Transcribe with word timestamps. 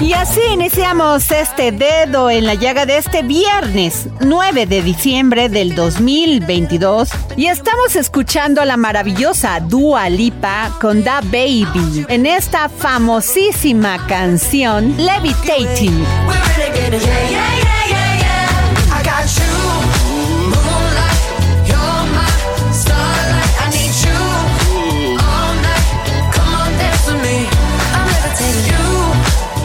Y 0.00 0.12
así 0.12 0.40
iniciamos 0.52 1.30
este 1.30 1.70
dedo 1.70 2.28
en 2.28 2.46
la 2.46 2.54
llaga 2.54 2.84
de 2.84 2.98
este 2.98 3.22
viernes 3.22 4.08
9 4.20 4.66
de 4.66 4.82
diciembre 4.82 5.48
del 5.48 5.74
2022 5.74 7.10
y 7.36 7.46
estamos 7.46 7.94
escuchando 7.94 8.60
a 8.60 8.64
la 8.64 8.76
maravillosa 8.76 9.60
Dua 9.60 10.08
Lipa 10.10 10.76
con 10.80 11.04
Da 11.04 11.20
Baby 11.20 12.06
en 12.08 12.26
esta 12.26 12.68
famosísima 12.68 14.04
canción 14.06 14.94
Levitating. 14.96 16.04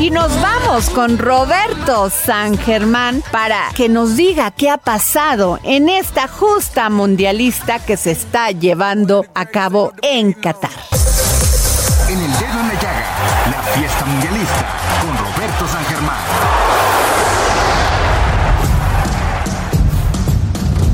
Y 0.09 0.11
nos 0.11 0.31
vamos 0.41 0.89
con 0.89 1.19
Roberto 1.19 2.09
San 2.09 2.57
Germán 2.57 3.21
para 3.31 3.69
que 3.75 3.89
nos 3.89 4.17
diga 4.17 4.49
qué 4.49 4.67
ha 4.71 4.79
pasado 4.79 5.59
en 5.61 5.88
esta 5.88 6.27
justa 6.27 6.89
mundialista 6.89 7.77
que 7.77 7.95
se 7.95 8.09
está 8.09 8.49
llevando 8.49 9.23
a 9.35 9.45
cabo 9.45 9.93
en 10.02 10.33
Qatar. 10.33 10.71
En 12.09 12.17
el 12.17 12.31
dedo 12.31 12.59
en 12.59 12.67
la 12.69 12.73
llaga, 12.73 13.05
la 13.52 13.61
fiesta 13.61 14.05
mundialista 14.05 14.65
con 14.99 15.15
Roberto 15.15 15.67
San 15.67 15.86
Germán. 15.86 16.39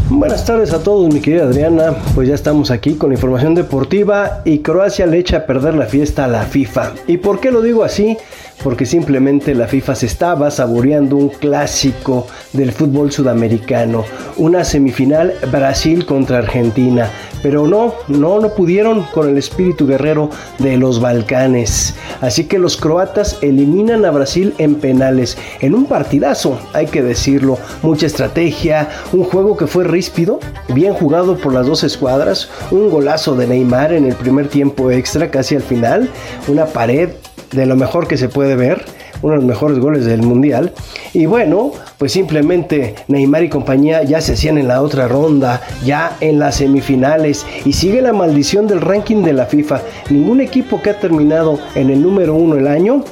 Buenas 0.09 0.45
tardes 0.45 0.71
a 0.73 0.83
todos, 0.83 1.13
mi 1.13 1.21
querida 1.21 1.43
Adriana. 1.43 1.95
Pues 2.15 2.27
ya 2.27 2.35
estamos 2.35 2.69
aquí 2.69 2.95
con 2.95 3.11
información 3.11 3.55
deportiva 3.55 4.41
y 4.43 4.59
Croacia 4.59 5.05
le 5.05 5.19
echa 5.19 5.37
a 5.37 5.45
perder 5.45 5.73
la 5.73 5.85
fiesta 5.85 6.25
a 6.25 6.27
la 6.27 6.43
FIFA. 6.43 6.93
¿Y 7.07 7.17
por 7.17 7.39
qué 7.39 7.51
lo 7.51 7.61
digo 7.61 7.83
así? 7.83 8.17
Porque 8.63 8.85
simplemente 8.85 9.53
la 9.53 9.67
FIFA 9.67 9.95
se 9.95 10.05
estaba 10.07 10.49
saboreando 10.49 11.16
un 11.17 11.29
clásico 11.29 12.27
del 12.53 12.71
fútbol 12.71 13.11
sudamericano, 13.11 14.03
una 14.38 14.63
semifinal 14.63 15.33
Brasil 15.51 16.05
contra 16.05 16.39
Argentina. 16.39 17.09
Pero 17.43 17.67
no, 17.67 17.93
no, 18.07 18.39
no 18.39 18.49
pudieron 18.49 19.03
con 19.13 19.29
el 19.29 19.38
espíritu 19.38 19.85
guerrero 19.85 20.29
de 20.57 20.77
los 20.77 20.99
Balcanes. 20.99 21.93
Así 22.21 22.45
que 22.45 22.57
los 22.57 22.77
croatas 22.77 23.38
eliminan 23.41 24.03
a 24.05 24.11
Brasil 24.11 24.55
en 24.57 24.75
penales, 24.75 25.37
en 25.59 25.75
un 25.75 25.85
partidazo, 25.85 26.59
hay 26.73 26.87
que 26.87 27.03
decirlo. 27.03 27.59
Mucha 27.83 28.07
estrategia, 28.07 28.89
un 29.13 29.23
juego 29.23 29.57
que 29.57 29.67
fue 29.67 29.83
ríspido, 29.83 30.39
bien 30.69 30.93
jugado 30.93 31.37
por 31.37 31.53
las 31.53 31.67
dos 31.67 31.83
escuadras, 31.83 32.49
un 32.72 32.89
golazo 32.89 33.35
de 33.35 33.47
Neymar 33.47 33.93
en 33.93 34.05
el 34.05 34.16
primer 34.16 34.47
tiempo 34.47 34.89
extra, 34.91 35.29
casi 35.29 35.55
al 35.55 35.61
final, 35.61 36.09
una 36.47 36.66
pared 36.66 37.09
de 37.51 37.66
lo 37.66 37.75
mejor 37.75 38.07
que 38.07 38.17
se 38.17 38.29
puede 38.29 38.56
ver, 38.56 38.85
uno 39.22 39.33
de 39.33 39.38
los 39.38 39.45
mejores 39.45 39.79
goles 39.79 40.06
del 40.06 40.22
mundial. 40.22 40.73
Y 41.13 41.25
bueno, 41.25 41.72
pues 41.97 42.11
simplemente 42.11 42.95
Neymar 43.07 43.44
y 43.44 43.50
compañía 43.50 44.03
ya 44.03 44.22
se 44.22 44.33
hacían 44.33 44.57
en 44.57 44.67
la 44.67 44.81
otra 44.81 45.07
ronda, 45.07 45.61
ya 45.84 46.16
en 46.19 46.39
las 46.39 46.55
semifinales. 46.55 47.45
Y 47.66 47.73
sigue 47.73 48.01
la 48.01 48.13
maldición 48.13 48.67
del 48.67 48.81
ranking 48.81 49.23
de 49.23 49.34
la 49.34 49.45
FIFA. 49.45 49.81
Ningún 50.09 50.41
equipo 50.41 50.81
que 50.81 50.91
ha 50.91 51.00
terminado 51.00 51.59
en 51.75 51.89
el 51.89 52.01
número 52.01 52.35
uno 52.35 52.55
el 52.55 52.67
año 52.67 53.03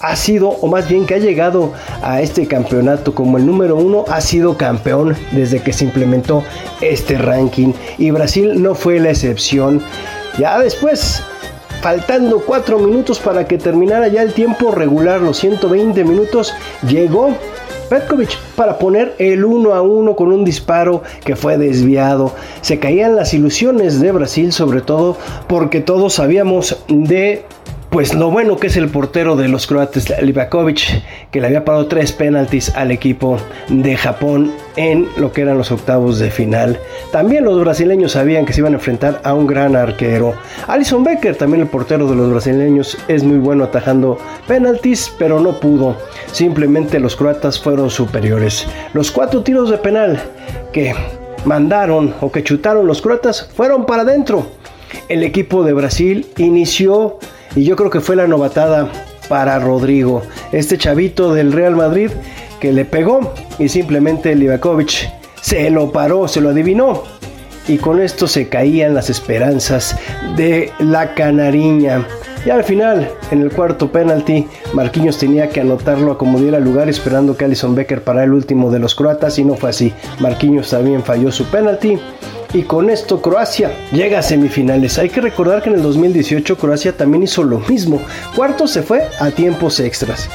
ha 0.00 0.16
sido, 0.16 0.48
o 0.48 0.66
más 0.66 0.88
bien 0.88 1.06
que 1.06 1.14
ha 1.14 1.18
llegado 1.18 1.72
a 2.02 2.20
este 2.20 2.46
campeonato 2.46 3.14
como 3.14 3.38
el 3.38 3.46
número 3.46 3.76
uno, 3.76 4.04
ha 4.08 4.20
sido 4.20 4.56
campeón 4.56 5.16
desde 5.30 5.60
que 5.60 5.72
se 5.72 5.84
implementó 5.84 6.42
este 6.80 7.16
ranking. 7.16 7.72
Y 7.98 8.10
Brasil 8.10 8.60
no 8.60 8.74
fue 8.74 8.98
la 8.98 9.10
excepción. 9.10 9.80
Ya 10.38 10.58
después 10.58 11.22
faltando 11.82 12.44
4 12.46 12.78
minutos 12.78 13.18
para 13.18 13.46
que 13.48 13.58
terminara 13.58 14.06
ya 14.06 14.22
el 14.22 14.32
tiempo 14.32 14.70
regular, 14.70 15.20
los 15.20 15.36
120 15.38 16.04
minutos, 16.04 16.54
llegó 16.88 17.34
Petkovic 17.90 18.38
para 18.54 18.78
poner 18.78 19.16
el 19.18 19.44
1 19.44 19.74
a 19.74 19.82
1 19.82 20.14
con 20.14 20.32
un 20.32 20.44
disparo 20.44 21.02
que 21.24 21.34
fue 21.34 21.58
desviado. 21.58 22.32
Se 22.60 22.78
caían 22.78 23.16
las 23.16 23.34
ilusiones 23.34 24.00
de 24.00 24.12
Brasil, 24.12 24.52
sobre 24.52 24.80
todo 24.80 25.18
porque 25.48 25.80
todos 25.80 26.14
sabíamos 26.14 26.78
de 26.88 27.44
pues 27.92 28.14
lo 28.14 28.30
bueno 28.30 28.56
que 28.56 28.68
es 28.68 28.78
el 28.78 28.88
portero 28.88 29.36
de 29.36 29.48
los 29.48 29.66
croatas, 29.66 30.10
Livakovic, 30.22 30.80
que 31.30 31.42
le 31.42 31.48
había 31.48 31.66
parado 31.66 31.88
tres 31.88 32.10
penaltis 32.12 32.74
al 32.74 32.90
equipo 32.90 33.36
de 33.68 33.98
Japón 33.98 34.50
en 34.76 35.06
lo 35.18 35.30
que 35.30 35.42
eran 35.42 35.58
los 35.58 35.70
octavos 35.70 36.18
de 36.18 36.30
final. 36.30 36.80
También 37.12 37.44
los 37.44 37.60
brasileños 37.60 38.12
sabían 38.12 38.46
que 38.46 38.54
se 38.54 38.60
iban 38.60 38.72
a 38.72 38.76
enfrentar 38.76 39.20
a 39.24 39.34
un 39.34 39.46
gran 39.46 39.76
arquero. 39.76 40.32
Alison 40.68 41.04
Becker, 41.04 41.36
también 41.36 41.60
el 41.60 41.68
portero 41.68 42.08
de 42.08 42.16
los 42.16 42.30
brasileños, 42.30 42.96
es 43.08 43.22
muy 43.24 43.36
bueno 43.36 43.64
atajando 43.64 44.16
penaltis, 44.48 45.12
pero 45.18 45.38
no 45.38 45.60
pudo. 45.60 45.98
Simplemente 46.32 46.98
los 46.98 47.14
croatas 47.14 47.60
fueron 47.60 47.90
superiores. 47.90 48.66
Los 48.94 49.10
cuatro 49.10 49.42
tiros 49.42 49.68
de 49.68 49.76
penal 49.76 50.18
que 50.72 50.94
mandaron 51.44 52.14
o 52.22 52.32
que 52.32 52.42
chutaron 52.42 52.86
los 52.86 53.02
croatas 53.02 53.50
fueron 53.54 53.84
para 53.84 54.00
adentro. 54.00 54.46
El 55.10 55.22
equipo 55.22 55.62
de 55.62 55.74
Brasil 55.74 56.26
inició 56.38 57.18
y 57.54 57.64
yo 57.64 57.76
creo 57.76 57.90
que 57.90 58.00
fue 58.00 58.16
la 58.16 58.26
novatada 58.26 58.90
para 59.28 59.58
Rodrigo, 59.58 60.22
este 60.52 60.78
chavito 60.78 61.32
del 61.32 61.52
Real 61.52 61.76
Madrid 61.76 62.10
que 62.60 62.72
le 62.72 62.84
pegó 62.84 63.32
y 63.58 63.68
simplemente 63.68 64.34
Livakovic 64.34 65.10
se 65.40 65.68
lo 65.70 65.90
paró, 65.90 66.28
se 66.28 66.40
lo 66.40 66.50
adivinó. 66.50 67.02
Y 67.68 67.78
con 67.78 68.00
esto 68.00 68.26
se 68.26 68.48
caían 68.48 68.94
las 68.94 69.08
esperanzas 69.08 69.96
de 70.36 70.70
la 70.80 71.14
canariña. 71.14 72.06
Y 72.44 72.50
al 72.50 72.64
final, 72.64 73.08
en 73.30 73.42
el 73.42 73.52
cuarto 73.52 73.92
penalti, 73.92 74.48
Marquinhos 74.72 75.18
tenía 75.18 75.48
que 75.48 75.60
anotarlo 75.60 76.12
a 76.12 76.18
como 76.18 76.40
diera 76.40 76.58
lugar, 76.58 76.88
esperando 76.88 77.36
que 77.36 77.44
Alison 77.44 77.76
Becker 77.76 78.02
para 78.02 78.24
el 78.24 78.32
último 78.32 78.70
de 78.70 78.80
los 78.80 78.96
croatas, 78.96 79.38
y 79.38 79.44
no 79.44 79.54
fue 79.54 79.70
así. 79.70 79.92
Marquinhos 80.18 80.70
también 80.70 81.04
falló 81.04 81.30
su 81.30 81.44
penalti. 81.44 82.00
Y 82.54 82.64
con 82.64 82.90
esto 82.90 83.22
Croacia 83.22 83.72
llega 83.92 84.18
a 84.18 84.22
semifinales. 84.22 84.98
Hay 84.98 85.08
que 85.08 85.22
recordar 85.22 85.62
que 85.62 85.70
en 85.70 85.76
el 85.76 85.82
2018 85.82 86.58
Croacia 86.58 86.94
también 86.94 87.22
hizo 87.22 87.42
lo 87.42 87.60
mismo. 87.60 87.98
Cuarto 88.36 88.66
se 88.66 88.82
fue 88.82 89.08
a 89.20 89.30
tiempos 89.30 89.80
extras. 89.80 90.28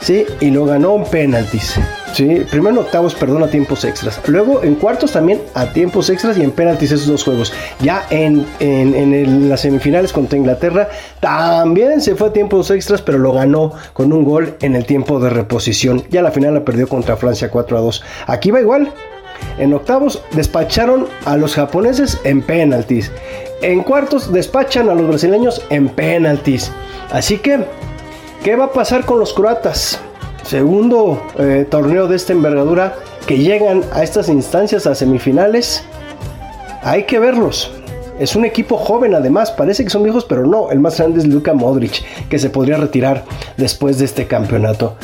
Sí, 0.00 0.26
y 0.40 0.50
lo 0.50 0.66
ganó 0.66 0.96
en 0.96 1.04
penaltis. 1.04 1.76
Sí, 2.12 2.44
primero 2.50 2.74
en 2.74 2.78
octavos, 2.78 3.14
perdón, 3.14 3.42
a 3.44 3.46
tiempos 3.46 3.84
extras. 3.84 4.20
Luego 4.26 4.62
en 4.62 4.74
cuartos 4.74 5.12
también 5.12 5.40
a 5.54 5.72
tiempos 5.72 6.10
extras 6.10 6.36
y 6.36 6.42
en 6.42 6.50
penaltis 6.50 6.92
esos 6.92 7.06
dos 7.06 7.24
juegos. 7.24 7.54
Ya 7.80 8.04
en, 8.10 8.44
en, 8.60 8.94
en 8.94 9.48
las 9.48 9.60
semifinales 9.60 10.12
contra 10.12 10.36
Inglaterra 10.36 10.88
también 11.20 12.02
se 12.02 12.16
fue 12.16 12.28
a 12.28 12.32
tiempos 12.34 12.70
extras, 12.70 13.00
pero 13.00 13.16
lo 13.16 13.32
ganó 13.32 13.72
con 13.94 14.12
un 14.12 14.24
gol 14.24 14.56
en 14.60 14.76
el 14.76 14.84
tiempo 14.84 15.20
de 15.20 15.30
reposición. 15.30 16.02
Ya 16.10 16.20
la 16.20 16.32
final 16.32 16.52
la 16.52 16.64
perdió 16.64 16.86
contra 16.86 17.16
Francia 17.16 17.48
4 17.48 17.78
a 17.78 17.80
2. 17.80 18.04
Aquí 18.26 18.50
va 18.50 18.60
igual. 18.60 18.92
En 19.58 19.74
octavos 19.74 20.22
despacharon 20.32 21.06
a 21.24 21.36
los 21.36 21.54
japoneses 21.54 22.18
en 22.24 22.42
penaltis. 22.42 23.10
En 23.60 23.82
cuartos 23.82 24.32
despachan 24.32 24.88
a 24.88 24.94
los 24.94 25.06
brasileños 25.06 25.62
en 25.70 25.88
penaltis. 25.88 26.72
Así 27.10 27.38
que, 27.38 27.64
¿qué 28.42 28.56
va 28.56 28.66
a 28.66 28.72
pasar 28.72 29.04
con 29.04 29.18
los 29.18 29.32
croatas? 29.32 30.00
Segundo 30.42 31.22
eh, 31.38 31.66
torneo 31.70 32.08
de 32.08 32.16
esta 32.16 32.32
envergadura 32.32 32.96
que 33.26 33.38
llegan 33.38 33.82
a 33.92 34.02
estas 34.02 34.28
instancias 34.28 34.86
a 34.86 34.94
semifinales. 34.94 35.84
Hay 36.82 37.04
que 37.04 37.18
verlos. 37.18 37.70
Es 38.18 38.36
un 38.36 38.44
equipo 38.44 38.76
joven 38.76 39.14
además, 39.14 39.50
parece 39.50 39.84
que 39.84 39.90
son 39.90 40.02
viejos, 40.02 40.24
pero 40.24 40.46
no, 40.46 40.70
el 40.70 40.80
más 40.80 40.98
grande 40.98 41.20
es 41.20 41.26
Luka 41.26 41.54
Modric, 41.54 42.04
que 42.28 42.38
se 42.38 42.50
podría 42.50 42.76
retirar 42.76 43.24
después 43.56 43.98
de 43.98 44.04
este 44.04 44.26
campeonato. 44.26 44.96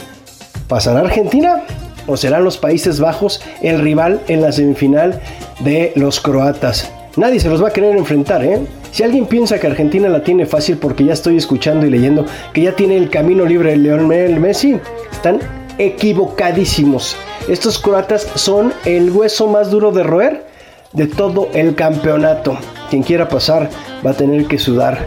¿Pasará 0.69 1.00
Argentina? 1.00 1.64
¿O 2.08 2.16
serán 2.16 2.43
los 2.43 2.58
Países 2.58 2.99
Bajos 2.99 3.40
el 3.62 3.81
rival 3.81 4.20
en 4.26 4.40
la 4.40 4.50
semifinal 4.50 5.20
de 5.60 5.93
los 5.94 6.19
croatas? 6.20 6.90
Nadie 7.16 7.38
se 7.38 7.49
los 7.49 7.62
va 7.62 7.69
a 7.69 7.72
querer 7.72 7.96
enfrentar, 7.96 8.44
¿eh? 8.44 8.60
Si 8.90 9.02
alguien 9.02 9.26
piensa 9.26 9.60
que 9.60 9.66
Argentina 9.66 10.08
la 10.08 10.25
tiene 10.25 10.46
fácil 10.46 10.78
porque 10.78 11.05
ya 11.05 11.12
estoy 11.12 11.37
escuchando 11.37 11.87
y 11.87 11.90
leyendo 11.90 12.25
que 12.52 12.62
ya 12.62 12.75
tiene 12.75 12.96
el 12.96 13.10
camino 13.10 13.44
libre 13.44 13.75
el 13.75 13.82
Lionel 13.82 14.40
Messi, 14.40 14.81
están 15.12 15.40
equivocadísimos. 15.76 17.16
Estos 17.49 17.78
croatas 17.78 18.26
son 18.34 18.72
el 18.84 19.10
hueso 19.10 19.46
más 19.46 19.70
duro 19.70 19.93
de 19.93 20.02
roer 20.02 20.46
de 20.93 21.06
todo 21.06 21.49
el 21.52 21.75
campeonato. 21.75 22.56
Quien 22.88 23.02
quiera 23.02 23.28
pasar 23.28 23.69
va 24.05 24.12
a 24.12 24.14
tener 24.14 24.46
que 24.46 24.58
sudar 24.58 25.06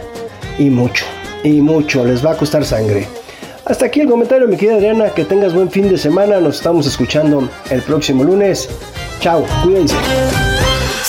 y 0.58 0.70
mucho, 0.70 1.04
y 1.42 1.60
mucho, 1.60 2.04
les 2.04 2.24
va 2.24 2.32
a 2.32 2.36
costar 2.36 2.64
sangre. 2.64 3.21
Hasta 3.64 3.86
aquí 3.86 4.00
el 4.00 4.08
comentario, 4.08 4.48
mi 4.48 4.56
querida 4.56 4.74
Adriana, 4.76 5.10
que 5.10 5.24
tengas 5.24 5.54
buen 5.54 5.70
fin 5.70 5.88
de 5.88 5.96
semana, 5.96 6.40
nos 6.40 6.56
estamos 6.56 6.86
escuchando 6.86 7.48
el 7.70 7.80
próximo 7.82 8.24
lunes. 8.24 8.68
Chao, 9.20 9.46
cuídense. 9.62 9.94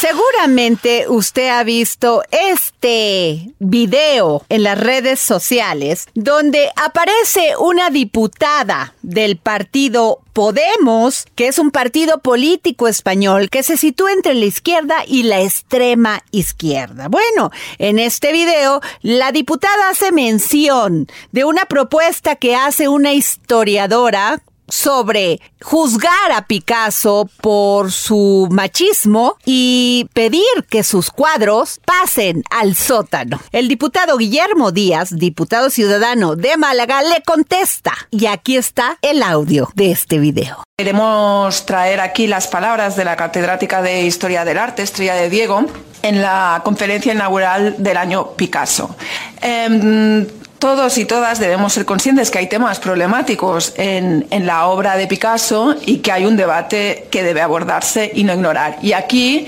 Seguramente 0.04 1.06
usted 1.08 1.48
ha 1.48 1.64
visto 1.64 2.24
este 2.30 3.54
video 3.60 4.44
en 4.50 4.64
las 4.64 4.78
redes 4.78 5.22
sociales 5.22 6.10
donde 6.14 6.70
aparece 6.76 7.56
una 7.58 7.90
diputada 7.90 8.96
del 9.02 9.38
partido 9.38 10.20
Podemos, 10.34 11.26
que 11.36 11.48
es 11.48 11.58
un 11.58 11.72
partido 11.72 12.18
político 12.18 12.90
español 12.90 13.50
que 13.50 13.64
se 13.64 13.78
sitúa 13.78 14.12
entre 14.12 14.34
la 14.34 14.44
izquierda 14.44 14.96
y 15.08 15.24
la 15.24 15.42
extrema 15.42 16.22
izquierda. 16.32 17.08
Bueno, 17.08 17.52
en 17.78 17.98
este 17.98 18.34
video 18.34 18.82
la 19.04 19.32
diputada 19.32 19.90
hace 19.90 20.12
mención 20.12 21.08
de 21.32 21.46
una 21.46 21.64
propuesta 21.64 22.36
que 22.36 22.56
hace 22.56 22.90
una 22.90 23.14
historiadora 23.14 24.42
sobre 24.68 25.40
juzgar 25.62 26.32
a 26.36 26.48
Picasso 26.48 27.30
por 27.42 27.92
su 27.92 28.48
machismo 28.52 29.38
y 29.46 30.10
pedir 30.14 30.44
que 30.70 30.84
sus 30.84 31.10
cuadros 31.10 31.80
pasen 31.86 32.44
al 32.50 32.76
sótano. 32.76 33.40
El 33.52 33.68
diputado 33.68 34.18
Guillermo 34.18 34.72
Díaz, 34.72 35.10
diputado 35.12 35.70
ciudadano 35.70 36.36
de 36.36 36.58
Málaga, 36.58 37.02
le 37.04 37.22
contesta. 37.24 37.94
Y 38.12 38.26
aquí 38.26 38.58
está 38.58 38.98
el 39.02 39.24
audio 39.24 39.70
de 39.76 39.92
este 39.92 40.20
video. 40.20 40.64
Queremos 40.78 41.66
traer 41.66 42.00
aquí 42.00 42.28
las 42.28 42.48
palabras 42.48 42.96
de 42.96 43.06
la 43.06 43.16
catedrática 43.16 43.82
de 43.82 44.04
Historia 44.04 44.44
del 44.44 44.58
Arte, 44.58 44.82
Estrella 44.82 45.14
de 45.14 45.30
Diego, 45.30 45.66
en 46.02 46.22
la 46.22 46.62
conferencia 46.64 47.14
inaugural 47.14 47.76
del 47.78 47.98
año 47.98 48.32
Picasso. 48.32 48.96
Em, 49.42 50.28
todos 50.64 50.98
y 50.98 51.04
todas 51.04 51.40
debemos 51.40 51.74
ser 51.74 51.84
conscientes 51.84 52.32
que 52.32 52.38
hay 52.38 52.48
temas 52.48 52.80
problemáticos 52.80 53.74
en, 53.76 54.26
en, 54.30 54.46
la 54.46 54.68
obra 54.68 54.96
de 54.96 55.08
Picasso 55.08 55.76
y 55.86 55.98
que 55.98 56.14
hay 56.14 56.26
un 56.26 56.38
debate 56.38 57.10
que 57.12 57.22
debe 57.22 57.42
abordarse 57.42 58.10
y 58.16 58.24
no 58.24 58.32
ignorar. 58.34 58.78
Y 58.82 58.94
aquí 58.94 59.46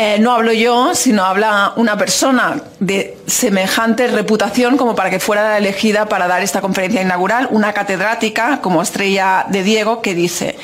eh, 0.00 0.18
no 0.20 0.32
hablo 0.32 0.52
yo, 0.52 0.94
sino 0.94 1.24
habla 1.24 1.72
una 1.74 1.98
persona 1.98 2.62
de 2.78 3.18
semejante 3.26 4.06
reputación 4.06 4.76
como 4.76 4.94
para 4.94 5.10
que 5.10 5.18
fuera 5.18 5.58
elegida 5.58 6.08
para 6.08 6.28
dar 6.28 6.40
esta 6.42 6.60
conferencia 6.60 7.02
inaugural, 7.02 7.48
una 7.50 7.72
catedrática 7.72 8.60
como 8.60 8.80
estrella 8.80 9.46
de 9.48 9.64
Diego 9.64 10.00
que 10.00 10.14
dice, 10.14 10.56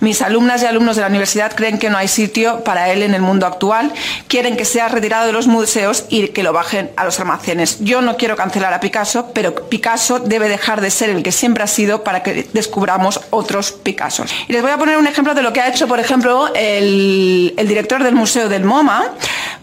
mis 0.00 0.20
alumnas 0.20 0.62
y 0.62 0.66
alumnos 0.66 0.96
de 0.96 1.02
la 1.02 1.08
universidad 1.08 1.54
creen 1.54 1.78
que 1.78 1.88
no 1.88 1.96
hay 1.96 2.06
sitio 2.06 2.62
para 2.64 2.92
él 2.92 3.02
en 3.02 3.14
el 3.14 3.22
mundo 3.22 3.46
actual, 3.46 3.92
quieren 4.28 4.56
que 4.56 4.66
sea 4.66 4.88
retirado 4.88 5.26
de 5.26 5.32
los 5.32 5.46
museos 5.46 6.04
y 6.10 6.28
que 6.28 6.42
lo 6.42 6.52
bajen 6.52 6.90
a 6.96 7.04
los 7.04 7.18
almacenes. 7.18 7.78
Yo 7.80 8.02
no 8.02 8.16
quiero 8.16 8.36
cancelar 8.36 8.74
a 8.74 8.80
Picasso, 8.80 9.30
pero 9.32 9.54
Picasso 9.54 10.18
debe 10.18 10.48
dejar 10.48 10.82
de 10.82 10.90
ser 10.90 11.10
el 11.10 11.22
que 11.22 11.32
siempre 11.32 11.64
ha 11.64 11.66
sido 11.66 12.04
para 12.04 12.22
que 12.22 12.46
descubramos 12.52 13.20
otros 13.30 13.72
Picassos. 13.72 14.30
Y 14.48 14.52
les 14.52 14.62
voy 14.62 14.70
a 14.70 14.76
poner 14.76 14.98
un 14.98 15.06
ejemplo 15.06 15.34
de 15.34 15.42
lo 15.42 15.52
que 15.52 15.60
ha 15.60 15.68
hecho, 15.68 15.88
por 15.88 15.98
ejemplo, 15.98 16.50
el, 16.54 17.54
director 17.56 18.02
del 18.02 18.14
Museo 18.14 18.48
del 18.48 18.64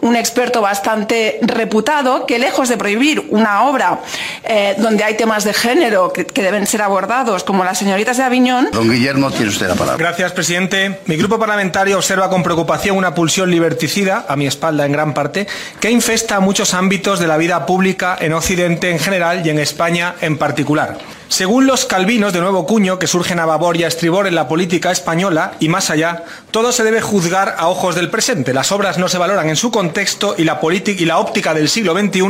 Un 0.01 0.15
experto 0.15 0.61
bastante 0.61 1.39
reputado, 1.41 2.25
que 2.25 2.39
lejos 2.39 2.69
de 2.69 2.77
prohibir 2.77 3.27
una 3.29 3.63
obra 3.63 3.99
eh, 4.43 4.75
donde 4.77 5.03
hay 5.03 5.17
temas 5.17 5.43
de 5.43 5.53
género 5.53 6.13
que, 6.13 6.25
que, 6.25 6.41
deben 6.41 6.65
ser 6.67 6.81
abordados, 6.81 7.43
como 7.43 7.65
las 7.65 7.77
señoritas 7.77 8.17
de 8.17 8.23
Aviñón. 8.23 8.69
Don 8.71 8.89
Guillermo, 8.89 9.29
tiene 9.29 9.49
usted 9.49 9.67
la 9.67 9.75
palabra. 9.75 9.97
Gracias, 9.97 10.31
presidente. 10.31 10.99
Mi 11.05 11.17
grupo 11.17 11.37
parlamentario 11.37 11.97
observa 11.97 12.29
con 12.29 12.43
preocupación 12.43 12.95
una 12.95 13.13
pulsión 13.13 13.51
liberticida, 13.51 14.25
a 14.27 14.35
mi 14.35 14.47
espalda 14.47 14.85
en 14.85 14.93
gran 14.93 15.13
parte, 15.13 15.47
que 15.81 15.91
infesta 15.91 16.39
muchos 16.39 16.73
ámbitos 16.73 17.19
de 17.19 17.27
la 17.27 17.37
vida 17.37 17.65
pública 17.65 18.17
en 18.19 18.33
Occidente 18.33 18.91
en 18.91 18.99
general 18.99 19.45
y 19.45 19.49
en 19.49 19.59
España 19.59 20.15
en 20.21 20.37
particular. 20.37 20.97
Según 21.29 21.67
los 21.67 21.85
calvinos 21.85 22.33
de 22.33 22.41
nuevo 22.41 22.65
cuño 22.65 22.97
que 22.97 23.05
surgen 23.05 23.39
a 23.39 23.45
babor 23.45 23.77
y 23.77 23.83
a 23.83 23.87
estribor 23.87 24.25
en 24.25 24.33
la 24.33 24.47
política 24.47 24.91
española 24.91 25.53
y 25.59 25.69
más 25.69 25.91
allá, 25.91 26.23
todo 26.49 26.71
se 26.71 26.83
debe 26.83 27.01
juzgar 27.01 27.55
a 27.59 27.67
ojos 27.67 27.93
del 27.93 28.09
presente. 28.09 28.51
Las 28.51 28.71
obras 28.71 28.97
no 28.97 29.07
se 29.07 29.19
valoran 29.19 29.47
en 29.47 29.55
su 29.55 29.69
contexto 29.69 30.33
y 30.39 30.43
la, 30.43 30.59
y 30.63 31.05
la 31.05 31.19
óptica 31.19 31.53
del 31.53 31.69
siglo 31.69 31.93
XXI 31.93 32.21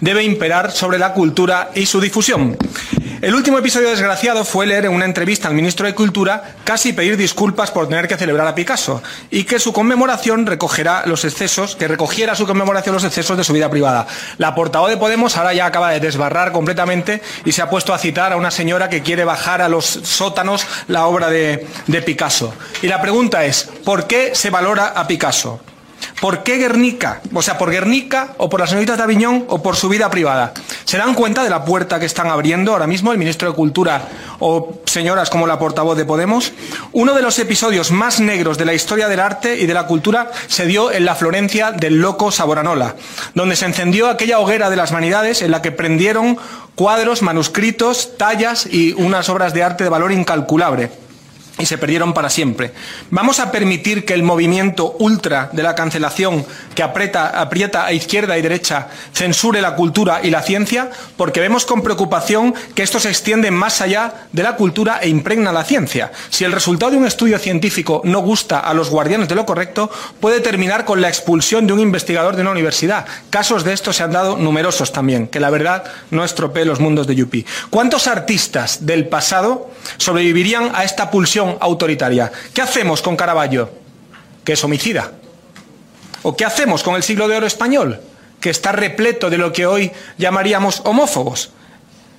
debe 0.00 0.24
imperar 0.24 0.72
sobre 0.72 0.98
la 0.98 1.12
cultura 1.12 1.70
y 1.74 1.84
su 1.84 2.00
difusión. 2.00 2.56
El 3.20 3.34
último 3.34 3.58
episodio 3.58 3.90
desgraciado 3.90 4.44
fue 4.44 4.64
leer 4.64 4.84
en 4.84 4.92
una 4.92 5.04
entrevista 5.04 5.48
al 5.48 5.54
ministro 5.54 5.86
de 5.86 5.94
Cultura 5.94 6.54
casi 6.62 6.92
pedir 6.92 7.16
disculpas 7.16 7.72
por 7.72 7.88
tener 7.88 8.06
que 8.06 8.16
celebrar 8.16 8.46
a 8.46 8.54
Picasso 8.54 9.02
y 9.28 9.42
que 9.42 9.58
su 9.58 9.72
conmemoración 9.72 10.46
recogerá 10.46 11.02
los 11.04 11.24
excesos, 11.24 11.74
que 11.74 11.88
recogiera 11.88 12.36
su 12.36 12.46
conmemoración 12.46 12.94
los 12.94 13.02
excesos 13.02 13.36
de 13.36 13.42
su 13.42 13.52
vida 13.52 13.68
privada. 13.70 14.06
La 14.36 14.54
portavoz 14.54 14.88
de 14.88 14.98
Podemos 14.98 15.36
ahora 15.36 15.52
ya 15.52 15.66
acaba 15.66 15.90
de 15.90 15.98
desbarrar 15.98 16.52
completamente 16.52 17.20
y 17.44 17.50
se 17.50 17.60
ha 17.60 17.68
puesto 17.68 17.92
a 17.92 17.98
citar 17.98 18.32
a 18.32 18.36
una 18.36 18.52
señora 18.52 18.88
que 18.88 19.02
quiere 19.02 19.24
bajar 19.24 19.62
a 19.62 19.68
los 19.68 19.84
sótanos 19.84 20.64
la 20.86 21.06
obra 21.06 21.28
de, 21.28 21.66
de 21.88 22.02
Picasso. 22.02 22.54
Y 22.82 22.86
la 22.86 23.02
pregunta 23.02 23.44
es, 23.44 23.68
¿por 23.84 24.06
qué 24.06 24.36
se 24.36 24.50
valora 24.50 24.92
a 24.94 25.08
Picasso? 25.08 25.60
¿Por 26.20 26.42
qué 26.42 26.56
Guernica? 26.56 27.20
O 27.32 27.42
sea, 27.42 27.58
por 27.58 27.70
Guernica 27.70 28.34
o 28.38 28.48
por 28.48 28.60
las 28.60 28.70
señoritas 28.70 28.96
de 28.96 29.04
Aviñón 29.04 29.44
o 29.48 29.62
por 29.62 29.76
su 29.76 29.88
vida 29.88 30.10
privada. 30.10 30.52
¿Se 30.84 30.98
dan 30.98 31.14
cuenta 31.14 31.44
de 31.44 31.50
la 31.50 31.64
puerta 31.64 32.00
que 32.00 32.06
están 32.06 32.28
abriendo 32.28 32.72
ahora 32.72 32.86
mismo 32.86 33.12
el 33.12 33.18
ministro 33.18 33.48
de 33.48 33.54
Cultura 33.54 34.08
o 34.40 34.80
señoras 34.84 35.30
como 35.30 35.46
la 35.46 35.58
portavoz 35.58 35.96
de 35.96 36.04
Podemos? 36.04 36.52
Uno 36.92 37.14
de 37.14 37.22
los 37.22 37.38
episodios 37.38 37.92
más 37.92 38.20
negros 38.20 38.58
de 38.58 38.64
la 38.64 38.74
historia 38.74 39.08
del 39.08 39.20
arte 39.20 39.60
y 39.60 39.66
de 39.66 39.74
la 39.74 39.86
cultura 39.86 40.30
se 40.48 40.66
dio 40.66 40.90
en 40.90 41.04
la 41.04 41.14
Florencia 41.14 41.70
del 41.72 42.00
loco 42.00 42.32
Saboranola, 42.32 42.96
donde 43.34 43.56
se 43.56 43.66
encendió 43.66 44.08
aquella 44.08 44.40
hoguera 44.40 44.70
de 44.70 44.76
las 44.76 44.92
vanidades 44.92 45.42
en 45.42 45.50
la 45.50 45.62
que 45.62 45.72
prendieron 45.72 46.38
cuadros, 46.74 47.22
manuscritos, 47.22 48.16
tallas 48.16 48.66
y 48.66 48.92
unas 48.94 49.28
obras 49.28 49.54
de 49.54 49.62
arte 49.62 49.84
de 49.84 49.90
valor 49.90 50.12
incalculable 50.12 50.90
y 51.58 51.66
se 51.66 51.78
perdieron 51.78 52.14
para 52.14 52.30
siempre. 52.30 52.72
¿Vamos 53.10 53.40
a 53.40 53.50
permitir 53.50 54.04
que 54.04 54.14
el 54.14 54.22
movimiento 54.22 54.96
ultra 54.98 55.50
de 55.52 55.62
la 55.62 55.74
cancelación 55.74 56.46
que 56.74 56.82
aprieta, 56.82 57.84
a 57.84 57.92
izquierda 57.92 58.38
y 58.38 58.42
derecha 58.42 58.88
censure 59.12 59.60
la 59.60 59.74
cultura 59.74 60.20
y 60.22 60.30
la 60.30 60.42
ciencia? 60.42 60.90
Porque 61.16 61.40
vemos 61.40 61.66
con 61.66 61.82
preocupación 61.82 62.54
que 62.74 62.82
esto 62.82 63.00
se 63.00 63.08
extiende 63.08 63.50
más 63.50 63.80
allá 63.80 64.14
de 64.32 64.42
la 64.42 64.56
cultura 64.56 65.00
e 65.02 65.08
impregna 65.08 65.52
la 65.52 65.64
ciencia. 65.64 66.12
Si 66.30 66.44
el 66.44 66.52
resultado 66.52 66.92
de 66.92 66.98
un 66.98 67.06
estudio 67.06 67.38
científico 67.38 68.02
no 68.04 68.20
gusta 68.20 68.60
a 68.60 68.74
los 68.74 68.90
guardianes 68.90 69.28
de 69.28 69.34
lo 69.34 69.46
correcto, 69.46 69.90
puede 70.20 70.40
terminar 70.40 70.84
con 70.84 71.00
la 71.00 71.08
expulsión 71.08 71.66
de 71.66 71.72
un 71.72 71.80
investigador 71.80 72.36
de 72.36 72.42
una 72.42 72.52
universidad. 72.52 73.06
Casos 73.30 73.64
de 73.64 73.72
esto 73.72 73.92
se 73.92 74.02
han 74.02 74.12
dado 74.12 74.36
numerosos 74.36 74.92
también, 74.92 75.26
que 75.26 75.40
la 75.40 75.50
verdad 75.50 75.84
no 76.10 76.24
estropee 76.24 76.64
los 76.64 76.80
mundos 76.80 77.06
de 77.06 77.16
Yupi. 77.16 77.44
¿Cuántos 77.70 78.06
artistas 78.06 78.86
del 78.86 79.08
pasado 79.08 79.70
sobrevivirían 79.96 80.70
a 80.74 80.84
esta 80.84 81.10
pulsión 81.10 81.47
autoritaria. 81.60 82.30
¿Qué 82.52 82.62
hacemos 82.62 83.02
con 83.02 83.16
Caravaggio? 83.16 83.70
Que 84.44 84.52
es 84.52 84.64
homicida. 84.64 85.12
¿O 86.22 86.36
qué 86.36 86.44
hacemos 86.44 86.82
con 86.82 86.96
el 86.96 87.02
siglo 87.02 87.28
de 87.28 87.36
oro 87.36 87.46
español? 87.46 88.00
Que 88.40 88.50
está 88.50 88.72
repleto 88.72 89.30
de 89.30 89.38
lo 89.38 89.52
que 89.52 89.66
hoy 89.66 89.92
llamaríamos 90.16 90.82
homófobos. 90.84 91.50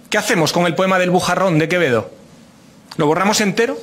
¿Qué 0.10 0.18
hacemos 0.18 0.52
con 0.52 0.66
el 0.66 0.76
poema 0.76 0.98
del 0.98 1.12
bujarrón 1.12 1.60
de 1.60 1.70
Quevedo? 1.70 2.10
¿Lo 2.98 3.06
borramos 3.06 3.42
entero? 3.42 3.78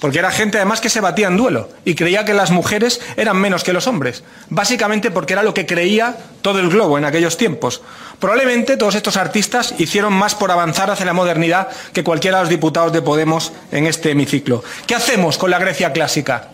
Porque 0.00 0.18
era 0.18 0.30
gente 0.30 0.58
además 0.58 0.80
que 0.80 0.90
se 0.90 1.00
batía 1.00 1.28
en 1.28 1.36
duelo 1.36 1.70
y 1.84 1.94
creía 1.94 2.24
que 2.24 2.34
las 2.34 2.50
mujeres 2.50 3.00
eran 3.16 3.38
menos 3.38 3.64
que 3.64 3.72
los 3.72 3.86
hombres, 3.86 4.22
básicamente 4.50 5.10
porque 5.10 5.32
era 5.32 5.42
lo 5.42 5.54
que 5.54 5.66
creía 5.66 6.16
todo 6.42 6.60
el 6.60 6.68
globo 6.68 6.98
en 6.98 7.04
aquellos 7.04 7.36
tiempos. 7.38 7.80
Probablemente 8.24 8.78
todos 8.78 8.94
estos 8.94 9.18
artistas 9.18 9.74
hicieron 9.76 10.14
más 10.14 10.34
por 10.34 10.50
avanzar 10.50 10.90
hacia 10.90 11.04
la 11.04 11.12
modernidad 11.12 11.68
que 11.92 12.02
cualquiera 12.02 12.38
de 12.38 12.44
los 12.44 12.48
diputados 12.48 12.90
de 12.90 13.02
Podemos 13.02 13.52
en 13.70 13.86
este 13.86 14.12
hemiciclo. 14.12 14.64
¿Qué 14.86 14.94
hacemos 14.94 15.36
con 15.36 15.50
la 15.50 15.58
Grecia 15.58 15.92
clásica? 15.92 16.48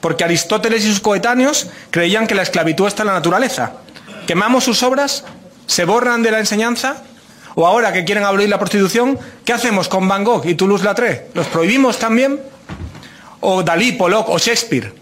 porque 0.00 0.22
Aristóteles 0.22 0.84
y 0.84 0.88
sus 0.90 1.00
coetáneos 1.00 1.66
creían 1.90 2.28
que 2.28 2.36
la 2.36 2.42
esclavitud 2.42 2.86
está 2.86 3.02
en 3.02 3.08
la 3.08 3.14
naturaleza. 3.14 3.72
¿Quemamos 4.28 4.62
sus 4.62 4.84
obras? 4.84 5.24
¿Se 5.66 5.84
borran 5.84 6.22
de 6.22 6.30
la 6.30 6.38
enseñanza? 6.38 7.02
¿O 7.56 7.66
ahora 7.66 7.92
que 7.92 8.04
quieren 8.04 8.22
abolir 8.22 8.48
la 8.48 8.60
prostitución, 8.60 9.18
qué 9.44 9.52
hacemos 9.52 9.88
con 9.88 10.06
Van 10.06 10.22
Gogh 10.22 10.46
y 10.46 10.54
Toulouse-Lautrec? 10.54 11.34
¿Los 11.34 11.48
prohibimos 11.48 11.98
también? 11.98 12.38
¿O 13.40 13.64
Dalí, 13.64 13.92
Pollock 13.92 14.28
o 14.28 14.38
Shakespeare? 14.38 14.94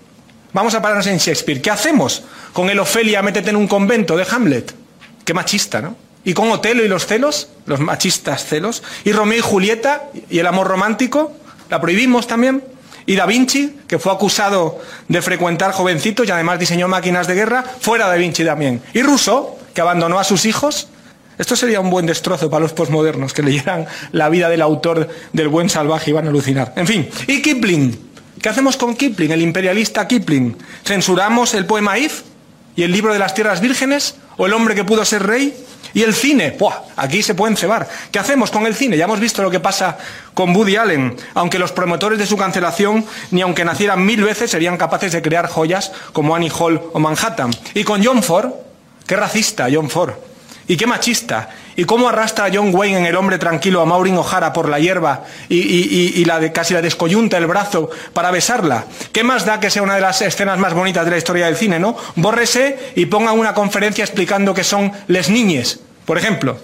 Vamos 0.54 0.74
a 0.74 0.80
pararnos 0.80 1.06
en 1.08 1.18
Shakespeare. 1.18 1.60
¿Qué 1.60 1.70
hacemos 1.70 2.22
con 2.54 2.70
el 2.70 2.78
Ofelia, 2.78 3.20
métete 3.20 3.50
en 3.50 3.56
un 3.56 3.68
convento 3.68 4.16
de 4.16 4.26
Hamlet? 4.30 4.81
Qué 5.24 5.34
machista, 5.34 5.80
¿no? 5.80 5.96
¿Y 6.24 6.34
con 6.34 6.50
Otelo 6.50 6.84
y 6.84 6.88
los 6.88 7.06
celos? 7.06 7.48
Los 7.66 7.80
machistas 7.80 8.44
celos. 8.44 8.82
¿Y 9.04 9.12
Romeo 9.12 9.38
y 9.38 9.42
Julieta 9.42 10.04
y 10.30 10.38
el 10.38 10.46
amor 10.46 10.68
romántico? 10.68 11.32
¿La 11.68 11.80
prohibimos 11.80 12.26
también? 12.26 12.62
¿Y 13.06 13.16
Da 13.16 13.26
Vinci, 13.26 13.80
que 13.88 13.98
fue 13.98 14.12
acusado 14.12 14.80
de 15.08 15.22
frecuentar 15.22 15.72
jovencitos 15.72 16.28
y 16.28 16.30
además 16.30 16.60
diseñó 16.60 16.86
máquinas 16.86 17.26
de 17.26 17.34
guerra? 17.34 17.64
Fuera 17.80 18.08
Da 18.08 18.14
Vinci 18.14 18.44
también. 18.44 18.80
¿Y 18.94 19.02
Rousseau, 19.02 19.58
que 19.74 19.80
abandonó 19.80 20.20
a 20.20 20.24
sus 20.24 20.44
hijos? 20.44 20.88
Esto 21.38 21.56
sería 21.56 21.80
un 21.80 21.90
buen 21.90 22.06
destrozo 22.06 22.50
para 22.50 22.62
los 22.62 22.72
posmodernos, 22.72 23.32
que 23.32 23.42
leyeran 23.42 23.86
la 24.12 24.28
vida 24.28 24.48
del 24.48 24.62
autor 24.62 25.08
del 25.32 25.48
buen 25.48 25.68
salvaje 25.68 26.10
y 26.10 26.12
van 26.12 26.26
a 26.26 26.30
alucinar. 26.30 26.72
En 26.76 26.86
fin, 26.86 27.08
¿y 27.26 27.42
Kipling? 27.42 28.12
¿Qué 28.40 28.48
hacemos 28.48 28.76
con 28.76 28.94
Kipling, 28.94 29.32
el 29.32 29.42
imperialista 29.42 30.06
Kipling? 30.06 30.56
¿Censuramos 30.84 31.54
el 31.54 31.66
poema 31.66 31.98
If? 31.98 32.22
¿Y 32.76 32.82
el 32.84 32.92
libro 32.92 33.12
de 33.12 33.18
las 33.18 33.34
tierras 33.34 33.60
vírgenes? 33.60 34.16
¿O 34.36 34.46
el 34.46 34.52
hombre 34.52 34.74
que 34.74 34.84
pudo 34.84 35.04
ser 35.04 35.26
rey? 35.26 35.54
¿Y 35.94 36.02
el 36.02 36.14
cine? 36.14 36.56
¡Buah! 36.58 36.74
Aquí 36.96 37.22
se 37.22 37.34
pueden 37.34 37.56
cebar. 37.56 37.88
¿Qué 38.10 38.18
hacemos 38.18 38.50
con 38.50 38.66
el 38.66 38.74
cine? 38.74 38.96
Ya 38.96 39.04
hemos 39.04 39.20
visto 39.20 39.42
lo 39.42 39.50
que 39.50 39.60
pasa 39.60 39.98
con 40.32 40.56
Woody 40.56 40.76
Allen. 40.76 41.16
Aunque 41.34 41.58
los 41.58 41.72
promotores 41.72 42.18
de 42.18 42.26
su 42.26 42.36
cancelación, 42.36 43.04
ni 43.30 43.42
aunque 43.42 43.64
nacieran 43.64 44.04
mil 44.04 44.22
veces, 44.22 44.50
serían 44.50 44.76
capaces 44.78 45.12
de 45.12 45.20
crear 45.20 45.48
joyas 45.48 45.92
como 46.12 46.34
Annie 46.34 46.50
Hall 46.50 46.80
o 46.92 46.98
Manhattan. 46.98 47.50
¿Y 47.74 47.84
con 47.84 48.02
John 48.02 48.22
Ford? 48.22 48.52
¡Qué 49.06 49.16
racista, 49.16 49.68
John 49.72 49.90
Ford! 49.90 50.14
Y 50.66 50.76
qué 50.76 50.86
machista. 50.86 51.50
Y 51.76 51.84
cómo 51.84 52.08
arrastra 52.08 52.46
a 52.46 52.50
John 52.52 52.74
Wayne 52.74 52.98
en 52.98 53.06
El 53.06 53.16
hombre 53.16 53.38
tranquilo 53.38 53.80
a 53.80 53.86
Maureen 53.86 54.16
O'Hara 54.18 54.52
por 54.52 54.68
la 54.68 54.78
hierba 54.78 55.24
y, 55.48 56.24
la 56.24 56.52
casi 56.52 56.74
la 56.74 56.82
descoyunta 56.82 57.38
el 57.38 57.46
brazo 57.46 57.90
para 58.12 58.30
besarla. 58.30 58.84
¿Qué 59.12 59.24
más 59.24 59.46
da 59.46 59.60
que 59.60 59.70
sea 59.70 59.82
una 59.82 59.94
de 59.94 60.00
las 60.00 60.20
escenas 60.22 60.58
más 60.58 60.74
bonitas 60.74 61.04
de 61.04 61.10
la 61.10 61.18
historia 61.18 61.46
del 61.46 61.56
cine, 61.56 61.78
no? 61.78 61.96
Bórrese 62.16 62.92
y 62.94 63.06
ponga 63.06 63.32
una 63.32 63.54
conferencia 63.54 64.04
explicando 64.04 64.54
que 64.54 64.64
son 64.64 64.92
les 65.08 65.30
niñes, 65.30 65.80
por 66.04 66.18
ejemplo. 66.18 66.58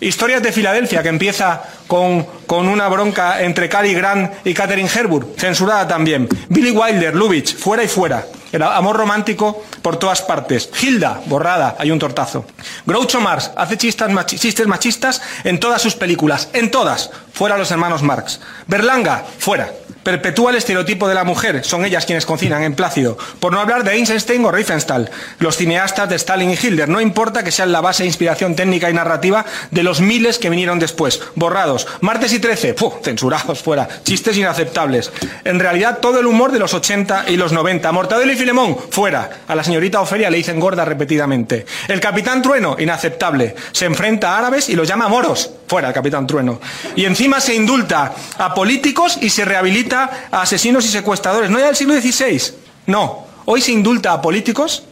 Historias 0.00 0.42
de 0.42 0.50
Filadelfia, 0.50 1.02
que 1.02 1.10
empieza 1.10 1.62
con, 1.86 2.26
con 2.46 2.68
una 2.68 2.88
bronca 2.88 3.42
entre 3.42 3.68
Cary 3.68 3.92
Grant 3.92 4.32
y 4.44 4.54
Catherine 4.54 4.88
Herburg, 4.92 5.34
censurada 5.36 5.86
también. 5.86 6.26
Billy 6.48 6.70
Wilder, 6.70 7.14
Lubitsch, 7.14 7.54
fuera 7.56 7.84
y 7.84 7.88
fuera. 7.88 8.24
El 8.52 8.62
amor 8.62 8.96
romántico 8.96 9.62
por 9.82 9.96
todas 9.96 10.22
partes. 10.22 10.70
Hilda, 10.82 11.20
borrada, 11.26 11.76
hay 11.78 11.90
un 11.90 11.98
tortazo. 11.98 12.44
Groucho 12.84 13.20
Marx 13.20 13.50
hace 13.56 13.78
chistes, 13.78 14.08
chistes 14.26 14.66
machistas 14.66 15.22
en 15.44 15.60
todas 15.60 15.80
sus 15.80 15.94
películas, 15.94 16.48
en 16.52 16.70
todas. 16.70 17.10
Fuera 17.32 17.56
los 17.56 17.70
hermanos 17.70 18.02
Marx. 18.02 18.40
Berlanga, 18.66 19.24
fuera. 19.38 19.70
Perpetúa 20.02 20.50
el 20.50 20.56
estereotipo 20.56 21.08
de 21.08 21.14
la 21.14 21.24
mujer, 21.24 21.62
son 21.64 21.84
ellas 21.84 22.06
quienes 22.06 22.24
cocinan 22.24 22.62
en 22.62 22.74
Plácido. 22.74 23.18
Por 23.38 23.52
no 23.52 23.60
hablar 23.60 23.84
de 23.84 23.92
Eisenstein 23.92 24.44
o 24.44 24.50
Riefenstahl, 24.50 25.10
los 25.38 25.56
cineastas 25.56 26.08
de 26.08 26.16
Stalin 26.16 26.50
y 26.50 26.54
Hitler. 26.54 26.88
No 26.88 27.00
importa 27.00 27.44
que 27.44 27.50
sean 27.50 27.72
la 27.72 27.80
base 27.80 28.02
de 28.02 28.08
inspiración 28.08 28.56
técnica 28.56 28.88
y 28.88 28.94
narrativa 28.94 29.44
de 29.70 29.82
los 29.82 30.00
miles 30.00 30.38
que 30.38 30.50
vinieron 30.50 30.78
después. 30.78 31.20
Borrados. 31.34 31.86
Martes 32.00 32.32
y 32.32 32.38
13, 32.38 32.74
¡puf! 32.74 32.94
censurados 33.02 33.62
fuera. 33.62 33.88
Chistes 34.02 34.36
inaceptables. 34.36 35.12
En 35.44 35.60
realidad, 35.60 35.98
todo 35.98 36.20
el 36.20 36.26
humor 36.26 36.52
de 36.52 36.58
los 36.58 36.72
80 36.72 37.26
y 37.28 37.36
los 37.36 37.52
90. 37.52 37.92
Mortadelo 37.92 38.32
y 38.32 38.36
Filemón, 38.36 38.76
fuera. 38.90 39.42
A 39.46 39.54
la 39.54 39.64
señorita 39.64 40.00
Ofelia 40.00 40.30
le 40.30 40.38
dicen 40.38 40.60
gorda 40.60 40.84
repetidamente. 40.84 41.66
El 41.88 42.00
Capitán 42.00 42.42
Trueno, 42.42 42.76
inaceptable. 42.78 43.54
Se 43.72 43.84
enfrenta 43.84 44.34
a 44.34 44.38
árabes 44.38 44.68
y 44.68 44.76
los 44.76 44.88
llama 44.88 45.08
moros. 45.08 45.50
Fuera 45.70 45.86
el 45.86 45.94
Capitán 45.94 46.26
Trueno. 46.26 46.58
Y 46.96 47.04
encima 47.04 47.40
se 47.40 47.54
indulta 47.54 48.12
a 48.38 48.52
políticos 48.52 49.16
y 49.20 49.30
se 49.30 49.44
rehabilita 49.44 50.26
a 50.32 50.42
asesinos 50.42 50.84
y 50.84 50.88
secuestradores. 50.88 51.48
No 51.48 51.60
ya 51.60 51.66
del 51.66 51.76
siglo 51.76 51.94
XVI. 51.94 52.54
No. 52.86 53.24
Hoy 53.44 53.60
se 53.60 53.70
indulta 53.70 54.12
a 54.12 54.20
políticos 54.20 54.82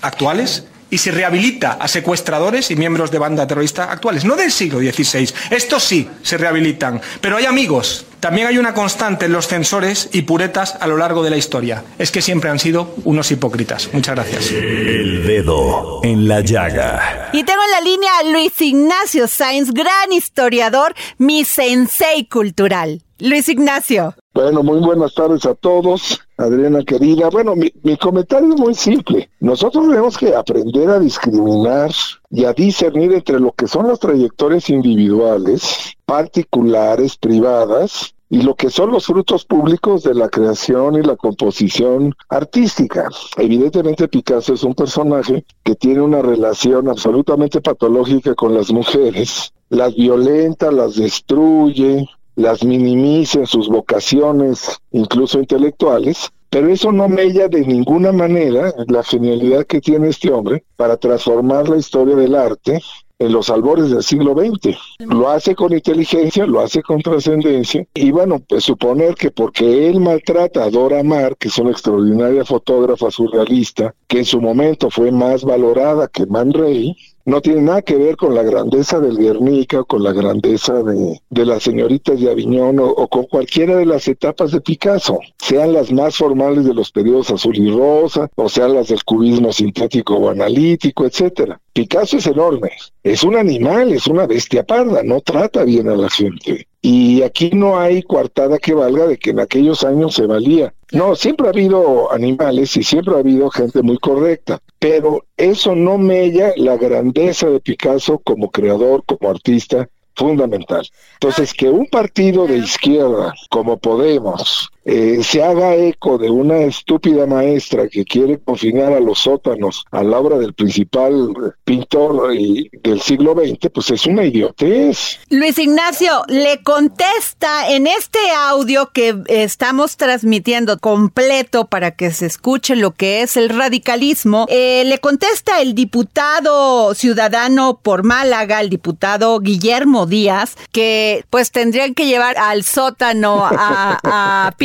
actuales 0.00 0.67
y 0.90 0.98
se 0.98 1.10
rehabilita 1.10 1.72
a 1.72 1.88
secuestradores 1.88 2.70
y 2.70 2.76
miembros 2.76 3.10
de 3.10 3.18
banda 3.18 3.46
terrorista 3.46 3.90
actuales. 3.90 4.24
No 4.24 4.36
del 4.36 4.52
siglo 4.52 4.78
XVI. 4.78 5.30
Estos 5.50 5.84
sí 5.84 6.08
se 6.22 6.38
rehabilitan. 6.38 7.00
Pero 7.20 7.36
hay 7.36 7.46
amigos. 7.46 8.06
También 8.20 8.48
hay 8.48 8.58
una 8.58 8.74
constante 8.74 9.26
en 9.26 9.32
los 9.32 9.46
censores 9.46 10.08
y 10.12 10.22
puretas 10.22 10.76
a 10.80 10.86
lo 10.88 10.96
largo 10.96 11.22
de 11.22 11.30
la 11.30 11.36
historia. 11.36 11.84
Es 11.98 12.10
que 12.10 12.20
siempre 12.20 12.50
han 12.50 12.58
sido 12.58 12.94
unos 13.04 13.30
hipócritas. 13.30 13.90
Muchas 13.92 14.16
gracias. 14.16 14.50
El 14.50 15.24
dedo 15.24 16.00
en 16.02 16.26
la 16.26 16.40
llaga. 16.40 17.30
Y 17.32 17.44
tengo 17.44 17.60
en 17.64 17.70
la 17.70 17.80
línea 17.80 18.10
a 18.18 18.24
Luis 18.24 18.60
Ignacio 18.60 19.28
Sainz, 19.28 19.72
gran 19.72 20.12
historiador, 20.12 20.94
mi 21.18 21.44
sensei 21.44 22.26
cultural. 22.26 23.02
Luis 23.20 23.48
Ignacio. 23.48 24.14
Bueno, 24.40 24.62
muy 24.62 24.78
buenas 24.78 25.14
tardes 25.14 25.44
a 25.46 25.54
todos. 25.56 26.20
Adriana 26.36 26.84
querida, 26.84 27.28
bueno, 27.28 27.56
mi, 27.56 27.96
comentario 27.96 28.54
es 28.54 28.60
muy 28.60 28.72
simple. 28.72 29.28
Nosotros 29.40 29.88
tenemos 29.88 30.16
que 30.16 30.32
aprender 30.32 30.88
a 30.90 31.00
discriminar 31.00 31.90
y 32.30 32.44
a 32.44 32.52
discernir 32.52 33.12
entre 33.14 33.40
lo 33.40 33.50
que 33.50 33.66
son 33.66 33.88
las 33.88 33.98
trayectorias 33.98 34.70
individuales, 34.70 35.96
particulares, 36.06 37.16
privadas, 37.16 38.14
y 38.30 38.42
lo 38.42 38.54
que 38.54 38.70
son 38.70 38.92
los 38.92 39.06
frutos 39.06 39.44
públicos 39.44 40.04
de 40.04 40.14
la 40.14 40.28
creación 40.28 40.94
y 40.94 41.02
la 41.02 41.16
composición 41.16 42.14
artística. 42.28 43.08
Evidentemente 43.38 44.06
Picasso 44.06 44.54
es 44.54 44.62
un 44.62 44.76
personaje 44.76 45.44
que 45.64 45.74
tiene 45.74 46.00
una 46.00 46.22
relación 46.22 46.88
absolutamente 46.88 47.60
patológica 47.60 48.36
con 48.36 48.54
las 48.54 48.70
mujeres, 48.70 49.52
las 49.68 49.96
violenta, 49.96 50.70
las 50.70 50.94
destruye, 50.94 52.06
las 52.38 52.62
minimiza 52.62 53.40
en 53.40 53.46
sus 53.46 53.68
vocaciones, 53.68 54.80
incluso 54.92 55.40
intelectuales, 55.40 56.30
pero 56.48 56.68
eso 56.68 56.92
no 56.92 57.08
mella 57.08 57.48
de 57.48 57.66
ninguna 57.66 58.12
manera 58.12 58.72
la 58.86 59.02
genialidad 59.02 59.66
que 59.66 59.80
tiene 59.80 60.08
este 60.08 60.30
hombre 60.30 60.62
para 60.76 60.96
transformar 60.96 61.68
la 61.68 61.78
historia 61.78 62.14
del 62.14 62.36
arte 62.36 62.80
en 63.18 63.32
los 63.32 63.50
albores 63.50 63.90
del 63.90 64.04
siglo 64.04 64.34
XX. 64.34 64.78
Lo 65.00 65.28
hace 65.28 65.56
con 65.56 65.72
inteligencia, 65.72 66.46
lo 66.46 66.60
hace 66.60 66.80
con 66.80 67.02
trascendencia 67.02 67.84
y 67.92 68.12
bueno, 68.12 68.40
pues 68.48 68.62
suponer 68.62 69.16
que 69.16 69.32
porque 69.32 69.88
él 69.88 69.98
maltrata 69.98 70.62
a 70.62 70.70
Dora 70.70 71.02
Maar, 71.02 71.36
que 71.36 71.48
es 71.48 71.58
una 71.58 71.72
extraordinaria 71.72 72.44
fotógrafa 72.44 73.10
surrealista, 73.10 73.96
que 74.08 74.18
en 74.18 74.24
su 74.24 74.40
momento 74.40 74.90
fue 74.90 75.12
más 75.12 75.44
valorada 75.44 76.08
que 76.08 76.26
Man 76.26 76.52
Ray, 76.52 76.96
no 77.26 77.42
tiene 77.42 77.60
nada 77.60 77.82
que 77.82 77.96
ver 77.96 78.16
con 78.16 78.34
la 78.34 78.42
grandeza 78.42 79.00
del 79.00 79.18
Guernica 79.18 79.80
o 79.80 79.84
con 79.84 80.02
la 80.02 80.14
grandeza 80.14 80.82
de, 80.82 81.20
de 81.28 81.44
las 81.44 81.62
señoritas 81.62 82.18
de 82.18 82.30
Aviñón 82.30 82.78
o, 82.80 83.06
con 83.08 83.24
cualquiera 83.24 83.76
de 83.76 83.84
las 83.84 84.08
etapas 84.08 84.50
de 84.50 84.62
Picasso, 84.62 85.18
sean 85.36 85.74
las 85.74 85.92
más 85.92 86.16
formales 86.16 86.64
de 86.64 86.72
los 86.72 86.90
periodos 86.90 87.30
azul 87.30 87.58
y 87.58 87.70
rosa, 87.70 88.30
o 88.34 88.48
sean 88.48 88.72
las 88.72 88.88
del 88.88 89.04
cubismo 89.04 89.52
sintético 89.52 90.14
o 90.16 90.30
analítico, 90.30 91.04
etcétera. 91.04 91.60
Picasso 91.74 92.16
es 92.16 92.26
enorme, 92.26 92.70
es 93.02 93.22
un 93.22 93.36
animal, 93.36 93.92
es 93.92 94.06
una 94.06 94.26
bestia 94.26 94.64
parda, 94.64 95.02
no 95.02 95.20
trata 95.20 95.64
bien 95.64 95.90
a 95.90 95.96
la 95.96 96.08
gente. 96.08 96.67
Y 96.80 97.22
aquí 97.22 97.50
no 97.50 97.78
hay 97.78 98.02
coartada 98.02 98.58
que 98.58 98.74
valga 98.74 99.06
de 99.06 99.18
que 99.18 99.30
en 99.30 99.40
aquellos 99.40 99.84
años 99.84 100.14
se 100.14 100.26
valía. 100.26 100.72
No, 100.92 101.16
siempre 101.16 101.46
ha 101.46 101.50
habido 101.50 102.10
animales 102.12 102.76
y 102.76 102.82
siempre 102.82 103.14
ha 103.14 103.18
habido 103.18 103.50
gente 103.50 103.82
muy 103.82 103.98
correcta, 103.98 104.60
pero 104.78 105.24
eso 105.36 105.74
no 105.74 105.98
mella 105.98 106.52
la 106.56 106.76
grandeza 106.76 107.48
de 107.48 107.60
Picasso 107.60 108.18
como 108.18 108.50
creador, 108.50 109.02
como 109.04 109.28
artista 109.28 109.88
fundamental. 110.14 110.86
Entonces, 111.14 111.52
que 111.52 111.68
un 111.68 111.86
partido 111.86 112.46
de 112.46 112.58
izquierda 112.58 113.34
como 113.50 113.78
Podemos 113.78 114.70
eh, 114.90 115.22
se 115.22 115.42
haga 115.42 115.74
eco 115.74 116.16
de 116.16 116.30
una 116.30 116.60
estúpida 116.60 117.26
maestra 117.26 117.88
que 117.88 118.06
quiere 118.06 118.38
confinar 118.38 118.94
a 118.94 119.00
los 119.00 119.18
sótanos 119.18 119.84
a 119.90 120.02
la 120.02 120.18
obra 120.18 120.38
del 120.38 120.54
principal 120.54 121.28
pintor 121.62 122.34
eh, 122.34 122.70
del 122.82 122.98
siglo 123.02 123.34
XX, 123.34 123.68
pues 123.70 123.90
es 123.90 124.06
una 124.06 124.24
idiotez. 124.24 125.20
Luis 125.28 125.58
Ignacio 125.58 126.22
le 126.28 126.62
contesta 126.62 127.68
en 127.68 127.86
este 127.86 128.18
audio 128.34 128.88
que 128.94 129.14
estamos 129.28 129.98
transmitiendo 129.98 130.78
completo 130.78 131.66
para 131.66 131.90
que 131.90 132.10
se 132.10 132.24
escuche 132.24 132.74
lo 132.74 132.92
que 132.92 133.20
es 133.20 133.36
el 133.36 133.50
radicalismo. 133.50 134.46
eh, 134.48 134.84
le 134.86 134.98
contesta 135.00 135.60
el 135.60 135.74
diputado 135.74 136.94
ciudadano 136.94 137.78
por 137.82 138.04
Málaga, 138.04 138.62
el 138.62 138.70
diputado 138.70 139.38
Guillermo 139.40 140.06
Díaz, 140.06 140.56
que 140.72 141.26
pues 141.28 141.50
tendrían 141.50 141.92
que 141.92 142.06
llevar 142.06 142.38
al 142.38 142.64
sótano 142.64 143.44
a, 143.44 143.98
a 144.02 144.52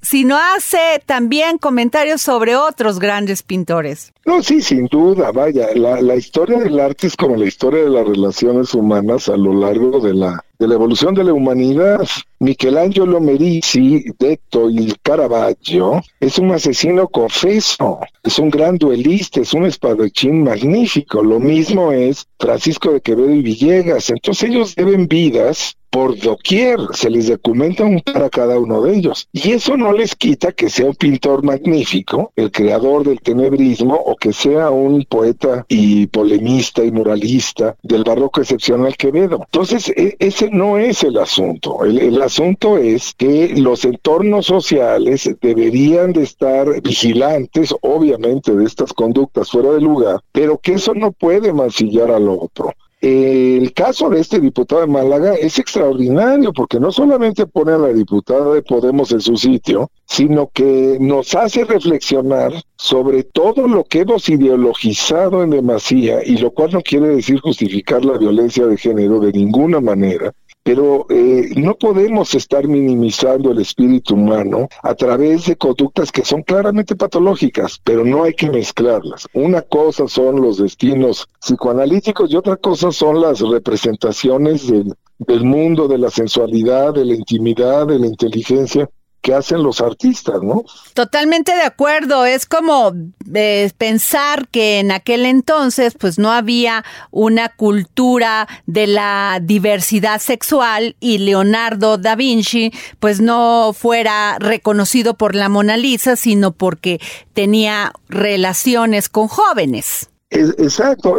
si 0.00 0.24
no 0.24 0.38
hace 0.38 1.02
también 1.04 1.58
comentarios 1.58 2.22
sobre 2.22 2.56
otros 2.56 2.98
grandes 2.98 3.42
pintores. 3.42 4.12
No, 4.24 4.42
sí, 4.42 4.62
sin 4.62 4.86
duda, 4.86 5.30
vaya, 5.30 5.68
la, 5.74 6.00
la 6.00 6.16
historia 6.16 6.58
del 6.58 6.80
arte 6.80 7.06
es 7.06 7.16
como 7.16 7.36
la 7.36 7.46
historia 7.46 7.82
de 7.82 7.90
las 7.90 8.06
relaciones 8.06 8.74
humanas 8.74 9.28
a 9.28 9.36
lo 9.36 9.52
largo 9.52 10.00
de 10.00 10.14
la 10.14 10.44
de 10.58 10.66
la 10.66 10.74
evolución 10.74 11.14
de 11.14 11.24
la 11.24 11.32
humanidad. 11.32 12.06
Michelangelo 12.40 13.20
Merisi, 13.20 14.04
detto 14.18 14.70
il 14.70 14.94
Caravaggio, 15.02 16.00
es 16.20 16.38
un 16.38 16.52
asesino 16.52 17.08
confeso, 17.08 18.00
es 18.22 18.38
un 18.38 18.50
gran 18.50 18.76
duelista, 18.76 19.40
es 19.40 19.54
un 19.54 19.66
espadachín 19.66 20.44
magnífico. 20.44 21.22
Lo 21.22 21.40
mismo 21.40 21.92
es 21.92 22.26
Francisco 22.38 22.92
de 22.92 23.00
Quevedo 23.00 23.34
y 23.34 23.42
Villegas. 23.42 24.10
Entonces 24.10 24.50
ellos 24.50 24.74
deben 24.76 25.08
vidas 25.08 25.76
por 25.90 26.18
doquier, 26.18 26.78
se 26.92 27.10
les 27.10 27.28
documenta 27.28 27.84
un 27.84 28.00
para 28.00 28.28
cada 28.28 28.58
uno 28.58 28.82
de 28.82 28.96
ellos. 28.96 29.28
Y 29.32 29.52
eso 29.52 29.76
no 29.76 29.92
les 29.92 30.14
quita 30.14 30.52
que 30.52 30.68
sea 30.68 30.86
un 30.86 30.94
pintor 30.94 31.42
magnífico, 31.42 32.32
el 32.36 32.50
creador 32.50 33.04
del 33.04 33.20
tenebrismo, 33.20 33.94
o 33.94 34.16
que 34.16 34.32
sea 34.32 34.70
un 34.70 35.04
poeta 35.04 35.64
y 35.68 36.06
polemista 36.08 36.84
y 36.84 36.92
muralista 36.92 37.76
del 37.82 38.04
barroco 38.04 38.40
excepcional 38.40 38.96
Quevedo. 38.96 39.40
Entonces, 39.46 39.88
e- 39.96 40.16
no 40.50 40.78
es 40.78 41.02
el 41.04 41.18
asunto. 41.18 41.84
El, 41.84 41.98
el 41.98 42.22
asunto 42.22 42.78
es 42.78 43.14
que 43.14 43.54
los 43.56 43.84
entornos 43.84 44.46
sociales 44.46 45.30
deberían 45.40 46.12
de 46.12 46.22
estar 46.22 46.80
vigilantes, 46.82 47.74
obviamente, 47.82 48.54
de 48.54 48.64
estas 48.64 48.92
conductas 48.92 49.50
fuera 49.50 49.70
de 49.72 49.80
lugar, 49.80 50.20
pero 50.32 50.58
que 50.58 50.74
eso 50.74 50.94
no 50.94 51.12
puede 51.12 51.52
mancillar 51.52 52.10
al 52.10 52.28
otro. 52.28 52.72
El 53.00 53.72
caso 53.74 54.10
de 54.10 54.20
este 54.20 54.40
diputado 54.40 54.80
de 54.80 54.88
Málaga 54.88 55.34
es 55.34 55.60
extraordinario 55.60 56.52
porque 56.52 56.80
no 56.80 56.90
solamente 56.90 57.46
pone 57.46 57.72
a 57.72 57.78
la 57.78 57.92
diputada 57.92 58.52
de 58.52 58.62
Podemos 58.62 59.12
en 59.12 59.20
su 59.20 59.36
sitio, 59.36 59.92
sino 60.04 60.50
que 60.52 60.98
nos 61.00 61.32
hace 61.36 61.64
reflexionar 61.64 62.52
sobre 62.76 63.22
todo 63.22 63.68
lo 63.68 63.84
que 63.84 64.00
hemos 64.00 64.28
ideologizado 64.28 65.44
en 65.44 65.50
demasía 65.50 66.24
y 66.24 66.38
lo 66.38 66.50
cual 66.50 66.72
no 66.72 66.80
quiere 66.80 67.08
decir 67.08 67.38
justificar 67.38 68.04
la 68.04 68.18
violencia 68.18 68.66
de 68.66 68.76
género 68.76 69.20
de 69.20 69.30
ninguna 69.30 69.80
manera, 69.80 70.32
pero 70.68 71.06
eh, 71.08 71.48
no 71.56 71.76
podemos 71.76 72.34
estar 72.34 72.68
minimizando 72.68 73.52
el 73.52 73.60
espíritu 73.60 74.16
humano 74.16 74.68
a 74.82 74.94
través 74.94 75.46
de 75.46 75.56
conductas 75.56 76.12
que 76.12 76.26
son 76.26 76.42
claramente 76.42 76.94
patológicas, 76.94 77.80
pero 77.82 78.04
no 78.04 78.24
hay 78.24 78.34
que 78.34 78.50
mezclarlas. 78.50 79.26
Una 79.32 79.62
cosa 79.62 80.06
son 80.08 80.42
los 80.42 80.58
destinos 80.58 81.26
psicoanalíticos 81.40 82.30
y 82.30 82.36
otra 82.36 82.58
cosa 82.58 82.92
son 82.92 83.22
las 83.22 83.40
representaciones 83.40 84.68
del, 84.68 84.94
del 85.20 85.42
mundo, 85.42 85.88
de 85.88 85.96
la 85.96 86.10
sensualidad, 86.10 86.92
de 86.92 87.06
la 87.06 87.14
intimidad, 87.14 87.86
de 87.86 88.00
la 88.00 88.06
inteligencia 88.06 88.90
que 89.20 89.34
hacen 89.34 89.62
los 89.62 89.80
artistas, 89.80 90.36
¿no? 90.42 90.64
Totalmente 90.94 91.52
de 91.54 91.62
acuerdo. 91.62 92.24
Es 92.24 92.46
como 92.46 92.92
eh, 93.34 93.70
pensar 93.76 94.48
que 94.48 94.78
en 94.78 94.90
aquel 94.92 95.26
entonces, 95.26 95.94
pues 95.98 96.18
no 96.18 96.30
había 96.30 96.84
una 97.10 97.48
cultura 97.48 98.48
de 98.66 98.86
la 98.86 99.40
diversidad 99.42 100.20
sexual 100.20 100.96
y 101.00 101.18
Leonardo 101.18 101.98
da 101.98 102.14
Vinci, 102.14 102.72
pues 103.00 103.20
no 103.20 103.72
fuera 103.76 104.36
reconocido 104.38 105.14
por 105.14 105.34
la 105.34 105.48
Mona 105.48 105.76
Lisa, 105.76 106.16
sino 106.16 106.52
porque 106.52 107.00
tenía 107.34 107.92
relaciones 108.08 109.08
con 109.08 109.28
jóvenes. 109.28 110.10
Es- 110.30 110.54
exacto. 110.58 111.16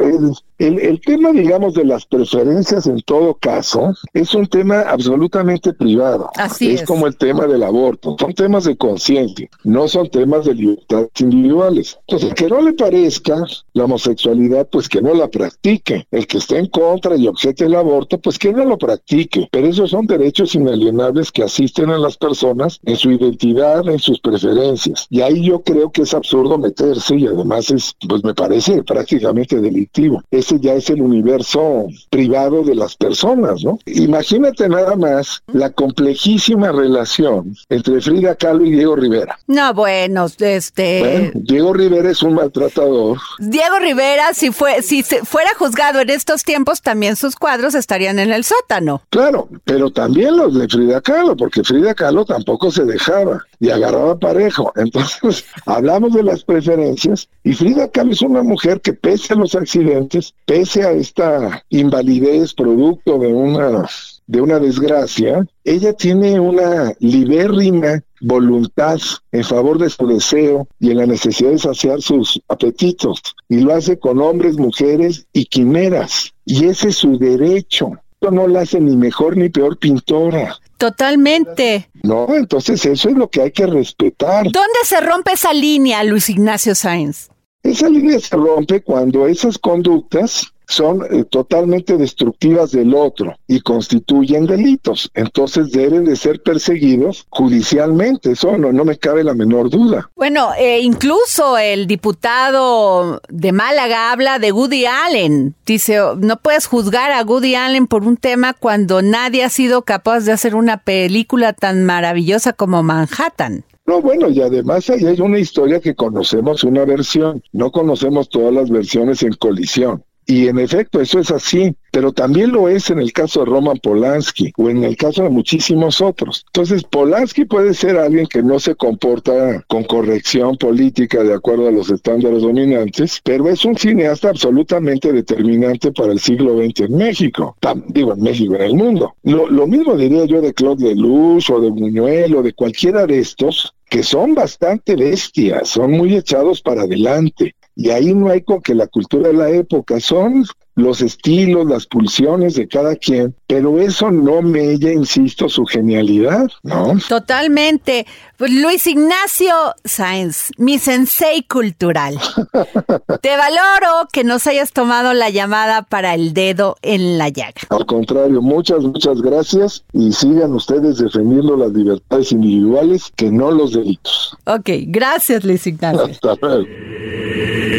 El, 0.60 0.80
el- 0.80 1.00
tema, 1.02 1.32
digamos, 1.32 1.74
de 1.74 1.86
las 1.86 2.06
preferencias 2.06 2.86
en 2.86 3.00
todo 3.02 3.34
caso 3.36 3.94
es 4.14 4.34
un 4.36 4.46
tema 4.48 4.82
absolutamente 4.82 5.74
privado. 5.74 6.30
Así 6.36 6.72
es. 6.72 6.84
como 6.84 7.08
el 7.08 7.16
tema 7.18 7.48
del 7.48 7.64
aborto. 7.64 8.16
Son 8.20 8.34
temas 8.34 8.66
de 8.66 8.76
conciencia, 8.78 9.50
no 9.64 9.88
son 9.88 10.10
temas 10.10 10.46
de 10.46 10.54
libertades 10.56 11.10
individuales. 11.20 11.98
Entonces, 12.08 12.34
que 12.36 12.48
no 12.50 12.62
le 12.62 12.74
parezca 12.74 13.44
la 13.74 13.86
homosexualidad, 13.86 14.68
pues 14.70 14.90
que 14.90 15.02
no 15.02 15.14
la 15.14 15.30
practique. 15.30 16.06
El 16.12 16.28
que 16.28 16.38
esté 16.40 16.58
en 16.60 16.68
contra 16.68 17.16
y 17.16 17.28
objete 17.28 17.66
el 17.66 17.76
aborto, 17.76 18.20
pues 18.20 18.38
que 18.38 18.52
no 18.54 18.66
lo 18.66 18.78
practique. 18.78 19.48
Pero 19.52 19.68
esos 19.68 19.92
son 19.92 20.06
derechos 20.06 20.54
inalienables 20.56 21.32
que 21.32 21.44
asisten 21.44 21.90
a 21.90 21.98
las 21.98 22.18
personas 22.18 22.80
en 22.84 22.98
su 22.98 23.12
identidad, 23.12 23.88
en 23.88 24.00
sus 24.00 24.20
preferencias. 24.20 25.08
Y 25.10 25.22
ahí 25.22 25.44
yo 25.46 25.62
creo 25.62 25.92
que 25.92 26.02
es 26.04 26.14
absurdo 26.14 26.58
meterse 26.58 27.16
y 27.16 27.28
además 27.28 27.72
es, 27.72 27.96
pues 28.08 28.24
me 28.24 28.34
parece 28.34 28.84
prácticamente 28.84 29.60
delictivo. 29.62 30.22
Ese 30.50 30.60
ya 30.60 30.74
es 30.74 30.90
el 30.90 31.04
universo 31.04 31.86
privado 32.10 32.64
de 32.64 32.74
las 32.74 32.96
personas, 32.96 33.64
¿no? 33.64 33.78
Imagínate 33.86 34.68
nada 34.68 34.96
más 34.96 35.44
la 35.54 35.70
complejísima 35.70 36.72
relación 36.72 37.56
entre 37.70 38.02
Frida 38.02 38.34
Kahlo 38.34 38.66
y 38.66 38.72
Diego 38.72 38.96
Rivera. 38.96 39.38
No, 39.46 39.76
bueno, 39.76 40.26
este 40.40 41.00
Bueno, 41.02 41.32
Diego 41.36 41.72
Rivera 41.72 42.10
es 42.10 42.24
un 42.24 42.34
maltratador. 42.34 43.20
Diego 43.38 43.78
Rivera, 43.80 44.34
si 44.34 44.50
fue, 44.50 44.82
si 44.82 45.04
se 45.04 45.24
fuera 45.24 45.52
juzgado 45.56 46.00
en 46.00 46.10
estos 46.10 46.44
tiempos, 46.44 46.82
también 46.82 47.16
sus 47.16 47.36
cuadros 47.36 47.76
estarían 47.76 48.18
en 48.18 48.34
el 48.34 48.44
sótano. 48.44 49.04
Claro, 49.12 49.50
pero 49.66 49.92
también 49.92 50.36
los 50.36 50.56
de 50.56 50.68
Frida 50.68 51.00
Kahlo, 51.00 51.38
porque 51.38 51.64
Frida 51.64 51.94
Kahlo 51.94 52.26
tampoco 52.26 52.72
se 52.72 52.86
dejaba 52.86 53.46
y 53.60 53.70
agarraba 53.70 54.18
parejo. 54.18 54.74
Entonces, 54.78 55.46
hablamos 55.68 56.14
de 56.14 56.24
las 56.24 56.44
preferencias 56.44 57.30
y 57.44 57.54
Frida 57.54 57.88
Kahlo 57.92 58.14
es 58.14 58.24
una 58.24 58.42
mujer 58.42 58.82
que 58.82 58.94
pese 58.94 59.34
a 59.34 59.36
los 59.38 59.54
accidentes, 59.54 60.34
pese 60.46 60.84
a 60.84 60.92
esta 60.92 61.64
invalidez 61.70 62.54
producto 62.54 63.18
de 63.18 63.28
una 63.28 63.88
de 64.30 64.42
una 64.42 64.60
desgracia, 64.60 65.44
ella 65.64 65.92
tiene 65.94 66.40
una 66.40 66.94
libérrima 67.00 68.04
voluntad 68.22 69.00
en 69.32 69.44
favor 69.44 69.80
de 69.80 69.90
su 69.90 70.06
deseo 70.06 70.68
y 70.80 70.92
en 70.92 70.98
la 70.98 71.08
necesidad 71.08 71.50
de 71.50 71.58
saciar 71.58 72.00
sus 72.00 72.40
apetitos. 72.48 73.24
Y 73.50 73.62
lo 73.62 73.74
hace 73.74 73.98
con 73.98 74.22
hombres, 74.22 74.56
mujeres 74.58 75.26
y 75.34 75.46
quimeras. 75.46 76.32
Y 76.46 76.68
ese 76.68 76.90
es 76.90 76.98
su 76.98 77.18
derecho. 77.18 77.94
Esto 78.14 78.30
no 78.30 78.48
la 78.48 78.62
hace 78.62 78.80
ni 78.80 78.96
mejor 78.96 79.36
ni 79.36 79.50
peor 79.50 79.80
pintora. 79.80 80.60
Totalmente. 80.78 81.90
No, 82.04 82.28
entonces 82.36 82.86
eso 82.86 83.10
es 83.10 83.16
lo 83.16 83.32
que 83.32 83.42
hay 83.42 83.52
que 83.52 83.66
respetar. 83.66 84.44
¿Dónde 84.44 84.80
se 84.84 85.02
rompe 85.02 85.32
esa 85.32 85.54
línea, 85.54 86.04
Luis 86.04 86.30
Ignacio 86.30 86.76
Sáenz? 86.76 87.30
Esa 87.64 87.90
línea 87.90 88.20
se 88.20 88.36
rompe 88.36 88.82
cuando 88.82 89.28
esas 89.28 89.58
conductas 89.58 90.54
son 90.70 91.02
eh, 91.10 91.26
totalmente 91.26 91.98
destructivas 91.98 92.72
del 92.72 92.94
otro 92.94 93.36
y 93.48 93.60
constituyen 93.60 94.46
delitos. 94.46 95.10
Entonces 95.16 95.72
deben 95.72 96.06
de 96.06 96.16
ser 96.16 96.42
perseguidos 96.42 97.26
judicialmente. 97.30 98.32
Eso 98.32 98.56
no, 98.58 98.86
me 98.86 98.98
cabe 98.98 99.24
la 99.24 99.34
menor 99.34 99.70
duda. 99.70 100.10
Bueno, 100.16 100.52
eh, 100.58 100.80
incluso 100.82 101.58
el 101.58 101.88
diputado 101.88 103.20
de 103.30 103.52
Málaga 103.52 104.12
habla 104.12 104.38
de 104.38 104.52
Woody 104.52 104.86
Allen. 104.86 105.56
Dice, 105.66 106.00
"Oh, 106.02 106.16
no 106.16 106.38
puedes 106.38 106.68
juzgar 106.68 107.12
a 107.12 107.24
Woody 107.24 107.56
Allen 107.56 107.88
por 107.88 108.04
un 108.04 108.16
tema 108.16 108.54
cuando 108.54 109.02
nadie 109.02 109.44
ha 109.44 109.50
sido 109.50 109.82
capaz 109.82 110.22
de 110.22 110.34
hacer 110.34 110.54
una 110.54 110.78
película 110.78 111.54
tan 111.54 111.84
maravillosa 111.84 112.54
como 112.54 112.84
Manhattan. 112.84 113.66
No, 113.90 114.04
bueno, 114.04 114.30
y 114.30 114.40
además 114.40 114.88
ahí 114.92 115.04
hay 115.08 115.20
una 115.20 115.40
historia 115.40 115.80
que 115.80 115.96
conocemos 115.96 116.64
una 116.64 116.86
versión, 116.86 117.42
no 117.54 117.72
conocemos 117.72 118.30
todas 118.30 118.54
las 118.54 118.70
versiones 118.70 119.24
en 119.24 119.34
colisión. 119.34 120.04
Y 120.30 120.48
en 120.48 120.60
efecto, 120.60 121.02
eso 121.02 121.18
es 121.18 121.32
así, 121.32 121.76
pero 121.92 122.12
también 122.12 122.52
lo 122.52 122.70
es 122.70 122.92
en 122.92 123.00
el 123.00 123.12
caso 123.14 123.40
de 123.40 123.48
Roman 123.48 123.80
Polanski 123.80 124.54
o 124.58 124.70
en 124.70 124.84
el 124.84 124.96
caso 124.96 125.24
de 125.24 125.30
muchísimos 125.32 126.02
otros. 126.02 126.46
Entonces, 126.50 126.84
Polanski 126.84 127.46
puede 127.46 127.74
ser 127.74 127.98
alguien 127.98 128.28
que 128.28 128.44
no 128.44 128.60
se 128.60 128.76
comporta 128.76 129.64
con 129.68 129.86
corrección 129.86 130.56
política 130.56 131.24
de 131.24 131.34
acuerdo 131.34 131.68
a 131.68 131.72
los 131.72 131.90
estándares 131.90 132.44
dominantes, 132.44 133.20
pero 133.24 133.50
es 133.50 133.66
un 133.66 133.76
cineasta 133.76 134.30
absolutamente 134.30 135.12
determinante 135.12 135.92
para 135.92 136.12
el 136.12 136.20
siglo 136.20 136.64
XX 136.64 136.82
en 136.82 136.98
México, 136.98 137.58
digo 137.88 138.14
en 138.14 138.22
México, 138.22 138.54
en 138.54 138.62
el 138.62 138.76
mundo. 138.76 139.16
Lo, 139.24 139.50
lo 139.50 139.66
mismo 139.66 139.96
diría 139.96 140.26
yo 140.26 140.42
de 140.42 140.54
Claude 140.54 140.94
Lelouch 140.94 141.50
o 141.50 141.60
de 141.60 141.72
Buñuel 141.72 142.36
o 142.36 142.44
de 142.44 142.54
cualquiera 142.54 143.08
de 143.08 143.18
estos, 143.18 143.74
que 143.90 144.04
son 144.04 144.36
bastante 144.36 144.96
bestias, 144.96 145.70
son 145.70 145.94
muy 145.94 146.16
echados 146.16 146.62
para 146.62 146.84
adelante. 146.84 147.56
Y 147.80 147.92
ahí 147.92 148.14
no 148.14 148.30
hay 148.30 148.42
con 148.42 148.62
que 148.62 148.76
la 148.76 148.88
cultura 148.88 149.30
de 149.30 149.34
la 149.36 149.50
época 149.52 150.02
son 150.02 150.46
los 150.76 151.02
estilos, 151.02 151.66
las 151.66 151.86
pulsiones 151.86 152.56
de 152.56 152.68
cada 152.68 152.98
quien, 152.98 153.34
pero 153.48 153.80
eso 153.80 154.12
no 154.12 154.42
mella, 154.42 154.92
insisto, 154.92 155.48
su 155.48 155.66
genialidad, 155.66 156.50
¿no? 156.64 156.98
Totalmente. 157.08 158.06
Pues, 158.36 158.52
Luis 158.52 158.86
Ignacio 158.86 159.54
Sáenz, 159.86 160.52
mi 160.58 160.78
sensei 160.78 161.44
cultural. 161.44 162.20
Te 163.22 163.38
valoro 163.38 164.10
que 164.12 164.26
nos 164.26 164.46
hayas 164.46 164.74
tomado 164.74 165.14
la 165.14 165.30
llamada 165.30 165.84
para 165.84 166.16
el 166.16 166.34
dedo 166.34 166.76
en 166.82 167.18
la 167.18 167.30
llaga. 167.30 167.62
Al 167.70 167.86
contrario, 167.86 168.42
muchas, 168.42 168.84
muchas 168.84 169.22
gracias 169.22 169.86
y 169.94 170.12
sigan 170.12 170.54
ustedes 170.54 170.98
defendiendo 170.98 171.56
las 171.56 171.72
libertades 171.72 172.34
individuales 172.34 173.10
que 173.16 173.32
no 173.32 173.52
los 173.52 173.72
delitos. 173.72 174.36
Ok, 174.46 174.70
gracias 174.88 175.46
Luis 175.46 175.66
Ignacio. 175.66 176.08
Hasta 176.12 176.36
luego. 176.42 176.68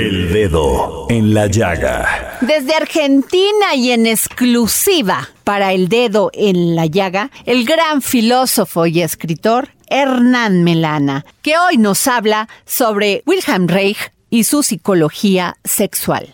El 0.01 0.33
dedo 0.33 1.05
en 1.11 1.35
la 1.35 1.47
llaga. 1.47 2.39
Desde 2.41 2.75
Argentina 2.75 3.75
y 3.75 3.91
en 3.91 4.07
exclusiva 4.07 5.29
para 5.45 5.75
el 5.75 5.91
dedo 5.91 6.31
en 6.33 6.75
la 6.75 6.87
llaga, 6.87 7.31
el 7.45 7.67
gran 7.67 8.01
filósofo 8.01 8.87
y 8.87 9.03
escritor 9.03 9.69
Hernán 9.89 10.65
Melana, 10.65 11.27
que 11.43 11.59
hoy 11.59 11.77
nos 11.77 12.09
habla 12.09 12.49
sobre 12.65 13.23
Wilhelm 13.27 13.69
Reich 13.69 14.11
y 14.31 14.45
su 14.45 14.63
psicología 14.63 15.59
sexual. 15.65 16.33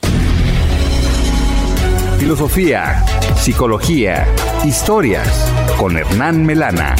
Filosofía, 2.21 3.05
psicología, 3.37 4.29
historias 4.65 5.53
con 5.77 5.97
Hernán 5.97 6.47
Melana. 6.47 6.95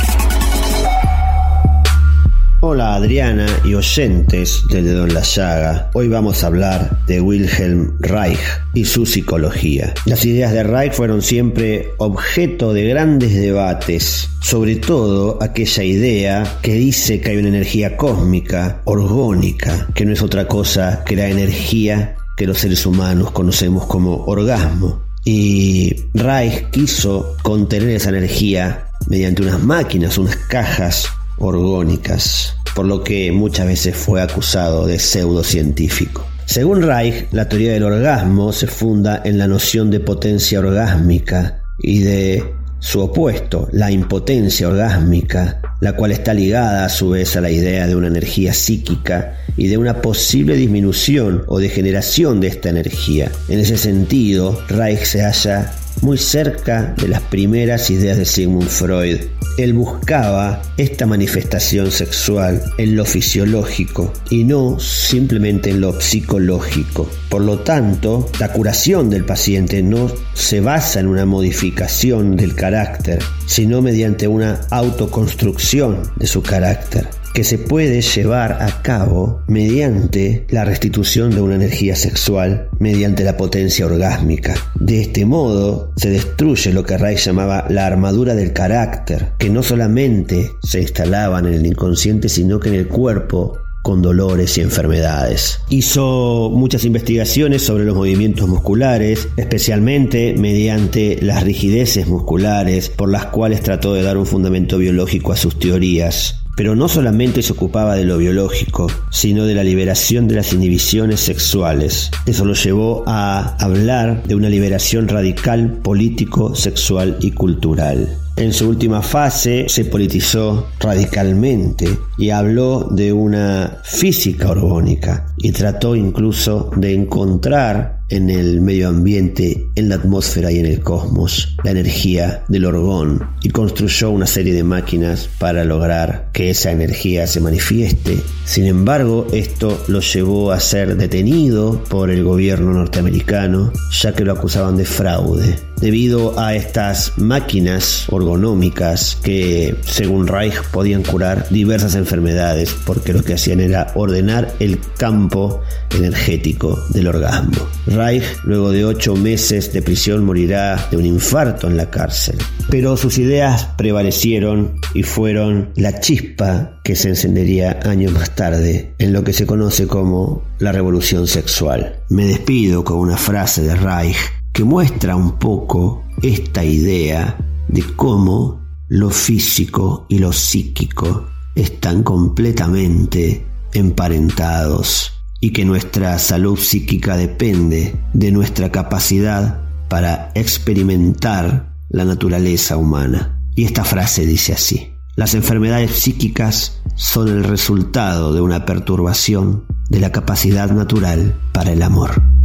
Hola 2.69 2.97
Adriana 2.97 3.47
y 3.65 3.75
oyentes 3.75 4.65
del 4.69 4.87
Dedo 4.87 5.05
en 5.05 5.15
la 5.15 5.23
Llaga. 5.23 5.89
Hoy 5.95 6.09
vamos 6.09 6.43
a 6.43 6.49
hablar 6.49 6.99
de 7.07 7.21
Wilhelm 7.21 7.97
Reich 8.01 8.41
y 8.75 8.85
su 8.85 9.07
psicología. 9.07 9.95
Las 10.05 10.25
ideas 10.25 10.51
de 10.51 10.65
Reich 10.65 10.93
fueron 10.93 11.23
siempre 11.23 11.93
objeto 11.99 12.73
de 12.73 12.89
grandes 12.89 13.37
debates, 13.37 14.29
sobre 14.43 14.75
todo 14.75 15.39
aquella 15.41 15.85
idea 15.85 16.59
que 16.61 16.75
dice 16.75 17.21
que 17.21 17.31
hay 17.31 17.37
una 17.37 17.51
energía 17.51 17.97
cósmica, 17.97 18.81
orgónica, 18.83 19.87
que 19.95 20.05
no 20.05 20.13
es 20.13 20.21
otra 20.21 20.49
cosa 20.49 21.05
que 21.05 21.15
la 21.15 21.29
energía 21.29 22.17
que 22.37 22.49
los 22.49 22.59
seres 22.59 22.85
humanos 22.85 23.31
conocemos 23.31 23.87
como 23.87 24.25
orgasmo. 24.25 25.03
Y 25.25 25.95
Reich 26.15 26.71
quiso 26.71 27.37
contener 27.45 27.91
esa 27.91 28.09
energía 28.09 28.89
mediante 29.07 29.43
unas 29.43 29.63
máquinas, 29.63 30.19
unas 30.19 30.35
cajas 30.35 31.09
orgónicas, 31.39 32.57
por 32.75 32.87
lo 32.87 33.03
que 33.03 33.33
muchas 33.33 33.67
veces 33.67 33.97
fue 33.97 34.23
acusado 34.23 34.87
de 34.87 34.99
pseudocientífico. 34.99 36.27
Según 36.47 36.83
Reich, 36.83 37.27
la 37.33 37.49
teoría 37.49 37.73
del 37.73 37.83
orgasmo 37.83 38.53
se 38.53 38.67
funda 38.67 39.21
en 39.25 39.39
la 39.39 39.49
noción 39.49 39.91
de 39.91 40.01
potencia 40.01 40.61
orgásmica 40.61 41.61
y 41.79 42.01
de 42.01 42.45
su 42.79 43.01
opuesto, 43.01 43.69
la 43.73 43.91
impotencia 43.91 44.69
orgásmica, 44.69 45.61
la 45.81 45.95
cual 45.95 46.13
está 46.13 46.33
ligada 46.35 46.85
a 46.85 46.89
su 46.89 47.11
vez 47.11 47.37
a 47.37 47.41
la 47.41 47.51
idea 47.51 47.87
de 47.89 47.97
una 47.97 48.07
energía 48.07 48.55
psíquica 48.55 49.39
y 49.57 49.67
de 49.67 49.77
una 49.77 50.01
posible 50.01 50.55
disminución 50.55 51.43
o 51.49 51.59
degeneración 51.59 52.41
de 52.41 52.49
esta 52.49 52.69
energía. 52.69 53.33
En 53.49 53.59
ese 53.59 53.77
sentido, 53.77 54.63
Reich 54.69 55.05
se 55.05 55.23
halla 55.23 55.73
muy 56.03 56.19
cerca 56.19 56.95
de 56.97 57.09
las 57.09 57.23
primeras 57.23 57.91
ideas 57.91 58.19
de 58.19 58.25
Sigmund 58.25 58.69
Freud. 58.69 59.19
Él 59.59 59.73
buscaba 59.73 60.61
esta 60.77 61.07
manifestación 61.07 61.91
sexual 61.91 62.63
en 62.77 62.95
lo 62.95 63.05
fisiológico 63.07 64.13
y 64.29 64.45
no 64.45 64.79
simplemente 64.79 65.71
en 65.71 65.81
lo 65.81 65.99
psicológico. 65.99 67.09
Por 67.31 67.43
lo 67.43 67.61
tanto, 67.61 68.29
la 68.39 68.53
curación 68.53 69.09
del 69.09 69.25
paciente 69.25 69.83
no 69.83 70.11
se 70.35 70.61
basa 70.61 71.01
en 71.01 71.07
una 71.07 71.25
modificación 71.25 72.37
del 72.37 72.55
carácter, 72.55 73.23
sino 73.47 73.81
mediante 73.81 74.29
una 74.29 74.61
autoconstrucción 74.71 76.03
de 76.17 76.27
su 76.27 76.43
carácter 76.43 77.09
que 77.37 77.45
se 77.45 77.59
puede 77.59 78.01
llevar 78.01 78.63
a 78.63 78.81
cabo 78.81 79.43
mediante 79.47 80.47
la 80.49 80.65
restitución 80.65 81.33
de 81.33 81.43
una 81.43 81.57
energía 81.57 81.95
sexual, 81.95 82.71
mediante 82.79 83.25
la 83.25 83.37
potencia 83.37 83.85
orgásmica. 83.85 84.55
De 84.75 85.03
este 85.03 85.27
modo 85.27 85.93
se 85.97 86.09
destruye 86.09 86.73
lo 86.73 86.83
que 86.83 86.97
Reich 86.97 87.27
llamaba 87.27 87.67
la 87.69 87.85
armadura 87.85 88.35
del 88.35 88.55
carácter, 88.55 89.35
que 89.37 89.51
no 89.51 89.63
solamente 89.63 90.53
se 90.63 90.81
instalaba 90.81 91.39
en 91.41 91.45
el 91.49 91.67
inconsciente, 91.67 92.31
sino 92.31 92.59
que 92.59 92.71
en 92.71 92.77
el 92.77 92.89
cuerpo 92.89 93.59
con 93.83 94.01
dolores 94.01 94.57
y 94.57 94.63
enfermedades. 94.63 95.61
Hizo 95.69 96.51
muchas 96.55 96.87
investigaciones 96.87 97.61
sobre 97.61 97.85
los 97.85 97.95
movimientos 97.95 98.49
musculares, 98.49 99.29
especialmente 99.37 100.35
mediante 100.39 101.19
las 101.21 101.45
rigideces 101.45 102.07
musculares, 102.07 102.89
por 102.89 103.11
las 103.11 103.27
cuales 103.27 103.61
trató 103.61 103.93
de 103.93 104.03
dar 104.03 104.17
un 104.17 104.25
fundamento 104.25 104.79
biológico 104.79 105.33
a 105.33 105.37
sus 105.37 105.59
teorías. 105.59 106.46
Pero 106.57 106.75
no 106.75 106.89
solamente 106.89 107.43
se 107.43 107.53
ocupaba 107.53 107.95
de 107.95 108.05
lo 108.05 108.19
biológico, 108.19 108.89
sino 109.11 109.45
de 109.45 109.55
la 109.55 109.63
liberación 109.63 110.27
de 110.27 110.37
las 110.37 110.53
inhibiciones 110.53 111.21
sexuales. 111.21 112.11
Eso 112.25 112.45
lo 112.45 112.55
llevó 112.55 113.05
a 113.07 113.57
hablar 113.63 114.23
de 114.25 114.35
una 114.35 114.49
liberación 114.49 115.07
radical 115.07 115.79
político, 115.83 116.55
sexual 116.55 117.19
y 117.21 117.33
cultural. 117.33 118.19
En 118.37 118.53
su 118.53 118.69
última 118.69 119.01
fase 119.01 119.67
se 119.67 119.87
politizó 119.87 120.67
radicalmente 120.79 121.89
y 122.19 122.29
habló 122.29 122.87
de 122.91 123.11
una 123.11 123.79
física 123.83 124.51
orgónica 124.51 125.27
y 125.39 125.53
trató 125.53 125.97
incluso 125.97 126.71
de 126.77 126.93
encontrar 126.93 127.96
en 128.09 128.31
el 128.31 128.61
medio 128.61 128.89
ambiente, 128.89 129.69
en 129.75 129.89
la 129.89 129.97
atmósfera 129.97 130.53
y 130.53 130.59
en 130.59 130.67
el 130.67 130.81
cosmos 130.81 131.57
la 131.65 131.73
energía 131.73 132.45
del 132.49 132.65
orgón 132.65 133.29
y 133.43 133.51
construyó 133.51 134.11
una 134.11 134.27
serie 134.27 134.55
de 134.55 134.65
máquinas 134.65 135.29
para 135.39 135.65
lograr 135.65 136.31
que 136.33 136.51
esa 136.51 136.71
energía 136.71 137.27
se 137.27 137.41
manifieste. 137.41 138.19
Sin 138.45 138.67
embargo, 138.67 139.27
esto 139.33 139.83
lo 139.89 140.01
llevó 140.01 140.53
a 140.53 140.61
ser 140.61 140.97
detenido 140.97 141.83
por 141.85 142.11
el 142.11 142.23
gobierno 142.23 142.73
norteamericano 142.73 143.73
ya 144.01 144.13
que 144.13 144.25
lo 144.25 144.33
acusaban 144.33 144.77
de 144.77 144.85
fraude 144.85 145.57
debido 145.81 146.39
a 146.39 146.55
estas 146.55 147.13
máquinas 147.17 148.07
orgonómicas 148.09 149.19
que, 149.23 149.77
según 149.83 150.27
Reich, 150.27 150.63
podían 150.71 151.03
curar 151.03 151.47
diversas 151.51 151.95
enfermedades 151.95 152.75
porque 152.85 153.13
lo 153.13 153.23
que 153.23 153.35
hacían 153.35 153.61
era 153.61 153.93
ordenar 153.95 154.55
el 154.61 154.81
campo 154.97 155.61
energético 155.95 156.79
del 156.91 157.09
orgasmo. 157.09 157.67
Reich, 157.87 158.25
luego 158.45 158.71
de 158.71 158.85
ocho 158.85 159.17
meses 159.17 159.73
de 159.73 159.83
prisión, 159.83 160.25
morirá 160.25 160.89
de 160.91 160.97
un 160.97 161.07
infarto 161.07 161.67
en 161.67 161.77
la 161.77 161.91
cárcel. 161.91 162.37
Pero 162.71 162.97
sus 162.97 163.19
ideas 163.19 163.69
prevalecieron 163.77 164.81
y 164.95 165.03
fueron 165.03 165.71
la 165.77 166.01
chispa 166.01 166.81
que 166.83 166.97
se 166.97 167.11
encendería 167.11 167.81
años 167.85 168.13
más 168.13 168.35
tarde 168.35 168.95
en 168.99 169.13
lo 169.13 169.23
que 169.25 169.33
se 169.33 169.47
conoce 169.47 169.87
como 169.87 170.43
la 170.59 170.73
revolución 170.73 171.27
sexual. 171.27 172.01
Me 172.09 172.27
despido 172.27 172.85
con 172.85 172.99
una 172.99 173.17
frase 173.17 173.63
de 173.63 173.77
Reich 173.77 174.17
que 174.57 174.65
muestra 174.65 175.17
un 175.17 175.33
poco 175.33 176.07
esta 176.23 176.65
idea 176.65 177.37
de 177.69 177.83
cómo 177.95 178.63
lo 178.89 179.11
físico 179.11 180.07
y 180.09 180.19
lo 180.19 180.33
psíquico 180.33 181.27
están 181.55 182.03
completamente 182.03 183.47
emparentados 183.75 185.13
y 185.43 185.51
que 185.51 185.67
nuestra 185.67 186.19
salud 186.19 186.59
psíquica 186.59 187.19
depende 187.19 188.01
de 188.15 188.33
nuestra 188.33 188.73
capacidad 188.73 189.61
para 189.91 190.31
experimentar 190.35 191.75
la 191.91 192.07
naturaleza 192.07 192.79
humana. 192.79 193.39
Y 193.55 193.65
esta 193.65 193.85
frase 193.85 194.25
dice 194.25 194.55
así, 194.55 194.91
las 195.17 195.35
enfermedades 195.35 195.91
psíquicas 195.91 196.81
son 196.95 197.29
el 197.29 197.45
resultado 197.45 198.33
de 198.33 198.41
una 198.41 198.65
perturbación 198.65 199.67
de 199.91 200.01
la 200.01 200.13
capacidad 200.13 200.71
natural 200.71 201.39
para 201.53 201.73
el 201.73 201.83
amor. 201.83 202.36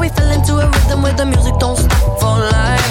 We 0.00 0.08
fell 0.08 0.30
into 0.30 0.54
a 0.58 0.66
rhythm 0.66 1.02
where 1.02 1.14
the 1.14 1.26
music 1.26 1.54
don't 1.58 1.76
stop 1.76 2.20
for 2.20 2.38
life. 2.38 2.88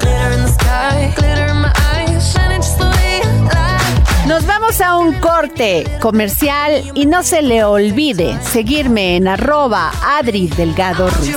Glitter 0.00 0.32
in 0.32 0.42
the 0.42 0.48
sky, 0.48 1.12
glitter 1.16 1.46
in 1.46 1.56
my 1.62 1.72
eyes, 1.94 2.32
shining 2.32 2.60
just 2.60 2.78
the 2.78 2.84
way 2.84 3.20
you 3.22 3.30
like. 3.44 4.26
Nos 4.26 4.44
vamos 4.44 4.80
a 4.80 4.96
un 4.96 5.14
corte 5.20 5.84
comercial 6.00 6.82
y 6.94 7.06
no 7.06 7.22
se 7.22 7.42
le 7.42 7.64
olvide 7.64 8.38
seguirme 8.42 9.16
en 9.16 9.28
arroba 9.28 9.92
Adri 10.18 10.48
Delgado 10.48 11.08
Ruiz. 11.08 11.36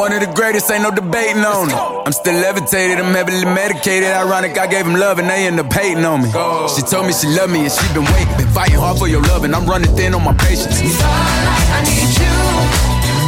One 0.00 0.14
of 0.14 0.20
the 0.20 0.32
greatest, 0.32 0.70
ain't 0.70 0.82
no 0.82 0.90
debating 0.90 1.44
on 1.44 1.68
it. 1.68 1.76
I'm 1.76 2.12
still 2.12 2.32
levitated, 2.32 2.98
I'm 2.98 3.12
heavily 3.12 3.44
medicated. 3.44 4.08
Ironic, 4.08 4.56
I 4.56 4.66
gave 4.66 4.86
him 4.86 4.94
love 4.94 5.18
and 5.18 5.28
they 5.28 5.46
end 5.46 5.60
up 5.60 5.70
hating 5.70 6.04
on 6.06 6.22
me. 6.22 6.30
She 6.72 6.80
told 6.80 7.06
me 7.06 7.12
she 7.12 7.28
loved 7.28 7.52
me 7.52 7.68
and 7.68 7.72
she 7.72 7.84
been 7.92 8.08
waiting, 8.08 8.34
been 8.40 8.48
fighting 8.48 8.80
hard 8.80 8.96
for 8.96 9.08
your 9.08 9.20
love, 9.28 9.44
and 9.44 9.54
I'm 9.54 9.66
running 9.66 9.94
thin 9.94 10.14
on 10.14 10.24
my 10.24 10.32
patience. 10.40 10.80
I 10.80 11.84
need 11.84 12.10
you 12.16 12.32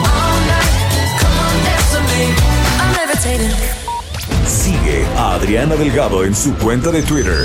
all 0.01 0.39
night. 0.49 0.73
Come 1.21 1.37
on, 1.45 1.55
dance 1.69 1.93
with 1.93 2.07
me. 2.09 2.23
I'm 2.81 2.91
levitating. 2.97 3.53
Sigue 4.49 5.05
a 5.17 5.37
Adriana 5.37 5.77
Delgado 5.77 6.25
en 6.25 6.35
su 6.35 6.55
cuenta 6.55 6.91
de 6.91 7.03
Twitter. 7.03 7.45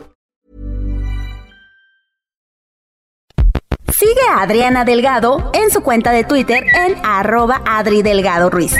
Sigue 4.01 4.27
a 4.31 4.41
Adriana 4.41 4.83
Delgado 4.83 5.51
en 5.53 5.69
su 5.69 5.81
cuenta 5.81 6.11
de 6.11 6.23
Twitter 6.23 6.63
en 6.73 6.95
arroba 7.03 7.61
Adri 7.67 8.01
Delgado 8.01 8.49
Ruiz. 8.49 8.73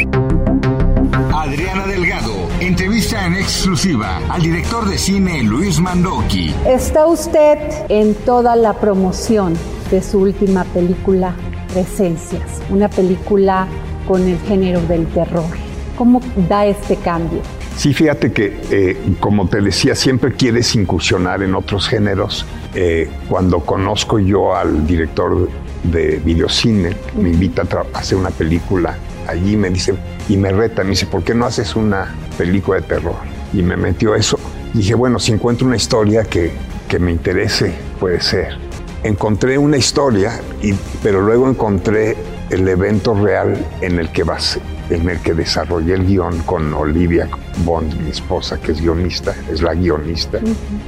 Adriana 1.32 1.86
Delgado 1.86 2.34
entrevista 2.60 3.28
en 3.28 3.36
exclusiva 3.36 4.20
al 4.32 4.42
director 4.42 4.90
de 4.90 4.98
cine 4.98 5.44
Luis 5.44 5.80
Mandoki. 5.80 6.56
Está 6.66 7.06
usted 7.06 7.60
en 7.90 8.16
toda 8.16 8.56
la 8.56 8.74
promoción 8.74 9.54
de 9.92 10.02
su 10.02 10.22
última 10.22 10.64
película, 10.64 11.36
Presencias, 11.72 12.60
una 12.72 12.90
película 12.90 13.68
con 14.08 14.28
el 14.28 14.40
género 14.40 14.82
del 14.82 15.06
terror. 15.06 15.56
¿Cómo 16.00 16.20
da 16.50 16.66
este 16.66 16.96
cambio? 16.96 17.44
Sí, 17.78 17.94
fíjate 17.94 18.32
que, 18.32 18.60
eh, 18.70 18.98
como 19.20 19.48
te 19.48 19.62
decía, 19.62 19.96
siempre 19.96 20.34
quieres 20.34 20.76
incursionar 20.76 21.42
en 21.42 21.56
otros 21.56 21.88
géneros. 21.88 22.46
Eh, 22.76 23.10
cuando 23.28 23.62
conozco 23.62 24.20
yo 24.20 24.56
al 24.56 24.86
director 24.86 25.50
de 25.84 26.22
videocine, 26.24 26.96
me 27.18 27.30
invita 27.30 27.64
a 27.64 27.98
hacer 27.98 28.18
una 28.18 28.30
película 28.30 28.96
allí, 29.28 29.58
me 29.58 29.70
dice, 29.70 29.96
y 30.30 30.38
me 30.38 30.52
reta, 30.52 30.84
me 30.84 30.92
dice, 30.92 31.06
¿por 31.08 31.24
qué 31.24 31.34
no 31.34 31.46
haces 31.46 31.76
una 31.76 32.14
película 32.38 32.80
de 32.82 32.88
terror? 32.88 33.16
Y 33.54 33.64
me 33.64 33.78
metió 33.78 34.16
eso. 34.16 34.38
Dije, 34.74 34.94
bueno, 34.94 35.20
si 35.20 35.32
encuentro 35.32 35.66
una 35.66 35.76
historia 35.76 36.24
que, 36.24 36.52
que 36.88 37.00
me 37.00 37.12
interese, 37.12 37.74
puede 38.00 38.22
ser. 38.22 38.58
Encontré 39.04 39.58
una 39.58 39.78
historia, 39.78 40.40
y, 40.62 40.74
pero 41.02 41.22
luego 41.22 41.50
encontré 41.50 42.16
el 42.52 42.68
evento 42.68 43.16
real 43.16 43.58
en 43.82 43.98
el 43.98 44.12
que 44.12 44.24
vas, 44.24 44.60
en 44.89 45.10
el 45.10 45.20
que 45.20 45.34
desarrollé 45.34 45.94
el 45.94 46.06
guion 46.06 46.39
con 46.39 46.74
Olivia 46.74 47.30
Bond, 47.65 48.00
mi 48.02 48.10
esposa, 48.10 48.60
que 48.60 48.72
es 48.74 48.82
guionista, 48.82 49.34
es 49.52 49.62
la 49.62 49.74
guionista, 49.74 50.39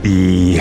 y, 0.03 0.57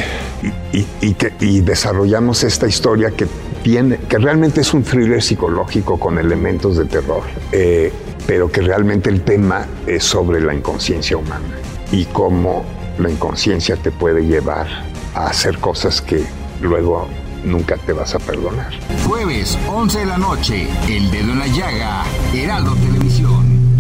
y- 0.73 0.87
y 1.01 1.15
que, 1.15 1.33
y 1.41 1.61
desarrollamos 1.61 2.45
esta 2.45 2.67
historia 2.69 3.11
que 3.11 3.27
tiene, 3.63 3.97
que 4.09 4.19
realmente 4.19 4.61
es 4.61 4.75
un 4.75 4.83
thriller 4.83 5.23
psicológico 5.23 5.99
con 5.99 6.19
elementos 6.19 6.77
de 6.77 6.85
terror, 6.85 7.23
eh, 7.53 7.93
pero 8.27 8.51
que 8.51 8.61
realmente 8.61 9.11
el 9.11 9.23
tema 9.23 9.67
es 9.87 10.05
sobre 10.05 10.41
la 10.41 10.55
inconsciencia 10.55 11.17
humana 11.17 11.57
y 11.91 12.05
cómo 12.07 12.65
la 12.99 13.11
inconsciencia 13.11 13.77
te 13.77 13.91
puede 13.91 14.25
llevar 14.27 14.67
a 15.15 15.27
hacer 15.27 15.59
cosas 15.59 16.01
que 16.01 16.23
luego 16.61 17.09
nunca 17.45 17.77
te 17.77 17.93
vas 17.93 18.15
a 18.15 18.19
perdonar. 18.21 18.71
Jueves, 19.07 19.59
11 19.69 19.99
de 20.01 20.07
la 20.07 20.17
noche, 20.19 20.69
El 20.89 21.11
Dedo 21.11 21.33
en 21.33 21.39
la 21.41 21.47
Llaga, 21.49 22.05
Heraldo. 22.33 22.75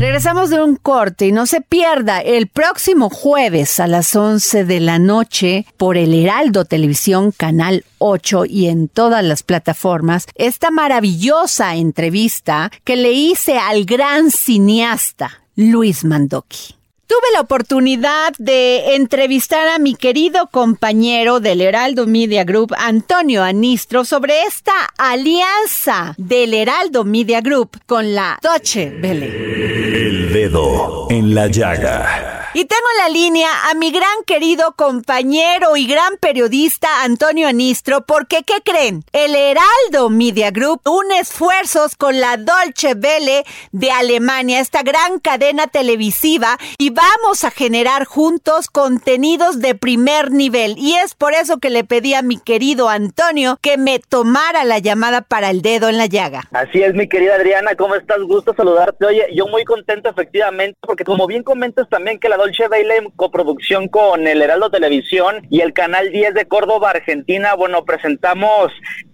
Regresamos 0.03 0.51
de 0.51 0.61
un 0.61 0.75
corte 0.75 1.29
y 1.29 1.31
no 1.31 1.47
se 1.47 1.61
pierda 1.61 2.19
el 2.19 2.49
próximo 2.49 3.09
jueves 3.09 3.79
a 3.79 3.87
las 3.87 4.17
11 4.17 4.65
de 4.65 4.81
la 4.81 4.99
noche 4.99 5.65
por 5.77 5.97
el 5.97 6.13
Heraldo 6.13 6.65
Televisión 6.65 7.31
Canal 7.31 7.85
8 7.99 8.47
y 8.47 8.67
en 8.67 8.89
todas 8.89 9.23
las 9.23 9.45
plataformas 9.45 10.27
esta 10.35 10.73
maravillosa 10.73 11.77
entrevista 11.77 12.73
que 12.83 12.97
le 12.97 13.13
hice 13.13 13.59
al 13.59 13.85
gran 13.85 14.33
cineasta 14.33 15.45
Luis 15.55 16.05
Mandoki. 16.05 16.82
Tuve 17.13 17.33
la 17.35 17.43
oportunidad 17.43 18.33
de 18.39 18.95
entrevistar 18.95 19.69
a 19.69 19.79
mi 19.79 19.95
querido 19.95 20.47
compañero 20.47 21.41
del 21.41 21.61
Heraldo 21.61 22.07
Media 22.07 22.43
Group, 22.45 22.73
Antonio 22.79 23.43
Anistro, 23.43 24.07
sobre 24.07 24.45
esta 24.45 24.73
alianza 24.97 26.15
del 26.17 26.55
Heraldo 26.55 27.05
Media 27.05 27.43
Group 27.43 27.77
con 27.85 28.15
la 28.15 28.39
Deutsche 28.43 28.99
Welle. 29.03 29.27
El 29.27 30.33
dedo 30.33 31.07
en 31.11 31.35
la 31.35 31.49
llaga. 31.49 32.42
Y 32.55 32.67
tengo 32.67 32.83
en 32.93 33.03
la 33.03 33.09
línea 33.09 33.49
a 33.71 33.75
mi 33.75 33.91
gran 33.91 34.25
querido 34.27 34.73
compañero 34.73 35.75
y 35.75 35.87
gran 35.87 36.19
periodista 36.19 37.03
Antonio 37.03 37.49
Anistro, 37.49 38.03
porque 38.03 38.43
¿qué 38.43 38.61
creen? 38.63 39.05
El 39.13 39.35
Heraldo 39.35 40.11
Media 40.11 40.51
Group 40.51 40.83
une 40.85 41.19
esfuerzos 41.19 41.97
con 41.97 42.21
la 42.21 42.37
Dolce 42.37 42.93
Welle 42.93 43.45
de 43.71 43.91
Alemania, 43.91 44.61
esta 44.61 44.83
gran 44.83 45.19
cadena 45.19 45.67
televisiva, 45.67 46.59
y 46.77 46.91
vamos 46.91 47.43
a 47.45 47.51
generar 47.51 48.05
juntos 48.05 48.69
contenidos 48.69 49.61
de 49.61 49.75
primer 49.75 50.31
nivel. 50.31 50.75
Y 50.77 50.97
es 50.97 51.15
por 51.15 51.33
eso 51.33 51.57
que 51.57 51.71
le 51.71 51.85
pedí 51.85 52.13
a 52.13 52.21
mi 52.21 52.39
querido 52.39 52.91
Antonio 52.91 53.59
que 53.63 53.79
me 53.79 53.99
tomara 53.99 54.65
la 54.65 54.79
llamada 54.79 55.23
para 55.23 55.49
el 55.49 55.63
dedo 55.63 55.89
en 55.89 55.97
la 55.97 56.05
llaga. 56.05 56.43
Así 56.53 56.83
es, 56.83 56.93
mi 56.93 57.09
querida 57.09 57.37
Adriana, 57.37 57.75
¿cómo 57.77 57.95
estás? 57.95 58.19
Gusto 58.21 58.53
saludarte. 58.55 59.07
Oye, 59.07 59.25
yo 59.35 59.47
muy 59.47 59.65
contento 59.65 60.11
efectivamente, 60.11 60.77
porque 60.83 61.05
como 61.05 61.27
bien 61.27 61.45
comentas 61.45 61.89
también 61.89 62.19
que 62.19 62.29
la 62.29 62.42
Dolce 62.43 62.65
en 62.65 63.09
coproducción 63.11 63.87
con 63.87 64.27
el 64.27 64.43
Heraldo 64.43 64.69
Televisión 64.69 65.47
y 65.49 65.61
el 65.61 65.73
Canal 65.73 66.11
10 66.11 66.35
de 66.35 66.47
Córdoba, 66.47 66.91
Argentina, 66.91 67.55
bueno, 67.55 67.85
presentamos 67.85 68.73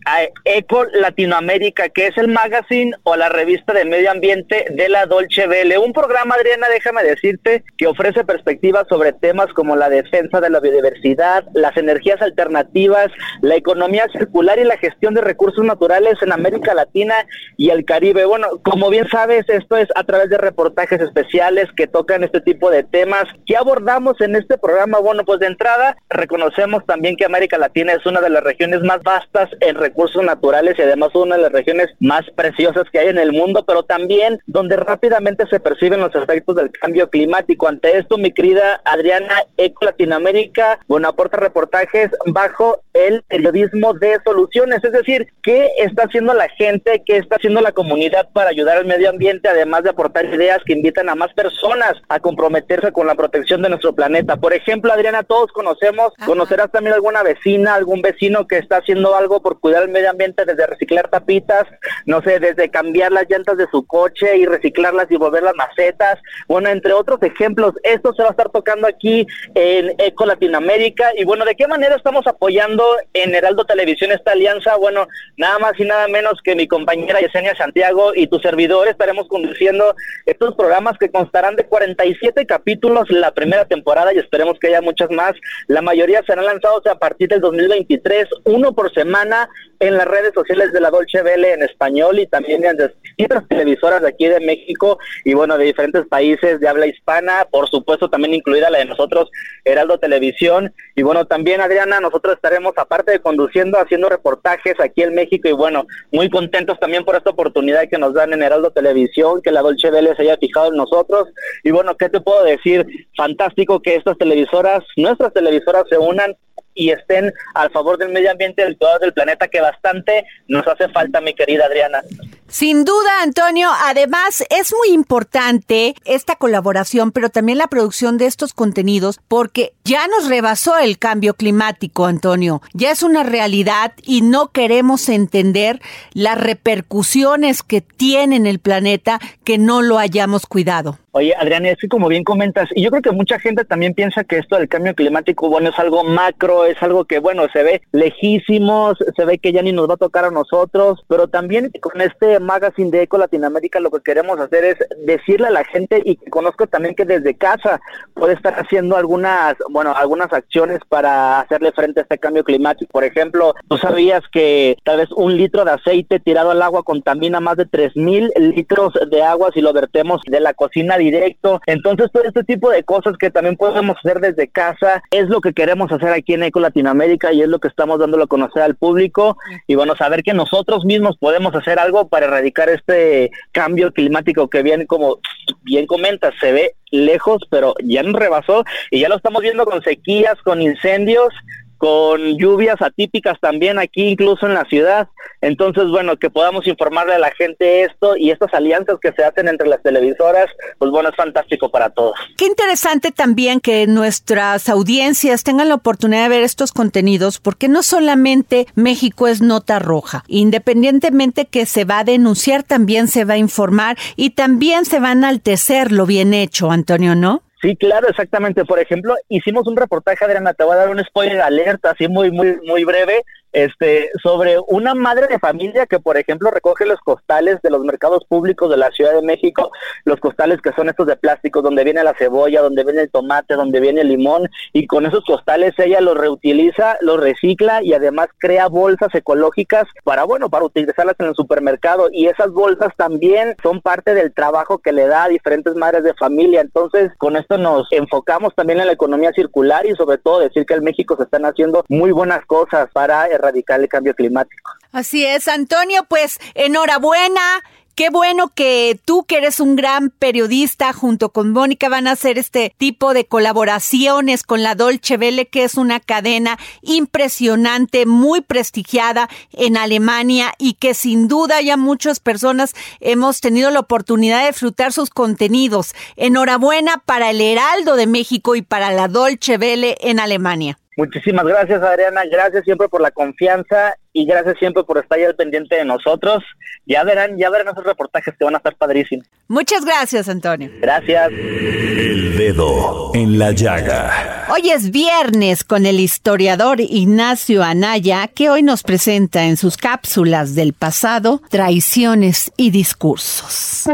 a 0.08 0.22
Eco 0.46 0.86
Latinoamérica, 0.86 1.90
que 1.90 2.06
es 2.06 2.16
el 2.16 2.28
magazine 2.28 2.92
o 3.02 3.14
la 3.14 3.28
revista 3.28 3.74
de 3.74 3.84
medio 3.84 4.10
ambiente 4.10 4.64
de 4.70 4.88
la 4.88 5.04
Dolce 5.04 5.46
Vele. 5.46 5.76
Un 5.76 5.92
programa, 5.92 6.34
Adriana, 6.34 6.66
déjame 6.70 7.02
decirte, 7.02 7.62
que 7.76 7.86
ofrece 7.86 8.24
perspectivas 8.24 8.86
sobre 8.88 9.12
temas 9.12 9.52
como 9.52 9.76
la 9.76 9.90
defensa 9.90 10.40
de 10.40 10.48
la 10.48 10.60
biodiversidad, 10.60 11.44
las 11.52 11.76
energías 11.76 12.22
alternativas, 12.22 13.08
la 13.42 13.56
economía 13.56 14.06
circular 14.10 14.58
y 14.58 14.64
la 14.64 14.78
gestión 14.78 15.12
de 15.12 15.20
recursos 15.20 15.62
naturales 15.62 16.14
en 16.22 16.32
América 16.32 16.72
Latina 16.72 17.14
y 17.58 17.68
el 17.68 17.84
Caribe. 17.84 18.24
Bueno, 18.24 18.48
como 18.62 18.88
bien 18.88 19.06
sabes, 19.10 19.46
esto 19.48 19.76
es 19.76 19.88
a 19.94 20.04
través 20.04 20.30
de 20.30 20.38
reportajes 20.38 21.02
especiales 21.02 21.66
que 21.76 21.86
tocan 21.86 22.24
este 22.24 22.40
tipo 22.40 22.70
de 22.70 22.82
temas 22.82 23.24
que 23.46 23.58
abordamos 23.58 24.18
en 24.22 24.36
este 24.36 24.56
programa. 24.56 25.00
Bueno, 25.00 25.24
pues 25.26 25.38
de 25.40 25.48
entrada 25.48 25.98
reconocemos 26.08 26.86
también 26.86 27.16
que 27.16 27.26
América 27.26 27.58
Latina 27.58 27.92
es 27.92 28.06
una 28.06 28.22
de 28.22 28.30
las 28.30 28.42
regiones 28.42 28.80
más 28.80 29.02
vastas 29.02 29.50
en 29.60 29.74
recursos 29.74 29.97
naturales 30.22 30.78
y 30.78 30.82
además 30.82 31.14
una 31.14 31.36
de 31.36 31.42
las 31.42 31.52
regiones 31.52 31.88
más 32.00 32.22
preciosas 32.34 32.84
que 32.90 32.98
hay 33.00 33.08
en 33.08 33.18
el 33.18 33.32
mundo, 33.32 33.64
pero 33.66 33.82
también 33.82 34.40
donde 34.46 34.76
rápidamente 34.76 35.44
se 35.50 35.60
perciben 35.60 36.00
los 36.00 36.14
efectos 36.14 36.56
del 36.56 36.70
cambio 36.70 37.10
climático. 37.10 37.68
Ante 37.68 37.98
esto, 37.98 38.16
mi 38.16 38.32
querida 38.32 38.80
Adriana, 38.84 39.44
Eco 39.56 39.84
Latinoamérica, 39.84 40.78
bueno, 40.86 41.08
aporta 41.08 41.36
reportajes 41.36 42.10
bajo 42.26 42.80
el 42.94 43.22
periodismo 43.22 43.94
de 43.94 44.18
soluciones, 44.24 44.82
es 44.84 44.92
decir, 44.92 45.28
qué 45.42 45.70
está 45.78 46.04
haciendo 46.04 46.34
la 46.34 46.48
gente, 46.48 47.02
qué 47.04 47.16
está 47.16 47.36
haciendo 47.36 47.60
la 47.60 47.72
comunidad 47.72 48.28
para 48.32 48.50
ayudar 48.50 48.78
al 48.78 48.86
medio 48.86 49.10
ambiente, 49.10 49.48
además 49.48 49.84
de 49.84 49.90
aportar 49.90 50.24
ideas 50.26 50.60
que 50.64 50.72
invitan 50.72 51.08
a 51.08 51.14
más 51.14 51.32
personas 51.34 51.94
a 52.08 52.20
comprometerse 52.20 52.92
con 52.92 53.06
la 53.06 53.14
protección 53.14 53.62
de 53.62 53.68
nuestro 53.68 53.94
planeta. 53.94 54.36
Por 54.36 54.52
ejemplo, 54.52 54.92
Adriana, 54.92 55.22
todos 55.22 55.52
conocemos, 55.52 56.12
conocerás 56.24 56.70
también 56.70 56.94
alguna 56.94 57.22
vecina, 57.22 57.74
algún 57.74 58.02
vecino 58.02 58.46
que 58.46 58.58
está 58.58 58.78
haciendo 58.78 59.14
algo 59.14 59.40
por 59.40 59.60
cuidar 59.60 59.87
medio 59.88 60.10
ambiente 60.10 60.44
desde 60.44 60.66
reciclar 60.66 61.08
tapitas, 61.08 61.64
no 62.06 62.22
sé, 62.22 62.40
desde 62.40 62.70
cambiar 62.70 63.12
las 63.12 63.28
llantas 63.28 63.56
de 63.56 63.66
su 63.70 63.86
coche 63.86 64.36
y 64.36 64.46
reciclarlas 64.46 65.10
y 65.10 65.16
volverlas 65.16 65.54
macetas, 65.56 66.18
bueno, 66.46 66.68
entre 66.68 66.92
otros 66.92 67.22
ejemplos. 67.22 67.74
Esto 67.82 68.12
se 68.14 68.22
va 68.22 68.28
a 68.28 68.32
estar 68.32 68.50
tocando 68.50 68.86
aquí 68.86 69.26
en 69.54 69.94
Eco 69.98 70.26
Latinoamérica 70.26 71.12
y 71.16 71.24
bueno, 71.24 71.44
¿de 71.44 71.54
qué 71.54 71.66
manera 71.66 71.96
estamos 71.96 72.26
apoyando 72.26 72.84
en 73.12 73.34
Heraldo 73.34 73.64
Televisión 73.64 74.12
esta 74.12 74.32
alianza? 74.32 74.76
Bueno, 74.76 75.08
nada 75.36 75.58
más 75.58 75.72
y 75.78 75.84
nada 75.84 76.08
menos 76.08 76.40
que 76.42 76.54
mi 76.54 76.66
compañera 76.68 77.20
Yesenia 77.20 77.56
Santiago 77.56 78.12
y 78.14 78.26
tu 78.26 78.38
servidor 78.38 78.88
estaremos 78.88 79.28
conduciendo 79.28 79.94
estos 80.26 80.54
programas 80.54 80.98
que 80.98 81.10
constarán 81.10 81.56
de 81.56 81.64
47 81.64 82.46
capítulos 82.46 83.10
la 83.10 83.32
primera 83.32 83.64
temporada 83.64 84.12
y 84.12 84.18
esperemos 84.18 84.58
que 84.58 84.68
haya 84.68 84.80
muchas 84.80 85.10
más. 85.10 85.34
La 85.66 85.82
mayoría 85.82 86.22
serán 86.26 86.46
lanzados 86.46 86.86
a 86.86 86.98
partir 86.98 87.28
del 87.28 87.40
2023, 87.40 88.28
uno 88.44 88.72
por 88.72 88.92
semana 88.92 89.48
en 89.80 89.96
las 89.96 90.06
redes 90.06 90.32
sociales 90.34 90.72
de 90.72 90.80
la 90.80 90.90
Dolce 90.90 91.22
Vele 91.22 91.52
en 91.52 91.62
español 91.62 92.18
y 92.18 92.26
también 92.26 92.64
en 92.64 92.76
distintas 92.76 93.46
televisoras 93.48 94.02
de 94.02 94.08
aquí 94.08 94.26
de 94.26 94.40
México 94.40 94.98
y 95.24 95.34
bueno, 95.34 95.56
de 95.56 95.66
diferentes 95.66 96.06
países 96.06 96.60
de 96.60 96.68
habla 96.68 96.86
hispana, 96.86 97.46
por 97.50 97.68
supuesto 97.68 98.10
también 98.10 98.34
incluida 98.34 98.70
la 98.70 98.78
de 98.78 98.86
nosotros, 98.86 99.30
Heraldo 99.64 99.98
Televisión. 99.98 100.72
Y 100.96 101.02
bueno, 101.02 101.26
también 101.26 101.60
Adriana, 101.60 102.00
nosotros 102.00 102.34
estaremos 102.34 102.72
aparte 102.76 103.12
de 103.12 103.20
conduciendo, 103.20 103.78
haciendo 103.78 104.08
reportajes 104.08 104.74
aquí 104.80 105.02
en 105.02 105.14
México 105.14 105.48
y 105.48 105.52
bueno, 105.52 105.86
muy 106.12 106.28
contentos 106.28 106.78
también 106.80 107.04
por 107.04 107.16
esta 107.16 107.30
oportunidad 107.30 107.88
que 107.88 107.98
nos 107.98 108.14
dan 108.14 108.32
en 108.32 108.42
Heraldo 108.42 108.70
Televisión, 108.70 109.42
que 109.42 109.52
la 109.52 109.62
Dolce 109.62 109.90
Vele 109.90 110.14
se 110.16 110.22
haya 110.22 110.36
fijado 110.36 110.68
en 110.68 110.76
nosotros. 110.76 111.28
Y 111.62 111.70
bueno, 111.70 111.96
¿qué 111.96 112.08
te 112.08 112.20
puedo 112.20 112.42
decir? 112.42 112.86
Fantástico 113.16 113.80
que 113.80 113.94
estas 113.94 114.18
televisoras, 114.18 114.84
nuestras 114.96 115.32
televisoras 115.32 115.84
se 115.88 115.98
unan 115.98 116.36
y 116.78 116.90
estén 116.90 117.34
al 117.54 117.70
favor 117.70 117.98
del 117.98 118.10
medio 118.10 118.30
ambiente 118.30 118.62
del 118.62 118.78
todo 118.78 119.00
del 119.00 119.12
planeta 119.12 119.48
que 119.48 119.60
bastante 119.60 120.24
nos 120.46 120.66
hace 120.66 120.88
falta, 120.88 121.20
mi 121.20 121.34
querida 121.34 121.66
Adriana. 121.66 122.02
Sin 122.46 122.84
duda, 122.84 123.22
Antonio. 123.22 123.68
Además, 123.84 124.44
es 124.48 124.72
muy 124.72 124.94
importante 124.94 125.96
esta 126.04 126.36
colaboración, 126.36 127.10
pero 127.10 127.30
también 127.30 127.58
la 127.58 127.66
producción 127.66 128.16
de 128.16 128.26
estos 128.26 128.54
contenidos, 128.54 129.20
porque 129.26 129.74
ya 129.84 130.06
nos 130.06 130.28
rebasó 130.28 130.78
el 130.78 130.98
cambio 130.98 131.34
climático, 131.34 132.06
Antonio. 132.06 132.62
Ya 132.72 132.92
es 132.92 133.02
una 133.02 133.24
realidad 133.24 133.92
y 134.02 134.22
no 134.22 134.52
queremos 134.52 135.08
entender 135.08 135.82
las 136.14 136.40
repercusiones 136.40 137.64
que 137.64 137.80
tiene 137.80 138.36
en 138.36 138.46
el 138.46 138.60
planeta 138.60 139.18
que 139.44 139.58
no 139.58 139.82
lo 139.82 139.98
hayamos 139.98 140.46
cuidado. 140.46 140.98
Oye, 141.18 141.34
Adriana, 141.36 141.70
es 141.70 141.78
que 141.78 141.88
como 141.88 142.06
bien 142.06 142.22
comentas, 142.22 142.68
y 142.76 142.82
yo 142.84 142.90
creo 142.90 143.02
que 143.02 143.10
mucha 143.10 143.40
gente 143.40 143.64
también 143.64 143.92
piensa 143.92 144.22
que 144.22 144.38
esto 144.38 144.56
del 144.56 144.68
cambio 144.68 144.94
climático, 144.94 145.48
bueno, 145.48 145.70
es 145.70 145.78
algo 145.80 146.04
macro, 146.04 146.64
es 146.64 146.80
algo 146.80 147.06
que, 147.06 147.18
bueno, 147.18 147.48
se 147.52 147.64
ve 147.64 147.82
lejísimos, 147.90 148.96
se 149.16 149.24
ve 149.24 149.38
que 149.38 149.52
ya 149.52 149.60
ni 149.62 149.72
nos 149.72 149.90
va 149.90 149.94
a 149.94 149.96
tocar 149.96 150.26
a 150.26 150.30
nosotros, 150.30 151.04
pero 151.08 151.26
también 151.26 151.72
con 151.80 152.00
este 152.00 152.38
magazine 152.38 152.92
de 152.92 153.02
Eco 153.02 153.18
Latinoamérica 153.18 153.80
lo 153.80 153.90
que 153.90 154.00
queremos 154.00 154.38
hacer 154.38 154.64
es 154.64 154.76
decirle 155.04 155.48
a 155.48 155.50
la 155.50 155.64
gente 155.64 156.00
y 156.04 156.14
que 156.14 156.30
conozco 156.30 156.68
también 156.68 156.94
que 156.94 157.04
desde 157.04 157.34
casa 157.34 157.80
puede 158.14 158.34
estar 158.34 158.54
haciendo 158.54 158.96
algunas, 158.96 159.56
bueno, 159.70 159.96
algunas 159.96 160.32
acciones 160.32 160.78
para 160.88 161.40
hacerle 161.40 161.72
frente 161.72 161.98
a 161.98 162.02
este 162.04 162.18
cambio 162.18 162.44
climático. 162.44 162.92
Por 162.92 163.02
ejemplo, 163.02 163.56
tú 163.68 163.76
sabías 163.76 164.22
que 164.30 164.76
tal 164.84 164.98
vez 164.98 165.08
un 165.16 165.36
litro 165.36 165.64
de 165.64 165.72
aceite 165.72 166.20
tirado 166.20 166.52
al 166.52 166.62
agua 166.62 166.84
contamina 166.84 167.40
más 167.40 167.56
de 167.56 167.66
3000 167.66 168.30
litros 168.54 168.92
de 169.10 169.22
agua 169.24 169.50
si 169.52 169.60
lo 169.60 169.72
vertemos 169.72 170.20
de 170.24 170.38
la 170.38 170.54
cocina 170.54 170.96
directo. 171.10 171.60
Entonces, 171.66 172.10
todo 172.12 172.24
este 172.24 172.44
tipo 172.44 172.70
de 172.70 172.84
cosas 172.84 173.16
que 173.18 173.30
también 173.30 173.56
podemos 173.56 173.96
hacer 173.98 174.20
desde 174.20 174.48
casa 174.48 175.02
es 175.10 175.28
lo 175.28 175.40
que 175.40 175.52
queremos 175.52 175.90
hacer 175.92 176.10
aquí 176.10 176.34
en 176.34 176.42
Eco 176.42 176.60
Latinoamérica 176.60 177.32
y 177.32 177.42
es 177.42 177.48
lo 177.48 177.58
que 177.58 177.68
estamos 177.68 177.98
dándolo 177.98 178.24
a 178.24 178.28
conocer 178.28 178.62
al 178.62 178.76
público. 178.76 179.36
Y 179.66 179.74
bueno, 179.74 179.96
saber 179.96 180.22
que 180.22 180.34
nosotros 180.34 180.84
mismos 180.84 181.16
podemos 181.18 181.54
hacer 181.54 181.78
algo 181.78 182.08
para 182.08 182.26
erradicar 182.26 182.68
este 182.68 183.30
cambio 183.52 183.92
climático 183.92 184.48
que 184.48 184.62
bien, 184.62 184.86
como 184.86 185.18
bien 185.62 185.86
comentas, 185.86 186.34
se 186.40 186.52
ve 186.52 186.74
lejos, 186.90 187.42
pero 187.50 187.74
ya 187.84 188.02
nos 188.02 188.14
rebasó 188.14 188.64
y 188.90 189.00
ya 189.00 189.08
lo 189.08 189.16
estamos 189.16 189.42
viendo 189.42 189.64
con 189.64 189.82
sequías, 189.82 190.40
con 190.42 190.62
incendios 190.62 191.34
con 191.78 192.36
lluvias 192.36 192.80
atípicas 192.82 193.38
también 193.40 193.78
aquí 193.78 194.08
incluso 194.08 194.46
en 194.46 194.54
la 194.54 194.64
ciudad. 194.64 195.08
Entonces, 195.40 195.88
bueno, 195.88 196.16
que 196.16 196.30
podamos 196.30 196.66
informarle 196.66 197.14
a 197.14 197.18
la 197.18 197.30
gente 197.30 197.84
esto 197.84 198.16
y 198.16 198.30
estas 198.30 198.52
alianzas 198.52 198.98
que 199.00 199.12
se 199.12 199.24
hacen 199.24 199.46
entre 199.48 199.68
las 199.68 199.82
televisoras, 199.82 200.46
pues 200.78 200.90
bueno, 200.90 201.10
es 201.10 201.16
fantástico 201.16 201.70
para 201.70 201.90
todos. 201.90 202.18
Qué 202.36 202.46
interesante 202.46 203.12
también 203.12 203.60
que 203.60 203.86
nuestras 203.86 204.68
audiencias 204.68 205.44
tengan 205.44 205.68
la 205.68 205.76
oportunidad 205.76 206.24
de 206.24 206.28
ver 206.28 206.42
estos 206.42 206.72
contenidos, 206.72 207.38
porque 207.38 207.68
no 207.68 207.82
solamente 207.82 208.66
México 208.74 209.28
es 209.28 209.40
nota 209.40 209.78
roja, 209.78 210.24
independientemente 210.26 211.46
que 211.46 211.66
se 211.66 211.84
va 211.84 212.00
a 212.00 212.04
denunciar, 212.04 212.64
también 212.64 213.06
se 213.06 213.24
va 213.24 213.34
a 213.34 213.38
informar 213.38 213.96
y 214.16 214.30
también 214.30 214.84
se 214.84 214.98
va 214.98 215.10
a 215.10 215.12
enaltecer 215.12 215.92
lo 215.92 216.06
bien 216.06 216.34
hecho, 216.34 216.70
Antonio, 216.70 217.14
¿no? 217.14 217.42
Sí, 217.60 217.76
claro, 217.76 218.08
exactamente. 218.08 218.64
Por 218.64 218.78
ejemplo, 218.78 219.14
hicimos 219.28 219.66
un 219.66 219.76
reportaje, 219.76 220.24
Adriana, 220.24 220.54
te 220.54 220.64
voy 220.64 220.74
a 220.74 220.76
dar 220.76 220.90
un 220.90 221.04
spoiler 221.04 221.40
alerta, 221.40 221.90
así 221.90 222.06
muy, 222.06 222.30
muy, 222.30 222.56
muy 222.64 222.84
breve, 222.84 223.24
este, 223.52 224.10
sobre 224.22 224.56
una 224.68 224.94
madre 224.94 225.26
de 225.26 225.38
familia 225.38 225.86
que, 225.86 226.00
por 226.00 226.16
ejemplo, 226.16 226.50
recoge 226.50 226.86
los 226.86 227.00
costales 227.00 227.60
de 227.62 227.70
los 227.70 227.82
mercados 227.82 228.24
públicos 228.24 228.70
de 228.70 228.76
la 228.76 228.90
Ciudad 228.90 229.14
de 229.14 229.22
México, 229.22 229.70
los 230.04 230.20
costales 230.20 230.60
que 230.60 230.72
son 230.72 230.88
estos 230.88 231.06
de 231.06 231.16
plástico, 231.16 231.62
donde 231.62 231.84
viene 231.84 232.04
la 232.04 232.14
cebolla, 232.14 232.62
donde 232.62 232.84
viene 232.84 233.02
el 233.02 233.10
tomate, 233.10 233.54
donde 233.54 233.80
viene 233.80 234.02
el 234.02 234.08
limón, 234.08 234.48
y 234.72 234.86
con 234.86 235.06
esos 235.06 235.24
costales 235.24 235.74
ella 235.78 236.00
los 236.00 236.16
reutiliza, 236.16 236.96
los 237.00 237.20
recicla 237.20 237.82
y 237.82 237.92
además 237.92 238.28
crea 238.38 238.68
bolsas 238.68 239.14
ecológicas 239.14 239.84
para, 240.04 240.24
bueno, 240.24 240.50
para 240.50 240.64
utilizarlas 240.64 241.16
en 241.18 241.26
el 241.26 241.34
supermercado. 241.34 242.08
Y 242.12 242.26
esas 242.26 242.52
bolsas 242.52 242.92
también 242.96 243.56
son 243.62 243.80
parte 243.80 244.14
del 244.14 244.32
trabajo 244.32 244.78
que 244.78 244.92
le 244.92 245.06
da 245.06 245.24
a 245.24 245.28
diferentes 245.28 245.74
madres 245.74 246.04
de 246.04 246.14
familia. 246.14 246.60
Entonces, 246.60 247.10
con 247.18 247.36
esto 247.36 247.58
nos 247.58 247.90
enfocamos 247.92 248.54
también 248.54 248.80
en 248.80 248.86
la 248.86 248.92
economía 248.92 249.32
circular 249.32 249.86
y 249.86 249.94
sobre 249.94 250.18
todo 250.18 250.40
decir 250.40 250.66
que 250.66 250.74
en 250.74 250.84
México 250.84 251.16
se 251.16 251.24
están 251.24 251.44
haciendo 251.44 251.84
muy 251.88 252.12
buenas 252.12 252.44
cosas 252.46 252.88
para 252.92 253.26
erradicar 253.38 253.80
el 253.80 253.88
cambio 253.88 254.14
climático. 254.14 254.72
Así 254.92 255.24
es, 255.24 255.48
Antonio, 255.48 256.04
pues 256.08 256.38
enhorabuena. 256.54 257.62
Qué 257.98 258.10
bueno 258.10 258.52
que 258.54 259.00
tú, 259.04 259.24
que 259.24 259.38
eres 259.38 259.58
un 259.58 259.74
gran 259.74 260.10
periodista, 260.10 260.92
junto 260.92 261.30
con 261.30 261.50
Mónica, 261.50 261.88
van 261.88 262.06
a 262.06 262.12
hacer 262.12 262.38
este 262.38 262.72
tipo 262.78 263.12
de 263.12 263.24
colaboraciones 263.24 264.44
con 264.44 264.62
la 264.62 264.76
Dolce 264.76 265.16
Vele, 265.16 265.48
que 265.48 265.64
es 265.64 265.74
una 265.74 265.98
cadena 265.98 266.60
impresionante, 266.82 268.06
muy 268.06 268.40
prestigiada 268.40 269.28
en 269.50 269.76
Alemania 269.76 270.54
y 270.58 270.74
que 270.74 270.94
sin 270.94 271.26
duda 271.26 271.60
ya 271.60 271.76
muchas 271.76 272.20
personas 272.20 272.72
hemos 273.00 273.40
tenido 273.40 273.68
la 273.72 273.80
oportunidad 273.80 274.42
de 274.42 274.52
disfrutar 274.52 274.92
sus 274.92 275.10
contenidos. 275.10 275.92
Enhorabuena 276.14 277.02
para 277.04 277.30
el 277.30 277.40
Heraldo 277.40 277.96
de 277.96 278.06
México 278.06 278.54
y 278.54 278.62
para 278.62 278.92
la 278.92 279.08
Dolce 279.08 279.58
Vele 279.58 279.96
en 280.02 280.20
Alemania. 280.20 280.78
Muchísimas 280.98 281.46
gracias, 281.46 281.80
Adriana. 281.80 282.22
Gracias 282.28 282.64
siempre 282.64 282.88
por 282.88 283.00
la 283.00 283.12
confianza 283.12 283.94
y 284.12 284.26
gracias 284.26 284.56
siempre 284.58 284.82
por 284.82 284.98
estar 284.98 285.16
ahí 285.16 285.24
al 285.24 285.36
pendiente 285.36 285.76
de 285.76 285.84
nosotros. 285.84 286.42
Ya 286.86 287.04
verán, 287.04 287.38
ya 287.38 287.50
verán 287.50 287.68
esos 287.68 287.84
reportajes 287.84 288.34
que 288.36 288.44
van 288.44 288.54
a 288.54 288.56
estar 288.56 288.74
padrísimos. 288.74 289.24
Muchas 289.46 289.84
gracias, 289.84 290.28
Antonio. 290.28 290.68
Gracias. 290.80 291.30
El 291.30 292.36
dedo 292.36 293.12
en 293.14 293.38
la 293.38 293.52
llaga. 293.52 294.46
Hoy 294.52 294.70
es 294.70 294.90
viernes 294.90 295.62
con 295.62 295.86
el 295.86 296.00
historiador 296.00 296.80
Ignacio 296.80 297.62
Anaya, 297.62 298.26
que 298.26 298.50
hoy 298.50 298.64
nos 298.64 298.82
presenta 298.82 299.44
en 299.44 299.56
sus 299.56 299.76
cápsulas 299.76 300.56
del 300.56 300.72
pasado 300.72 301.42
traiciones 301.48 302.50
y 302.56 302.72
discursos. 302.72 303.88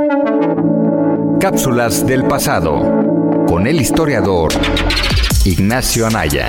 Cápsulas 1.39 2.07
del 2.07 2.25
pasado 2.25 2.79
con 3.47 3.67
el 3.67 3.79
historiador 3.79 4.53
Ignacio 5.45 6.07
Anaya. 6.07 6.49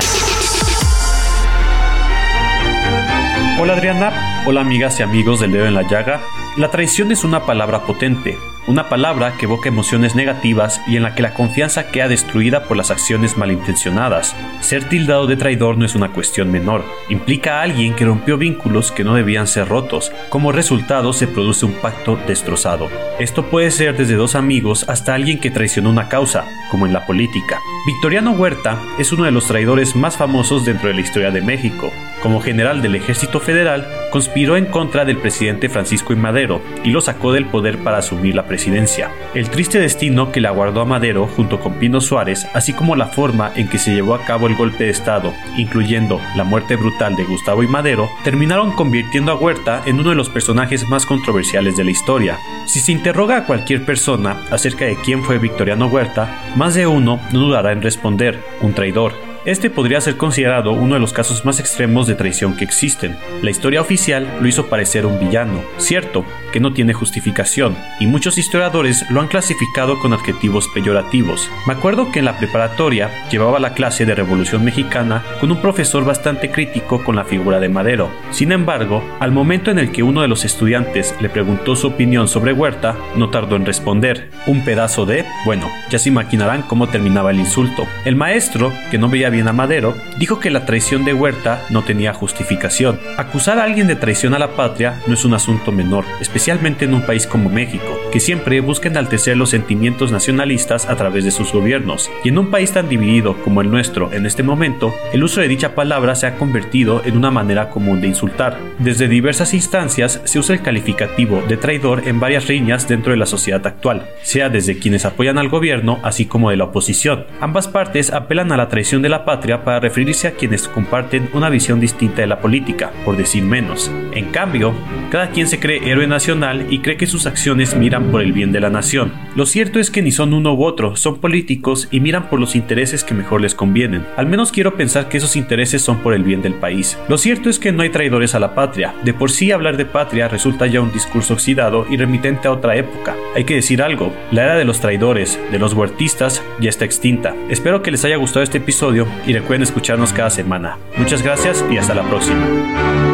Hola 3.58 3.72
Adriana, 3.72 4.44
hola 4.46 4.60
amigas 4.60 5.00
y 5.00 5.04
amigos 5.04 5.40
del 5.40 5.54
dedo 5.54 5.66
en 5.66 5.76
la 5.76 5.88
llaga. 5.88 6.22
La 6.58 6.72
traición 6.72 7.14
es 7.14 7.24
una 7.24 7.46
palabra 7.46 7.86
potente, 7.86 8.38
una 8.68 8.90
palabra 8.90 9.38
que 9.38 9.46
evoca 9.46 9.70
emociones 9.70 10.14
negativas 10.14 10.82
y 10.88 10.98
en 10.98 11.04
la 11.04 11.16
que 11.16 11.22
la 11.22 11.34
confianza 11.34 11.90
queda 11.90 12.10
destruida 12.10 12.66
por 12.66 12.76
las 12.76 12.92
acciones 12.92 13.38
malintencionadas. 13.38 14.36
Ser 14.60 14.90
tildado 14.90 15.26
de 15.26 15.38
traidor 15.38 15.78
no 15.78 15.86
es 15.86 15.96
una 15.96 16.12
cuestión 16.12 16.52
menor, 16.52 16.84
implica 17.08 17.60
a 17.60 17.62
alguien 17.62 17.96
que 17.96 18.04
rompió 18.04 18.38
vínculos 18.38 18.92
que 18.92 19.06
no 19.06 19.16
debían 19.16 19.48
ser 19.48 19.70
rotos. 19.70 20.12
Como 20.28 20.52
resultado 20.52 21.14
se 21.14 21.26
produce 21.26 21.66
un 21.66 21.76
pacto 21.76 22.20
destrozado. 22.28 22.90
Esto 23.20 23.46
puede 23.46 23.72
ser 23.72 23.96
desde 23.96 24.16
dos 24.16 24.36
amigos 24.36 24.84
hasta 24.90 25.14
alguien 25.14 25.40
que 25.40 25.50
traicionó 25.50 25.90
una 25.90 26.10
causa, 26.10 26.44
como 26.70 26.86
en 26.88 26.92
la 26.92 27.06
política. 27.06 27.62
Victoriano 27.86 28.32
Huerta 28.32 28.82
es 28.98 29.12
uno 29.12 29.26
de 29.26 29.32
los 29.32 29.46
traidores 29.46 29.96
más 29.96 30.18
famosos 30.18 30.66
dentro 30.66 30.88
de 30.88 30.96
la 30.96 31.02
historia 31.02 31.30
de 31.30 31.44
México. 31.44 31.94
Como 32.24 32.42
general 32.42 32.82
del 32.82 32.96
ejército 32.96 33.40
federal, 33.40 33.88
conspiró 34.12 34.58
en 34.58 34.66
contra 34.66 35.06
del 35.06 35.18
presidente 35.18 35.70
Francisco 35.70 36.12
I. 36.12 36.16
Madero 36.16 36.64
y 36.84 36.90
lo 36.90 37.00
sacó 37.00 37.32
del 37.32 37.46
poder 37.46 37.78
para 37.78 38.00
asumir 38.00 38.34
la 38.34 38.48
presidencia. 38.48 39.12
El 39.36 39.52
triste 39.52 39.80
destino 39.80 40.32
que 40.32 40.42
le 40.42 40.48
aguardó 40.48 40.82
a 40.82 40.86
Madero 40.86 41.28
junto 41.28 41.60
con 41.60 41.74
Pino 41.76 42.02
Suárez, 42.02 42.48
así 42.56 42.74
como 42.74 42.96
la 42.96 43.06
forma 43.06 43.52
en 43.56 43.68
que 43.68 43.78
se 43.78 43.94
llevó 43.94 44.16
a 44.16 44.26
cabo 44.26 44.48
el 44.48 44.56
golpe 44.56 44.86
de 44.86 44.90
Estado, 44.90 45.32
incluyendo 45.56 46.20
la 46.36 46.44
muerte 46.44 46.78
brutal 46.78 47.16
de 47.16 47.26
Gustavo 47.26 47.62
y 47.62 47.68
Madero, 47.68 48.10
terminaron 48.24 48.72
convirtiendo 48.72 49.32
a 49.32 49.36
Huerta 49.36 49.84
en 49.86 50.00
uno 50.00 50.10
de 50.10 50.16
los 50.16 50.30
personajes 50.30 50.90
más 50.90 51.06
controversiales 51.06 51.78
de 51.78 51.84
la 51.84 51.92
historia. 51.92 52.40
Si 52.66 52.80
se 52.80 52.94
interroga 52.94 53.38
a 53.38 53.46
cualquier 53.46 53.86
persona 53.86 54.42
acerca 54.50 54.86
de 54.86 54.96
quién 54.96 55.24
fue 55.24 55.38
Victoriano 55.38 55.86
Huerta, 55.86 56.42
más 56.56 56.74
de 56.74 56.88
uno 56.88 57.20
no 57.32 57.40
dudará 57.40 57.75
responder, 57.82 58.40
un 58.62 58.74
traidor. 58.74 59.35
Este 59.46 59.70
podría 59.70 60.02
ser 60.02 60.18
considerado 60.18 60.72
uno 60.72 60.96
de 60.96 61.00
los 61.00 61.14
casos 61.14 61.46
más 61.46 61.60
extremos 61.60 62.08
de 62.08 62.16
traición 62.16 62.58
que 62.58 62.64
existen. 62.64 63.16
La 63.44 63.52
historia 63.52 63.80
oficial 63.80 64.28
lo 64.42 64.48
hizo 64.48 64.66
parecer 64.66 65.06
un 65.06 65.20
villano, 65.20 65.64
cierto, 65.78 66.26
que 66.52 66.60
no 66.60 66.74
tiene 66.74 66.94
justificación, 66.94 67.78
y 68.00 68.08
muchos 68.08 68.40
historiadores 68.40 69.06
lo 69.12 69.22
han 69.22 69.28
clasificado 69.28 70.00
con 70.00 70.14
adjetivos 70.14 70.68
peyorativos. 70.70 71.52
Me 71.68 71.74
acuerdo 71.74 72.12
que 72.12 72.20
en 72.20 72.26
la 72.26 72.40
preparatoria 72.40 73.12
llevaba 73.30 73.60
la 73.60 73.76
clase 73.76 74.08
de 74.08 74.16
Revolución 74.16 74.66
Mexicana 74.66 75.24
con 75.40 75.52
un 75.52 75.62
profesor 75.62 76.06
bastante 76.06 76.50
crítico 76.50 77.04
con 77.04 77.16
la 77.16 77.26
figura 77.26 77.60
de 77.60 77.70
Madero. 77.70 78.10
Sin 78.32 78.52
embargo, 78.52 79.04
al 79.20 79.32
momento 79.32 79.70
en 79.70 79.78
el 79.78 79.92
que 79.92 80.02
uno 80.02 80.24
de 80.24 80.28
los 80.28 80.44
estudiantes 80.44 81.14
le 81.22 81.30
preguntó 81.30 81.76
su 81.76 81.86
opinión 81.86 82.28
sobre 82.28 82.52
Huerta, 82.52 82.98
no 83.16 83.30
tardó 83.30 83.58
en 83.58 83.66
responder. 83.68 84.32
Un 84.48 84.66
pedazo 84.66 85.06
de... 85.06 85.24
Bueno, 85.46 85.70
ya 85.92 86.00
se 86.00 86.10
imaginarán 86.10 86.64
cómo 86.64 86.88
terminaba 86.88 87.30
el 87.30 87.40
insulto. 87.40 87.86
El 88.06 88.16
maestro, 88.16 88.74
que 88.90 88.98
no 88.98 89.08
veía 89.08 89.30
bien 89.36 89.48
a 89.48 89.54
Madero, 89.54 89.96
dijo 90.18 90.40
que 90.40 90.50
la 90.50 90.66
traición 90.66 91.06
de 91.06 91.14
Huerta 91.14 91.66
no 91.70 91.84
tenía 91.84 92.14
justificación. 92.14 93.00
Acusar 93.18 93.60
a 93.60 93.64
alguien 93.64 93.88
de 93.88 93.96
traición 93.96 94.34
a 94.34 94.40
la 94.40 94.56
patria 94.56 95.02
no 95.08 95.14
es 95.14 95.26
un 95.26 95.34
asunto 95.34 95.72
menor, 95.72 96.06
especialmente 96.22 96.86
en 96.86 96.94
un 96.94 97.02
país 97.02 97.28
como 97.28 97.50
México, 97.50 98.00
que 98.12 98.20
siempre 98.20 98.62
busca 98.62 98.88
enaltecer 98.88 99.36
los 99.36 99.50
sentimientos 99.50 100.12
nacionalistas 100.12 100.88
a 100.88 100.96
través 100.96 101.26
de 101.26 101.32
sus 101.32 101.52
gobiernos. 101.52 102.10
Y 102.24 102.30
en 102.30 102.38
un 102.38 102.50
país 102.50 102.72
tan 102.72 102.88
dividido 102.88 103.36
como 103.44 103.62
el 103.62 103.70
nuestro 103.70 104.12
en 104.14 104.26
este 104.26 104.42
momento, 104.42 104.94
el 105.14 105.24
uso 105.24 105.42
de 105.42 105.48
dicha 105.48 105.76
palabra 105.76 106.16
se 106.16 106.28
ha 106.28 106.38
convertido 106.38 107.02
en 107.06 107.18
una 107.18 107.30
manera 107.30 107.70
común 107.70 108.02
de 108.02 108.08
insultar. 108.08 108.58
Desde 108.80 109.08
diversas 109.08 109.54
instancias 109.54 110.22
se 110.24 110.40
usa 110.40 110.56
el 110.56 110.62
calificativo 110.62 111.44
de 111.48 111.58
traidor 111.58 112.08
en 112.08 112.20
varias 112.20 112.48
riñas 112.48 112.88
dentro 112.88 113.12
de 113.12 113.18
la 113.18 113.26
sociedad 113.26 113.68
actual, 113.68 114.08
sea 114.22 114.50
desde 114.50 114.80
quienes 114.80 115.06
apoyan 115.06 115.38
al 115.38 115.50
gobierno 115.50 116.00
así 116.04 116.26
como 116.26 116.50
de 116.50 116.58
la 116.58 116.66
oposición. 116.66 117.26
Ambas 117.42 117.68
partes 117.68 118.12
apelan 118.12 118.52
a 118.52 118.58
la 118.58 118.70
traición 118.70 119.02
de 119.02 119.10
patria 119.26 119.64
para 119.64 119.80
referirse 119.80 120.28
a 120.28 120.36
quienes 120.36 120.68
comparten 120.68 121.30
una 121.34 121.50
visión 121.50 121.80
distinta 121.80 122.22
de 122.22 122.28
la 122.28 122.40
política, 122.40 122.92
por 123.04 123.18
decir 123.18 123.44
menos. 123.44 123.92
En 124.14 124.32
cambio, 124.32 124.74
cada 125.16 125.30
quien 125.30 125.48
se 125.48 125.62
cree 125.62 125.90
héroe 125.90 126.08
nacional 126.08 126.68
y 126.70 126.80
cree 126.80 126.98
que 126.98 127.08
sus 127.08 127.26
acciones 127.26 127.74
miran 127.74 128.12
por 128.12 128.22
el 128.22 128.34
bien 128.34 128.52
de 128.52 128.60
la 128.60 128.70
nación. 128.70 129.14
Lo 129.38 129.46
cierto 129.46 129.80
es 129.80 129.90
que 129.90 130.02
ni 130.02 130.12
son 130.12 130.34
uno 130.34 130.54
u 130.54 130.66
otro, 130.66 130.98
son 130.98 131.22
políticos 131.22 131.88
y 131.90 132.02
miran 132.02 132.28
por 132.30 132.38
los 132.38 132.54
intereses 132.54 133.06
que 133.06 133.14
mejor 133.14 133.40
les 133.40 133.56
convienen. 133.56 134.06
Al 134.18 134.26
menos 134.26 134.52
quiero 134.52 134.76
pensar 134.76 135.08
que 135.08 135.16
esos 135.16 135.38
intereses 135.38 135.82
son 135.82 136.00
por 136.00 136.14
el 136.14 136.26
bien 136.26 136.42
del 136.42 136.56
país. 136.56 136.98
Lo 137.08 137.18
cierto 137.18 137.50
es 137.50 137.60
que 137.60 137.72
no 137.72 137.82
hay 137.82 137.92
traidores 137.92 138.36
a 138.36 138.42
la 138.42 138.56
patria. 138.56 138.94
De 139.06 139.14
por 139.14 139.32
sí 139.32 139.54
hablar 139.54 139.78
de 139.78 139.86
patria 139.86 140.28
resulta 140.28 140.68
ya 140.68 140.82
un 140.82 140.92
discurso 140.92 141.36
oxidado 141.36 141.86
y 141.90 141.96
remitente 141.96 142.50
a 142.50 142.52
otra 142.52 142.76
época. 142.76 143.16
Hay 143.38 143.46
que 143.46 143.56
decir 143.56 143.82
algo, 143.82 144.12
la 144.32 144.44
era 144.44 144.56
de 144.58 144.66
los 144.66 144.82
traidores, 144.82 145.40
de 145.50 145.60
los 145.60 145.72
huertistas, 145.76 146.44
ya 146.60 146.68
está 146.68 146.84
extinta. 146.84 147.34
Espero 147.48 147.82
que 147.82 147.92
les 147.92 148.04
haya 148.04 148.18
gustado 148.18 148.44
este 148.44 148.58
episodio 148.58 149.08
y 149.26 149.32
recuerden 149.32 149.64
escucharnos 149.64 150.12
cada 150.12 150.30
semana. 150.30 150.78
Muchas 150.98 151.24
gracias 151.24 151.64
y 151.72 151.78
hasta 151.78 151.96
la 151.96 152.04
próxima. 152.04 153.05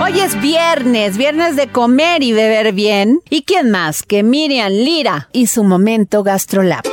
Hoy 0.00 0.20
es 0.20 0.40
viernes, 0.40 1.18
viernes 1.18 1.56
de 1.56 1.66
comer 1.66 2.22
y 2.22 2.32
beber 2.32 2.72
bien. 2.72 3.20
¿Y 3.30 3.42
quién 3.42 3.70
más 3.70 4.04
que 4.04 4.22
Miriam 4.22 4.70
Lira 4.70 5.28
y 5.32 5.48
su 5.48 5.64
momento 5.64 6.22
GastroLab? 6.22 6.84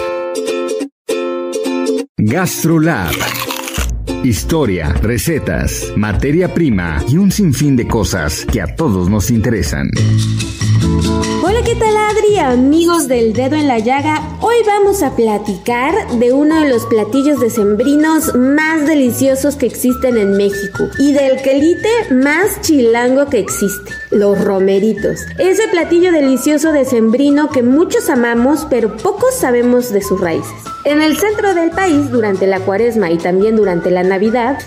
GastroLab. 2.17 3.13
Historia, 4.25 4.91
recetas, 5.03 5.93
materia 5.95 6.51
prima 6.51 6.97
y 7.07 7.17
un 7.17 7.31
sinfín 7.31 7.75
de 7.75 7.87
cosas 7.87 8.43
que 8.51 8.59
a 8.59 8.75
todos 8.75 9.07
nos 9.07 9.29
interesan. 9.29 9.87
Hola, 11.43 11.59
¿qué 11.63 11.75
tal 11.75 11.95
Adri? 11.95 12.39
Amigos 12.39 13.07
del 13.07 13.33
dedo 13.33 13.55
en 13.55 13.67
la 13.67 13.77
llaga, 13.77 14.27
hoy 14.41 14.55
vamos 14.65 15.03
a 15.03 15.15
platicar 15.15 15.93
de 16.17 16.33
uno 16.33 16.59
de 16.59 16.69
los 16.69 16.87
platillos 16.87 17.39
decembrinos 17.39 18.33
más 18.33 18.87
deliciosos 18.87 19.57
que 19.57 19.67
existen 19.67 20.17
en 20.17 20.35
México 20.37 20.89
y 20.97 21.13
del 21.13 21.39
quelite 21.43 21.89
más 22.09 22.61
chilango 22.61 23.27
que 23.27 23.37
existe, 23.37 23.91
los 24.09 24.43
romeritos. 24.43 25.19
Ese 25.37 25.67
platillo 25.67 26.11
delicioso 26.11 26.71
decembrino 26.71 27.51
que 27.51 27.61
muchos 27.61 28.09
amamos 28.09 28.65
pero 28.71 28.97
pocos 28.97 29.35
sabemos 29.35 29.93
de 29.93 30.01
sus 30.01 30.19
raíces. 30.19 30.65
En 30.85 31.01
el 31.01 31.17
centro 31.17 31.55
del 31.55 31.71
país, 31.71 32.11
durante 32.11 32.45
la 32.45 32.59
cuaresma 32.59 33.09
y 33.09 33.17
también 33.17 33.55
durante 33.55 33.89
la 33.89 34.03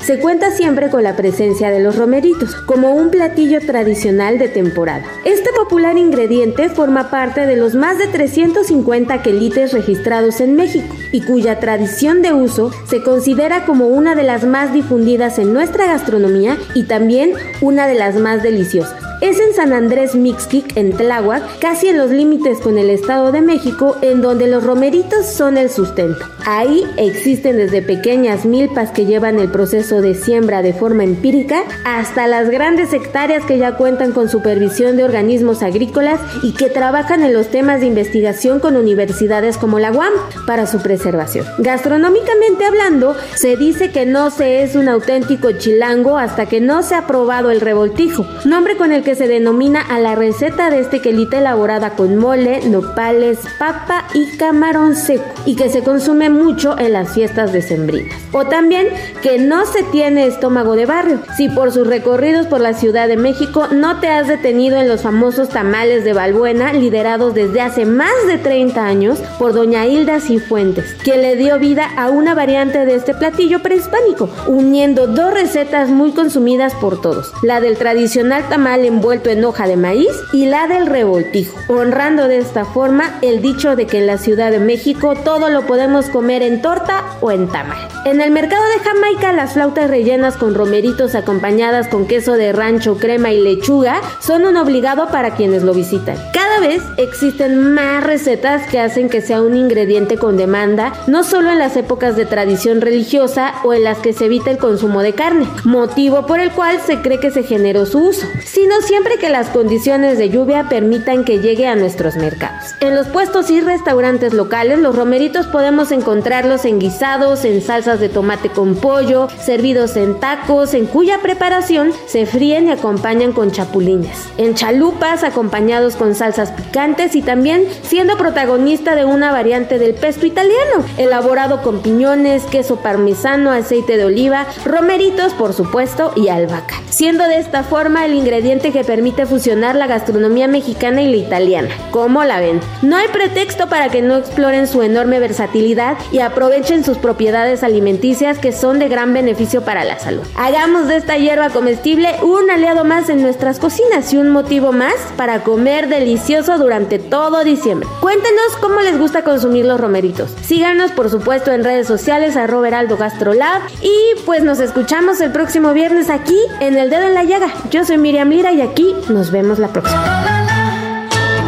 Se 0.01 0.19
cuenta 0.19 0.51
siempre 0.51 0.91
con 0.91 1.03
la 1.03 1.17
presencia 1.17 1.71
de 1.71 1.81
los 1.81 1.97
romeritos, 1.97 2.55
como 2.67 2.95
un 2.95 3.11
platillo 3.11 3.61
tradicional 3.61 4.39
de 4.39 4.49
temporada. 4.49 5.05
Este 5.25 5.51
popular 5.57 5.97
ingrediente 5.97 6.69
forma 6.69 7.11
parte 7.11 7.47
de 7.47 7.57
los 7.57 7.75
más 7.75 7.99
de 7.99 8.09
350 8.09 9.23
quelites 9.23 9.73
registrados 9.73 10.41
en 10.41 10.55
México 10.55 10.95
y 11.13 11.23
cuya 11.23 11.61
tradición 11.61 12.21
de 12.21 12.35
uso 12.35 12.71
se 12.89 13.03
considera 13.03 13.65
como 13.65 13.87
una 13.87 14.15
de 14.15 14.25
las 14.25 14.45
más 14.45 14.73
difundidas 14.75 15.39
en 15.39 15.55
nuestra 15.55 15.87
gastronomía 15.87 16.59
y 16.75 16.83
también 16.83 17.33
una 17.63 17.87
de 17.87 17.95
las 17.95 18.17
más 18.17 18.43
deliciosas. 18.43 19.08
Es 19.21 19.41
en 19.41 19.53
San 19.53 19.73
Andrés 19.73 20.15
Mixquic, 20.15 20.77
en 20.77 20.93
Tláhuac, 20.93 21.59
casi 21.59 21.89
en 21.89 21.99
los 21.99 22.11
límites 22.11 22.61
con 22.61 22.79
el 22.79 22.89
Estado 22.89 23.33
de 23.33 23.41
México, 23.41 23.97
en 24.01 24.23
donde 24.23 24.47
los 24.47 24.63
romeritos 24.63 25.27
son 25.27 25.59
el 25.59 25.71
sustento. 25.71 26.25
Ahí 26.47 26.85
existen 26.97 27.57
desde 27.57 27.83
pequeñas 27.83 28.45
milpas 28.45 28.91
que 28.93 29.07
llevan 29.07 29.41
el 29.41 29.51
proceso 29.51 30.01
de 30.01 30.15
siembra 30.15 30.63
de 30.63 30.73
forma 30.73 31.03
empírica, 31.03 31.65
hasta 31.85 32.29
las 32.29 32.49
grandes 32.49 32.93
hectáreas 32.93 33.45
que 33.45 33.59
ya 33.59 33.77
cuentan 33.77 34.13
con 34.13 34.29
supervisión 34.29 34.97
de 34.97 35.03
organismos 35.05 35.65
agrícolas 35.65 36.21
y 36.45 36.53
que 36.53 36.71
trabajan 36.71 37.25
en 37.25 37.35
los 37.35 37.49
temas 37.49 37.81
de 37.81 37.87
investigación 37.87 38.61
con 38.61 38.77
universidades 38.77 39.59
como 39.59 39.81
la 39.81 39.91
UAM 39.91 40.13
para 40.47 40.69
su 40.69 40.79
preservación. 40.79 41.45
Gastronómicamente 41.59 42.65
hablando, 42.65 43.17
se 43.35 43.57
dice 43.57 43.91
que 43.91 44.07
no 44.07 44.31
se 44.31 44.63
es 44.63 44.77
un 44.77 44.89
auténtico 44.89 45.51
chilango 45.53 46.19
hasta 46.19 46.47
que 46.47 46.61
no 46.61 46.85
se 46.85 46.95
ha 46.95 47.09
probado 47.09 47.51
el 47.51 47.61
revoltijo, 47.61 48.25
nombre 48.45 48.77
con 48.77 48.93
el 48.93 49.03
que 49.03 49.08
se 49.15 49.29
denomina 49.29 49.81
a 49.81 49.99
la 49.99 50.15
receta 50.15 50.71
de 50.71 50.81
este 50.81 51.01
quelite 51.01 51.39
elaborada 51.39 51.91
con 51.91 52.17
mole, 52.17 52.61
nopales, 52.69 53.39
papa 53.59 54.05
y 54.15 54.37
camarón 54.37 54.97
seco 54.97 55.25
y 55.47 55.57
que 55.57 55.69
se 55.69 55.83
consume 55.83 56.31
mucho 56.31 56.79
en 56.79 56.93
las 56.93 57.13
fiestas 57.13 57.53
decembrinas. 57.53 58.15
O 58.33 58.47
también 58.47 58.89
que 59.23 59.39
no 59.39 59.67
se 59.67 59.83
tiene 59.85 60.27
estómago 60.27 60.77
de 60.77 60.87
barrio. 60.87 61.21
Si 61.37 61.49
por 61.49 61.73
sus 61.73 61.87
recorridos 61.87 62.47
por 62.47 62.61
la 62.61 62.75
Ciudad 62.75 63.09
de 63.09 63.17
México 63.17 63.69
no 63.71 64.01
te 64.01 64.09
has 64.09 64.29
detenido 64.29 64.79
en 64.79 64.89
los 64.89 65.03
famosos 65.03 65.49
tamales 65.49 66.05
de 66.05 66.13
Balbuena 66.13 66.73
liderados 66.73 67.35
desde 67.35 67.61
hace 67.61 67.85
más 67.85 68.13
de 68.27 68.39
30 68.39 68.85
años 68.85 69.19
por 69.39 69.53
doña 69.53 69.87
Hilda 69.87 70.21
Cifuentes, 70.21 70.95
quien 71.03 71.23
le 71.23 71.37
dio 71.37 71.59
vida 71.59 71.89
a 71.97 72.11
una 72.11 72.35
variante 72.35 72.85
de 72.85 72.95
este 72.95 73.15
platillo 73.15 73.61
prehispánico, 73.61 74.29
uniendo 74.47 75.07
dos 75.07 75.33
recetas 75.33 75.89
muy 75.89 76.13
consumidas 76.13 76.75
por 76.75 77.01
todos, 77.01 77.33
la 77.43 77.61
del 77.61 77.77
tradicional 77.77 78.49
tamal 78.49 78.85
envuelto 78.99 79.31
en 79.31 79.45
hoja 79.45 79.69
de 79.69 79.77
maíz 79.77 80.11
y 80.33 80.47
la 80.47 80.67
del 80.67 80.87
revoltijo, 80.87 81.57
honrando 81.69 82.27
de 82.27 82.39
esta 82.39 82.65
forma 82.65 83.17
el 83.23 83.41
dicho 83.41 83.77
de 83.77 83.87
que 83.87 83.99
en 83.99 84.09
la 84.09 84.19
Ciudad 84.19 84.51
de 84.51 84.59
México 84.59 85.15
todo 85.23 85.51
lo 85.51 85.67
podemos 85.67 86.07
comer 86.07 86.43
en 86.43 86.61
torta 86.61 87.05
o 87.21 87.31
en 87.31 87.47
tamal. 87.47 87.79
En 88.05 88.21
el 88.21 88.33
mercado 88.33 88.65
de 88.65 88.81
Jamaica 88.81 89.33
las 89.33 89.53
flautas 89.53 89.89
rellenas 89.89 90.37
con 90.37 90.57
romeritos 90.57 91.15
acompañadas 91.15 91.87
con 91.87 92.09
queso 92.09 92.33
de 92.33 92.53
rancho, 92.53 92.97
crema 92.97 93.31
y 93.31 93.41
lechuga 93.41 94.01
son 94.19 94.45
un 94.45 94.57
obligado 94.57 95.09
para 95.13 95.37
quienes 95.37 95.63
lo 95.63 95.75
visitan. 95.75 96.17
Cada 96.35 96.59
vez 96.59 96.83
existen 96.97 97.75
más 97.75 98.03
recetas 98.03 98.67
que 98.69 98.81
hacen 98.81 99.09
que 99.09 99.21
sea 99.21 99.43
un 99.43 99.55
ingrediente 99.55 100.19
con 100.19 100.37
demanda, 100.37 100.93
no 101.07 101.23
solo 101.23 101.51
en 101.51 101.61
las 101.61 101.77
épocas 101.77 102.17
de 102.17 102.27
tradición 102.27 102.81
religiosa 102.81 103.55
o 103.63 103.75
en 103.75 103.85
las 103.85 103.99
que 103.99 104.13
se 104.13 104.25
evita 104.25 104.51
el 104.51 104.59
consumo 104.59 105.03
de 105.03 105.13
carne, 105.13 105.47
motivo 105.63 106.27
por 106.27 106.41
el 106.41 106.51
cual 106.51 106.81
se 106.85 107.01
cree 107.01 107.21
que 107.21 107.31
se 107.31 107.45
generó 107.45 107.87
su 107.87 108.09
uso, 108.09 108.27
sino 108.45 108.75
siempre 108.89 109.19
que 109.19 109.29
las 109.29 109.49
condiciones 109.49 110.17
de 110.17 110.31
lluvia 110.31 110.69
permitan 110.71 111.25
que 111.25 111.41
llegue 111.41 111.67
a 111.67 111.77
nuestros 111.77 112.17
mercados. 112.17 112.75
En 112.81 112.95
los 112.95 113.07
puestos 113.09 113.51
y 113.51 113.61
restaurantes 113.61 114.33
locales, 114.33 114.79
los 114.79 114.97
romeritos 114.97 115.47
podemos 115.47 115.93
encontrarlos 115.93 116.65
en 116.65 116.79
guisados, 116.79 117.45
en 117.45 117.61
salsas 117.61 118.01
de 118.01 118.09
tomate 118.09 118.49
con 118.49 118.77
pollo, 118.77 119.29
servidos 119.45 119.97
en 119.97 120.19
tacos, 120.19 120.73
en 120.73 120.87
cuya 120.87 121.19
preparación 121.19 121.93
se 122.07 122.25
fríen 122.25 122.69
y 122.69 122.71
acompañan 122.71 123.33
con 123.33 123.51
chapulines, 123.51 124.29
en 124.39 124.55
chalupas 124.55 125.23
acompañados 125.23 125.97
con 125.97 126.15
salsa 126.15 126.29
salsas 126.29 126.53
picantes 126.53 127.15
y 127.15 127.23
también 127.23 127.67
siendo 127.83 128.19
protagonista 128.19 128.95
de 128.95 129.07
una 129.07 129.33
variante 129.33 129.79
del 129.79 129.95
pesto 129.95 130.27
italiano, 130.27 130.85
elaborado 130.99 131.63
con 131.63 131.81
piñones, 131.81 132.45
queso 132.45 132.77
parmesano, 132.77 133.51
aceite 133.51 133.97
de 133.97 134.05
oliva, 134.05 134.47
romeritos 134.67 135.33
por 135.33 135.55
supuesto 135.55 136.13
y 136.17 136.29
albahaca, 136.29 136.77
siendo 136.91 137.25
de 137.25 137.39
esta 137.39 137.63
forma 137.63 138.05
el 138.05 138.15
ingrediente 138.15 138.73
que 138.79 138.85
permite 138.85 139.27
fusionar 139.27 139.75
la 139.75 139.89
gastronomía 139.89 140.47
mexicana 140.47 141.03
y 141.03 141.11
la 141.11 141.17
italiana. 141.17 141.69
¿Cómo 141.91 142.23
la 142.23 142.39
ven? 142.39 142.61
No 142.81 142.95
hay 142.95 143.09
pretexto 143.09 143.69
para 143.69 143.89
que 143.89 144.03
no 144.03 144.17
exploren 144.17 144.69
su 144.69 144.83
enorme 144.83 145.19
versatilidad 145.19 145.97
y 146.13 146.21
aprovechen 146.21 146.85
sus 146.85 146.97
propiedades 146.97 147.65
alimenticias 147.65 148.39
que 148.39 148.53
son 148.53 148.79
de 148.79 148.89
gran 148.89 149.13
beneficio 149.13 149.63
para 149.63 149.83
la 149.83 149.99
salud. 149.99 150.23
Hagamos 150.37 150.87
de 150.87 150.97
esta 150.97 151.17
hierba 151.17 151.51
comestible 151.51 152.15
un 152.23 152.49
aliado 152.53 152.85
más 152.85 153.09
en 153.09 153.21
nuestras 153.21 153.59
cocinas 153.59 154.13
y 154.13 154.17
un 154.17 154.29
motivo 154.29 154.71
más 154.71 154.95
para 155.17 155.43
comer 155.43 155.89
delicioso 155.89 156.57
durante 156.57 157.01
todo 157.01 157.43
diciembre. 157.43 157.89
Cuéntenos 158.01 158.57
cómo 158.61 158.79
les 158.79 158.97
gusta 158.97 159.25
consumir 159.25 159.65
los 159.65 159.81
romeritos. 159.81 160.31
Síganos 160.43 160.93
por 160.93 161.11
supuesto 161.11 161.51
en 161.51 161.65
redes 161.65 161.89
sociales 161.89 162.37
arroba 162.37 162.69
heraldo 162.69 162.97
gastrolab 162.97 163.61
y 163.83 164.21
pues 164.25 164.45
nos 164.45 164.61
escuchamos 164.61 165.21
el 165.21 165.33
próximo 165.33 165.73
viernes 165.73 166.11
aquí 166.11 166.39
en 166.61 166.79
El 166.79 166.91
Dedo 166.91 167.03
en 167.03 167.15
la 167.15 167.25
Llaga. 167.25 167.53
Yo 167.73 167.85
soy 167.85 167.99
Miriam 167.99 168.29
Lira 168.29 168.53
y 168.53 168.61
aquí 168.61 168.68
nos 169.09 169.31
vemos 169.31 169.59
la 169.59 169.69
próxima. 169.69 170.25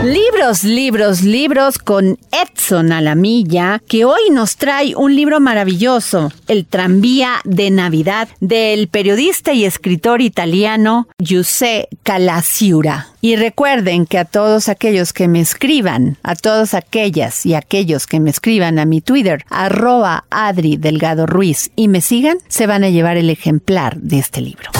Libros, 0.04 0.64
libros, 0.64 1.22
libros 1.22 1.76
con 1.76 2.18
Edson 2.32 2.90
Alamilla, 2.90 3.82
que 3.86 4.06
hoy 4.06 4.30
nos 4.32 4.56
trae 4.56 4.96
un 4.96 5.14
libro 5.14 5.40
maravilloso, 5.40 6.32
El 6.48 6.64
tranvía 6.64 7.34
de 7.44 7.70
Navidad, 7.70 8.28
del 8.40 8.88
periodista 8.88 9.52
y 9.52 9.66
escritor 9.66 10.22
italiano 10.22 11.06
Giuseppe 11.18 11.88
Calaciura. 12.02 13.08
Y 13.20 13.36
recuerden 13.36 14.06
que 14.06 14.16
a 14.16 14.24
todos 14.24 14.70
aquellos 14.70 15.12
que 15.12 15.28
me 15.28 15.40
escriban, 15.40 16.16
a 16.22 16.34
todas 16.34 16.72
aquellas 16.72 17.44
y 17.44 17.54
aquellos 17.54 18.06
que 18.06 18.20
me 18.20 18.30
escriban 18.30 18.78
a 18.78 18.86
mi 18.86 19.02
Twitter, 19.02 19.44
arroba 19.50 20.24
Adri 20.30 20.78
Delgado 20.78 21.26
Ruiz, 21.26 21.70
y 21.76 21.88
me 21.88 22.00
sigan, 22.00 22.38
se 22.48 22.66
van 22.66 22.84
a 22.84 22.88
llevar 22.88 23.18
el 23.18 23.28
ejemplar 23.28 23.98
de 23.98 24.18
este 24.18 24.40
libro. 24.40 24.70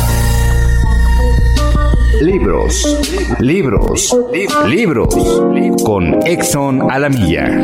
Libros, 2.21 2.99
libros, 3.39 4.15
libros 4.67 5.15
con 5.83 6.27
Exxon 6.27 6.91
Alamilla. 6.91 7.63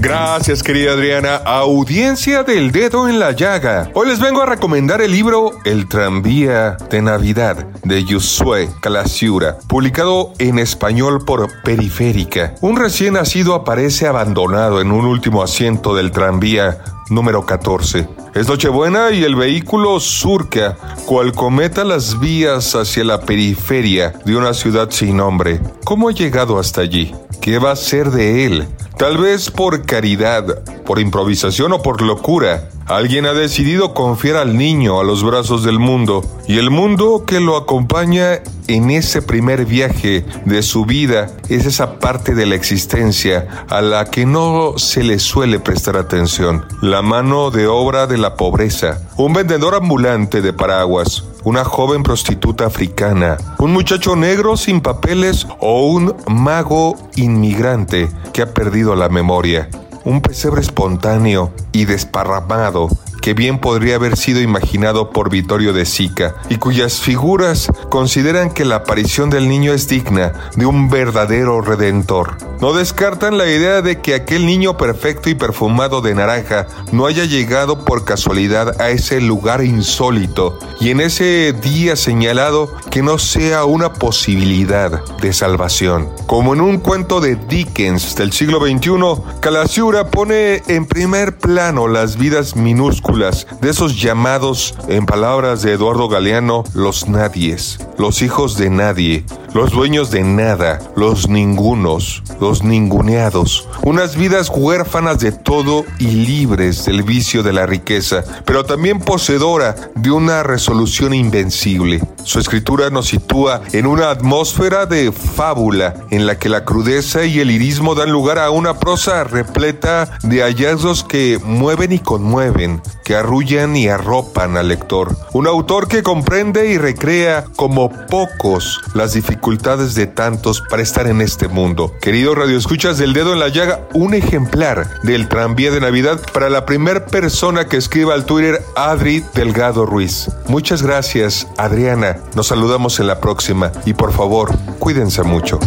Gracias, 0.00 0.62
querida 0.62 0.92
Adriana. 0.92 1.36
Audiencia 1.36 2.44
del 2.44 2.70
dedo 2.70 3.08
en 3.08 3.18
la 3.18 3.32
llaga. 3.32 3.90
Hoy 3.94 4.06
les 4.06 4.20
vengo 4.20 4.42
a 4.42 4.46
recomendar 4.46 5.00
el 5.00 5.10
libro 5.10 5.50
El 5.64 5.88
tranvía 5.88 6.76
de 6.90 7.02
Navidad 7.02 7.66
de 7.82 8.04
Yusue 8.04 8.68
Calasiura, 8.80 9.58
publicado 9.66 10.32
en 10.38 10.60
español 10.60 11.24
por 11.24 11.48
Periférica. 11.64 12.54
Un 12.60 12.76
recién 12.76 13.14
nacido 13.14 13.54
aparece 13.54 14.06
abandonado 14.06 14.80
en 14.80 14.92
un 14.92 15.06
último 15.06 15.42
asiento 15.42 15.94
del 15.96 16.12
tranvía 16.12 16.84
número 17.12 17.44
14. 17.44 18.21
Es 18.34 18.48
Nochebuena 18.48 19.10
y 19.10 19.24
el 19.24 19.36
vehículo 19.36 20.00
surca, 20.00 20.78
cual 21.04 21.32
cometa 21.32 21.84
las 21.84 22.18
vías 22.18 22.74
hacia 22.74 23.04
la 23.04 23.20
periferia 23.20 24.14
de 24.24 24.34
una 24.34 24.54
ciudad 24.54 24.88
sin 24.90 25.18
nombre. 25.18 25.60
¿Cómo 25.84 26.08
ha 26.08 26.12
llegado 26.12 26.58
hasta 26.58 26.80
allí? 26.80 27.14
¿Qué 27.42 27.58
va 27.58 27.72
a 27.72 27.76
ser 27.76 28.10
de 28.10 28.46
él? 28.46 28.66
Tal 28.96 29.18
vez 29.18 29.50
por 29.50 29.84
caridad, 29.84 30.62
por 30.86 30.98
improvisación 30.98 31.72
o 31.72 31.82
por 31.82 32.00
locura. 32.00 32.70
Alguien 32.86 33.26
ha 33.26 33.32
decidido 33.32 33.94
confiar 33.94 34.36
al 34.36 34.56
niño 34.56 35.00
a 35.00 35.04
los 35.04 35.22
brazos 35.22 35.62
del 35.64 35.78
mundo 35.78 36.22
y 36.46 36.58
el 36.58 36.70
mundo 36.70 37.24
que 37.26 37.40
lo 37.40 37.56
acompaña 37.56 38.40
en 38.68 38.90
ese 38.90 39.22
primer 39.22 39.66
viaje 39.66 40.24
de 40.44 40.62
su 40.62 40.84
vida 40.84 41.28
es 41.48 41.66
esa 41.66 41.98
parte 41.98 42.34
de 42.34 42.46
la 42.46 42.54
existencia 42.54 43.66
a 43.68 43.80
la 43.80 44.04
que 44.06 44.26
no 44.26 44.74
se 44.78 45.02
le 45.02 45.18
suele 45.18 45.58
prestar 45.58 45.96
atención. 45.96 46.64
La 46.80 47.02
mano 47.02 47.50
de 47.50 47.66
obra 47.66 48.06
de 48.06 48.18
la 48.22 48.36
pobreza, 48.36 49.02
un 49.16 49.32
vendedor 49.32 49.74
ambulante 49.74 50.40
de 50.42 50.52
paraguas, 50.52 51.24
una 51.42 51.64
joven 51.64 52.04
prostituta 52.04 52.66
africana, 52.66 53.36
un 53.58 53.72
muchacho 53.72 54.14
negro 54.14 54.56
sin 54.56 54.80
papeles 54.80 55.46
o 55.58 55.86
un 55.86 56.14
mago 56.28 56.96
inmigrante 57.16 58.08
que 58.32 58.42
ha 58.42 58.54
perdido 58.54 58.94
la 58.94 59.08
memoria. 59.08 59.68
Un 60.04 60.20
pesebre 60.20 60.60
espontáneo 60.60 61.52
y 61.72 61.84
desparramado 61.84 62.88
que 63.22 63.34
bien 63.34 63.58
podría 63.58 63.94
haber 63.94 64.16
sido 64.16 64.40
imaginado 64.40 65.10
por 65.10 65.30
Vittorio 65.30 65.72
de 65.72 65.86
Sica 65.86 66.34
y 66.50 66.56
cuyas 66.56 67.00
figuras 67.00 67.68
consideran 67.88 68.50
que 68.50 68.64
la 68.64 68.76
aparición 68.76 69.30
del 69.30 69.48
niño 69.48 69.72
es 69.72 69.88
digna 69.88 70.32
de 70.56 70.66
un 70.66 70.90
verdadero 70.90 71.60
redentor. 71.60 72.36
No 72.60 72.72
descartan 72.72 73.38
la 73.38 73.46
idea 73.46 73.80
de 73.80 74.00
que 74.00 74.14
aquel 74.14 74.44
niño 74.44 74.76
perfecto 74.76 75.30
y 75.30 75.34
perfumado 75.34 76.00
de 76.00 76.14
naranja 76.14 76.66
no 76.90 77.06
haya 77.06 77.24
llegado 77.24 77.84
por 77.84 78.04
casualidad 78.04 78.80
a 78.80 78.90
ese 78.90 79.20
lugar 79.20 79.64
insólito 79.64 80.58
y 80.80 80.90
en 80.90 81.00
ese 81.00 81.52
día 81.52 81.94
señalado 81.94 82.74
que 82.90 83.02
no 83.02 83.18
sea 83.18 83.64
una 83.64 83.92
posibilidad 83.92 85.04
de 85.20 85.32
salvación. 85.32 86.10
Como 86.26 86.54
en 86.54 86.60
un 86.60 86.78
cuento 86.78 87.20
de 87.20 87.36
Dickens 87.36 88.16
del 88.16 88.32
siglo 88.32 88.58
XXI, 88.60 89.38
Calasiura 89.40 90.10
pone 90.10 90.62
en 90.66 90.86
primer 90.86 91.38
plano 91.38 91.86
las 91.86 92.16
vidas 92.16 92.56
minúsculas 92.56 93.11
de 93.12 93.68
esos 93.68 94.00
llamados, 94.00 94.74
en 94.88 95.04
palabras 95.04 95.60
de 95.60 95.72
Eduardo 95.72 96.08
Galeano, 96.08 96.64
los 96.72 97.08
nadies, 97.08 97.78
los 97.98 98.22
hijos 98.22 98.56
de 98.56 98.70
nadie, 98.70 99.26
los 99.52 99.70
dueños 99.70 100.10
de 100.10 100.22
nada, 100.22 100.78
los 100.96 101.28
ningunos, 101.28 102.22
los 102.40 102.64
ninguneados, 102.64 103.68
unas 103.82 104.16
vidas 104.16 104.50
huérfanas 104.54 105.18
de 105.18 105.30
todo 105.30 105.84
y 105.98 106.06
libres 106.06 106.86
del 106.86 107.02
vicio 107.02 107.42
de 107.42 107.52
la 107.52 107.66
riqueza, 107.66 108.24
pero 108.46 108.64
también 108.64 108.98
poseedora 108.98 109.76
de 109.94 110.10
una 110.10 110.42
resolución 110.42 111.12
invencible. 111.12 112.00
Su 112.24 112.38
escritura 112.38 112.88
nos 112.88 113.08
sitúa 113.08 113.60
en 113.72 113.86
una 113.86 114.10
atmósfera 114.10 114.86
de 114.86 115.12
fábula 115.12 115.94
en 116.10 116.26
la 116.26 116.38
que 116.38 116.48
la 116.48 116.64
crudeza 116.64 117.24
y 117.24 117.40
el 117.40 117.50
irismo 117.50 117.94
dan 117.94 118.10
lugar 118.10 118.38
a 118.38 118.50
una 118.50 118.78
prosa 118.78 119.24
repleta 119.24 120.18
de 120.22 120.40
hallazgos 120.40 121.04
que 121.04 121.38
mueven 121.44 121.92
y 121.92 121.98
conmueven, 121.98 122.80
que 123.04 123.16
arrullan 123.16 123.76
y 123.76 123.88
arropan 123.88 124.56
al 124.56 124.68
lector. 124.68 125.16
Un 125.32 125.46
autor 125.46 125.88
que 125.88 126.02
comprende 126.02 126.70
y 126.70 126.78
recrea 126.78 127.44
como 127.56 127.90
pocos 128.06 128.80
las 128.94 129.12
dificultades 129.12 129.94
de 129.94 130.06
tantos 130.06 130.62
para 130.68 130.82
estar 130.82 131.06
en 131.06 131.20
este 131.20 131.48
mundo. 131.48 131.94
Querido 132.00 132.34
Radio 132.34 132.56
Escuchas 132.56 132.98
del 132.98 133.12
Dedo 133.12 133.32
en 133.32 133.40
la 133.40 133.48
Llaga, 133.48 133.80
un 133.94 134.14
ejemplar 134.14 135.00
del 135.02 135.28
tranvía 135.28 135.70
de 135.70 135.80
Navidad 135.80 136.20
para 136.32 136.50
la 136.50 136.66
primera 136.66 137.06
persona 137.06 137.66
que 137.66 137.76
escriba 137.76 138.14
al 138.14 138.24
Twitter 138.24 138.62
Adri 138.76 139.24
Delgado 139.34 139.86
Ruiz. 139.86 140.30
Muchas 140.46 140.82
gracias, 140.82 141.46
Adriana. 141.56 142.18
Nos 142.34 142.48
saludamos 142.48 143.00
en 143.00 143.06
la 143.06 143.20
próxima 143.20 143.72
y 143.84 143.94
por 143.94 144.12
favor, 144.12 144.50
cuídense 144.78 145.22
mucho. 145.22 145.58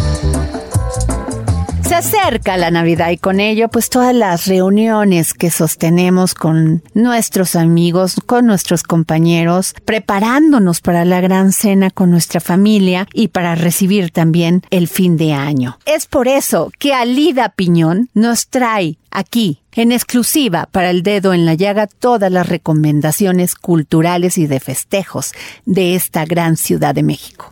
Se 1.86 1.94
acerca 1.94 2.56
la 2.56 2.72
Navidad 2.72 3.10
y 3.10 3.16
con 3.16 3.38
ello 3.38 3.68
pues 3.68 3.90
todas 3.90 4.12
las 4.12 4.46
reuniones 4.46 5.34
que 5.34 5.52
sostenemos 5.52 6.34
con 6.34 6.82
nuestros 6.94 7.54
amigos, 7.54 8.16
con 8.26 8.44
nuestros 8.44 8.82
compañeros, 8.82 9.72
preparándonos 9.84 10.80
para 10.80 11.04
la 11.04 11.20
gran 11.20 11.52
cena 11.52 11.92
con 11.92 12.10
nuestra 12.10 12.40
familia 12.40 13.06
y 13.14 13.28
para 13.28 13.54
recibir 13.54 14.10
también 14.10 14.62
el 14.70 14.88
fin 14.88 15.16
de 15.16 15.32
año. 15.32 15.78
Es 15.86 16.06
por 16.06 16.26
eso 16.26 16.72
que 16.76 16.92
Alida 16.92 17.50
Piñón 17.50 18.10
nos 18.14 18.48
trae 18.48 18.98
aquí 19.12 19.62
en 19.70 19.92
exclusiva 19.92 20.68
para 20.72 20.90
el 20.90 21.04
dedo 21.04 21.34
en 21.34 21.46
la 21.46 21.54
llaga 21.54 21.86
todas 21.86 22.32
las 22.32 22.48
recomendaciones 22.48 23.54
culturales 23.54 24.38
y 24.38 24.48
de 24.48 24.58
festejos 24.58 25.34
de 25.66 25.94
esta 25.94 26.24
gran 26.24 26.56
ciudad 26.56 26.96
de 26.96 27.04
México. 27.04 27.48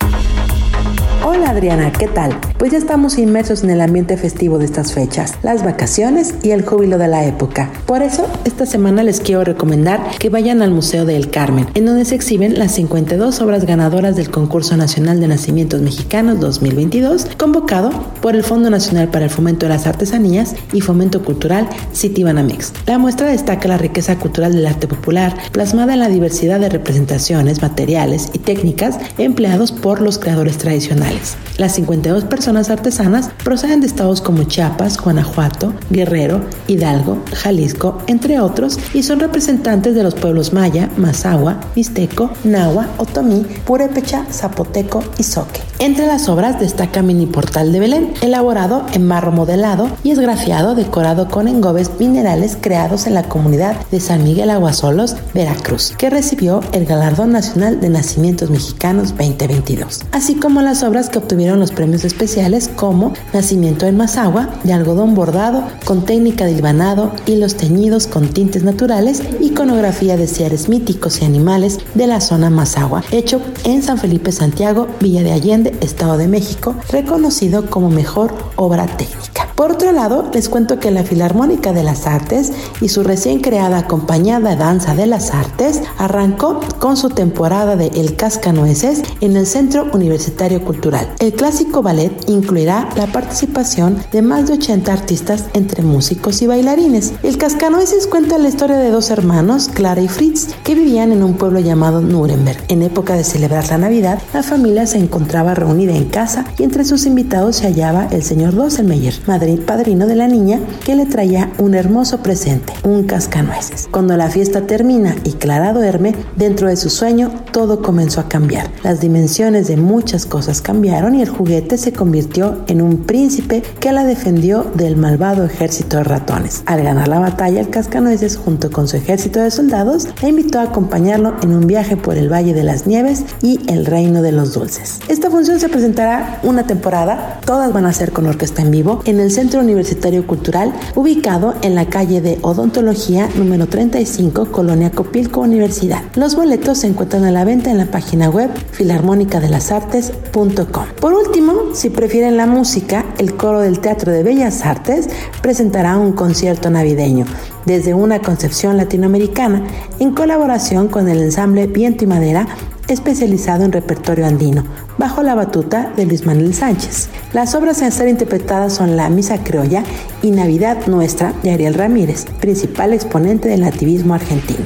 Hola 1.26 1.48
Adriana, 1.48 1.90
¿qué 1.90 2.06
tal? 2.06 2.38
Pues 2.58 2.72
ya 2.72 2.76
estamos 2.76 3.16
inmersos 3.16 3.64
en 3.64 3.70
el 3.70 3.80
ambiente 3.80 4.18
festivo 4.18 4.58
de 4.58 4.66
estas 4.66 4.92
fechas, 4.92 5.38
las 5.42 5.64
vacaciones 5.64 6.34
y 6.42 6.50
el 6.50 6.66
júbilo 6.66 6.98
de 6.98 7.08
la 7.08 7.24
época. 7.24 7.70
Por 7.86 8.02
eso, 8.02 8.26
esta 8.44 8.66
semana 8.66 9.02
les 9.02 9.20
quiero 9.20 9.42
recomendar 9.42 10.02
que 10.18 10.28
vayan 10.28 10.60
al 10.60 10.70
Museo 10.70 11.06
del 11.06 11.30
Carmen, 11.30 11.66
en 11.72 11.86
donde 11.86 12.04
se 12.04 12.14
exhiben 12.14 12.58
las 12.58 12.72
52 12.72 13.40
obras 13.40 13.64
ganadoras 13.64 14.16
del 14.16 14.30
Concurso 14.30 14.76
Nacional 14.76 15.18
de 15.18 15.28
Nacimientos 15.28 15.80
Mexicanos 15.80 16.40
2022, 16.40 17.28
convocado 17.38 17.88
por 18.20 18.36
el 18.36 18.44
Fondo 18.44 18.68
Nacional 18.68 19.08
para 19.08 19.24
el 19.24 19.30
Fomento 19.30 19.64
de 19.64 19.72
las 19.72 19.86
Artesanías 19.86 20.54
y 20.74 20.82
Fomento 20.82 21.24
Cultural 21.24 21.66
Citibanamex. 21.94 22.74
La 22.84 22.98
muestra 22.98 23.28
destaca 23.28 23.66
la 23.66 23.78
riqueza 23.78 24.18
cultural 24.18 24.52
del 24.52 24.66
arte 24.66 24.86
popular, 24.86 25.34
plasmada 25.52 25.94
en 25.94 26.00
la 26.00 26.08
diversidad 26.08 26.60
de 26.60 26.68
representaciones, 26.68 27.62
materiales 27.62 28.28
y 28.34 28.40
técnicas 28.40 28.98
empleados 29.16 29.72
por 29.72 30.02
los 30.02 30.18
creadores 30.18 30.58
tradicionales. 30.58 31.13
Las 31.56 31.74
52 31.74 32.24
personas 32.24 32.70
artesanas 32.70 33.30
proceden 33.44 33.80
de 33.80 33.86
estados 33.86 34.20
como 34.20 34.44
Chiapas, 34.44 35.00
Guanajuato, 35.00 35.72
Guerrero, 35.90 36.40
Hidalgo, 36.66 37.22
Jalisco, 37.32 37.98
entre 38.06 38.40
otros, 38.40 38.78
y 38.92 39.02
son 39.02 39.20
representantes 39.20 39.94
de 39.94 40.02
los 40.02 40.14
pueblos 40.14 40.52
maya, 40.52 40.90
mazahua, 40.96 41.60
mixteco, 41.76 42.30
nahua, 42.42 42.88
otomí, 42.98 43.46
purépecha, 43.64 44.26
zapoteco 44.30 45.04
y 45.18 45.22
zoque. 45.22 45.60
Entre 45.78 46.06
las 46.06 46.28
obras 46.28 46.58
destaca 46.58 47.02
Mini 47.02 47.26
Portal 47.26 47.72
de 47.72 47.80
Belén, 47.80 48.14
elaborado 48.20 48.86
en 48.92 49.08
barro 49.08 49.32
modelado 49.32 49.88
y 50.02 50.10
esgrafiado 50.10 50.74
decorado 50.74 51.28
con 51.28 51.48
engobes 51.48 51.90
minerales 51.98 52.56
creados 52.60 53.06
en 53.06 53.14
la 53.14 53.24
comunidad 53.24 53.76
de 53.90 54.00
San 54.00 54.24
Miguel 54.24 54.50
Aguasolos, 54.50 55.16
Veracruz, 55.34 55.94
que 55.96 56.10
recibió 56.10 56.60
el 56.72 56.86
Galardón 56.86 57.32
Nacional 57.32 57.80
de 57.80 57.88
Nacimientos 57.88 58.50
Mexicanos 58.50 59.10
2022, 59.16 60.02
así 60.12 60.34
como 60.34 60.62
las 60.62 60.82
obras 60.82 61.03
que 61.08 61.18
obtuvieron 61.18 61.60
los 61.60 61.70
premios 61.70 62.04
especiales 62.04 62.68
como 62.68 63.12
Nacimiento 63.32 63.86
en 63.86 63.96
Mazagua, 63.96 64.48
de 64.64 64.72
algodón 64.72 65.14
bordado 65.14 65.64
con 65.84 66.04
técnica 66.04 66.44
de 66.44 66.52
hilvanado, 66.52 67.12
hilos 67.26 67.56
teñidos 67.56 68.06
con 68.06 68.28
tintes 68.28 68.62
naturales, 68.62 69.22
iconografía 69.40 70.16
de 70.16 70.26
seres 70.26 70.68
míticos 70.68 71.20
y 71.20 71.24
animales 71.24 71.78
de 71.94 72.06
la 72.06 72.20
zona 72.20 72.50
Mazagua, 72.50 73.02
hecho 73.10 73.40
en 73.64 73.82
San 73.82 73.98
Felipe 73.98 74.32
Santiago, 74.32 74.86
Villa 75.00 75.22
de 75.22 75.32
Allende, 75.32 75.76
Estado 75.80 76.16
de 76.16 76.28
México, 76.28 76.74
reconocido 76.90 77.70
como 77.70 77.90
mejor 77.90 78.34
obra 78.56 78.86
técnica. 78.86 79.48
Por 79.54 79.70
otro 79.70 79.92
lado, 79.92 80.28
les 80.32 80.48
cuento 80.48 80.80
que 80.80 80.90
la 80.90 81.04
Filarmónica 81.04 81.72
de 81.72 81.84
las 81.84 82.08
Artes 82.08 82.52
y 82.80 82.88
su 82.88 83.04
recién 83.04 83.40
creada 83.40 83.86
compañía 83.86 84.40
de 84.40 84.56
danza 84.56 84.94
de 84.96 85.06
las 85.06 85.32
artes 85.32 85.80
arrancó 85.96 86.60
con 86.80 86.96
su 86.96 87.10
temporada 87.10 87.76
de 87.76 87.86
El 87.88 88.16
Cascanueces 88.16 89.02
en 89.20 89.36
el 89.36 89.46
Centro 89.46 89.86
Universitario 89.92 90.64
Cultural. 90.64 90.93
El 91.18 91.32
clásico 91.32 91.82
ballet 91.82 92.12
incluirá 92.28 92.88
la 92.96 93.06
participación 93.06 93.96
de 94.12 94.22
más 94.22 94.46
de 94.46 94.54
80 94.54 94.92
artistas 94.92 95.46
entre 95.52 95.82
músicos 95.82 96.40
y 96.42 96.46
bailarines. 96.46 97.14
El 97.22 97.36
Cascanueces 97.36 98.06
cuenta 98.06 98.38
la 98.38 98.48
historia 98.48 98.76
de 98.76 98.90
dos 98.90 99.10
hermanos, 99.10 99.68
Clara 99.72 100.00
y 100.00 100.08
Fritz, 100.08 100.54
que 100.62 100.74
vivían 100.74 101.10
en 101.10 101.22
un 101.22 101.34
pueblo 101.34 101.58
llamado 101.60 102.00
Nuremberg. 102.00 102.62
En 102.68 102.82
época 102.82 103.14
de 103.14 103.24
celebrar 103.24 103.68
la 103.70 103.78
Navidad, 103.78 104.20
la 104.32 104.42
familia 104.42 104.86
se 104.86 104.98
encontraba 104.98 105.54
reunida 105.54 105.94
en 105.94 106.04
casa 106.04 106.44
y 106.58 106.62
entre 106.62 106.84
sus 106.84 107.06
invitados 107.06 107.56
se 107.56 107.66
hallaba 107.66 108.06
el 108.10 108.22
señor 108.22 108.54
Dosselmeyer, 108.54 109.14
madrid 109.26 109.60
padrino 109.60 110.06
de 110.06 110.16
la 110.16 110.28
niña, 110.28 110.60
que 110.84 110.94
le 110.94 111.06
traía 111.06 111.52
un 111.58 111.74
hermoso 111.74 112.18
presente, 112.18 112.72
un 112.84 113.04
cascanueces. 113.04 113.88
Cuando 113.90 114.16
la 114.16 114.30
fiesta 114.30 114.66
termina 114.66 115.16
y 115.24 115.32
Clara 115.32 115.72
duerme, 115.72 116.14
dentro 116.36 116.68
de 116.68 116.76
su 116.76 116.90
sueño 116.90 117.32
todo 117.52 117.82
comenzó 117.82 118.20
a 118.20 118.28
cambiar. 118.28 118.70
Las 118.82 119.00
dimensiones 119.00 119.66
de 119.66 119.76
muchas 119.76 120.26
cosas 120.26 120.60
cambiaron 120.60 120.73
y 120.82 121.22
el 121.22 121.28
juguete 121.28 121.78
se 121.78 121.92
convirtió 121.92 122.64
en 122.66 122.82
un 122.82 123.04
príncipe 123.04 123.62
que 123.78 123.92
la 123.92 124.04
defendió 124.04 124.64
del 124.74 124.96
malvado 124.96 125.44
ejército 125.44 125.98
de 125.98 126.04
ratones. 126.04 126.62
Al 126.66 126.82
ganar 126.82 127.06
la 127.06 127.20
batalla, 127.20 127.60
el 127.60 127.70
cascanueces, 127.70 128.36
junto 128.36 128.70
con 128.70 128.88
su 128.88 128.96
ejército 128.96 129.40
de 129.40 129.50
soldados, 129.52 130.08
la 130.20 130.28
invitó 130.28 130.58
a 130.58 130.64
acompañarlo 130.64 131.36
en 131.42 131.54
un 131.54 131.66
viaje 131.66 131.96
por 131.96 132.16
el 132.16 132.32
Valle 132.32 132.54
de 132.54 132.64
las 132.64 132.86
Nieves 132.86 133.24
y 133.40 133.60
el 133.70 133.86
Reino 133.86 134.20
de 134.20 134.32
los 134.32 134.52
Dulces. 134.52 134.98
Esta 135.08 135.30
función 135.30 135.60
se 135.60 135.68
presentará 135.68 136.40
una 136.42 136.66
temporada, 136.66 137.38
todas 137.44 137.72
van 137.72 137.86
a 137.86 137.92
ser 137.92 138.10
con 138.10 138.26
orquesta 138.26 138.62
en 138.62 138.72
vivo, 138.72 139.00
en 139.04 139.20
el 139.20 139.30
Centro 139.30 139.60
Universitario 139.60 140.26
Cultural, 140.26 140.72
ubicado 140.96 141.54
en 141.62 141.76
la 141.76 141.86
calle 141.86 142.20
de 142.20 142.38
Odontología 142.42 143.28
número 143.36 143.68
35, 143.68 144.50
Colonia 144.50 144.90
Copilco 144.90 145.40
Universidad. 145.40 146.02
Los 146.16 146.34
boletos 146.34 146.78
se 146.78 146.88
encuentran 146.88 147.24
a 147.24 147.30
la 147.30 147.44
venta 147.44 147.70
en 147.70 147.78
la 147.78 147.86
página 147.86 148.28
web 148.28 148.50
filarmónicadelasartes.com. 148.72 150.63
Por 151.00 151.12
último, 151.12 151.74
si 151.74 151.90
prefieren 151.90 152.36
la 152.36 152.46
música, 152.46 153.04
el 153.18 153.34
coro 153.34 153.60
del 153.60 153.80
Teatro 153.80 154.12
de 154.12 154.22
Bellas 154.22 154.64
Artes 154.64 155.08
presentará 155.42 155.96
un 155.96 156.12
concierto 156.12 156.70
navideño 156.70 157.26
desde 157.66 157.94
una 157.94 158.20
concepción 158.20 158.76
latinoamericana 158.76 159.62
en 159.98 160.14
colaboración 160.14 160.88
con 160.88 161.08
el 161.08 161.20
ensamble 161.20 161.66
Viento 161.66 162.04
y 162.04 162.06
Madera 162.06 162.46
especializado 162.88 163.64
en 163.64 163.72
repertorio 163.72 164.26
andino, 164.26 164.64
bajo 164.98 165.22
la 165.22 165.34
batuta 165.34 165.90
de 165.96 166.04
Luis 166.04 166.26
Manuel 166.26 166.54
Sánchez. 166.54 167.08
Las 167.32 167.54
obras 167.54 167.80
a 167.82 167.90
ser 167.90 168.08
interpretadas 168.08 168.74
son 168.74 168.96
La 168.96 169.08
Misa 169.08 169.42
Criolla 169.42 169.82
y 170.22 170.30
Navidad 170.30 170.86
Nuestra 170.86 171.32
de 171.42 171.52
Ariel 171.52 171.74
Ramírez, 171.74 172.26
principal 172.40 172.92
exponente 172.92 173.48
del 173.48 173.62
nativismo 173.62 174.12
argentino. 174.14 174.64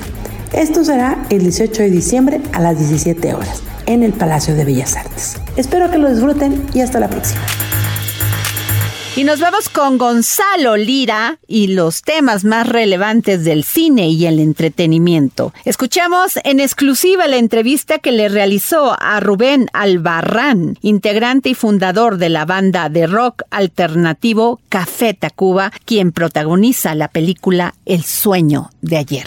Esto 0.52 0.84
será 0.84 1.24
el 1.30 1.42
18 1.42 1.82
de 1.82 1.90
diciembre 1.90 2.40
a 2.52 2.60
las 2.60 2.78
17 2.78 3.34
horas 3.34 3.62
en 3.88 4.02
el 4.02 4.12
Palacio 4.12 4.54
de 4.54 4.64
Bellas 4.64 4.96
Artes. 4.96 5.40
Espero 5.56 5.90
que 5.90 5.98
lo 5.98 6.10
disfruten 6.10 6.66
y 6.74 6.80
hasta 6.80 7.00
la 7.00 7.08
próxima. 7.08 7.40
Y 9.16 9.24
nos 9.24 9.40
vamos 9.40 9.68
con 9.68 9.98
Gonzalo 9.98 10.76
Lira 10.76 11.38
y 11.48 11.68
los 11.68 12.02
temas 12.02 12.44
más 12.44 12.68
relevantes 12.68 13.44
del 13.44 13.64
cine 13.64 14.10
y 14.10 14.26
el 14.26 14.38
entretenimiento. 14.38 15.52
Escuchamos 15.64 16.38
en 16.44 16.60
exclusiva 16.60 17.26
la 17.26 17.38
entrevista 17.38 17.98
que 17.98 18.12
le 18.12 18.28
realizó 18.28 18.94
a 19.00 19.18
Rubén 19.18 19.70
Albarrán, 19.72 20.78
integrante 20.82 21.48
y 21.48 21.54
fundador 21.54 22.18
de 22.18 22.28
la 22.28 22.44
banda 22.44 22.90
de 22.90 23.08
rock 23.08 23.42
alternativo 23.50 24.60
Café 24.68 25.14
Tacuba, 25.14 25.72
quien 25.84 26.12
protagoniza 26.12 26.94
la 26.94 27.08
película 27.08 27.74
El 27.86 28.04
sueño 28.04 28.70
de 28.82 28.98
ayer. 28.98 29.26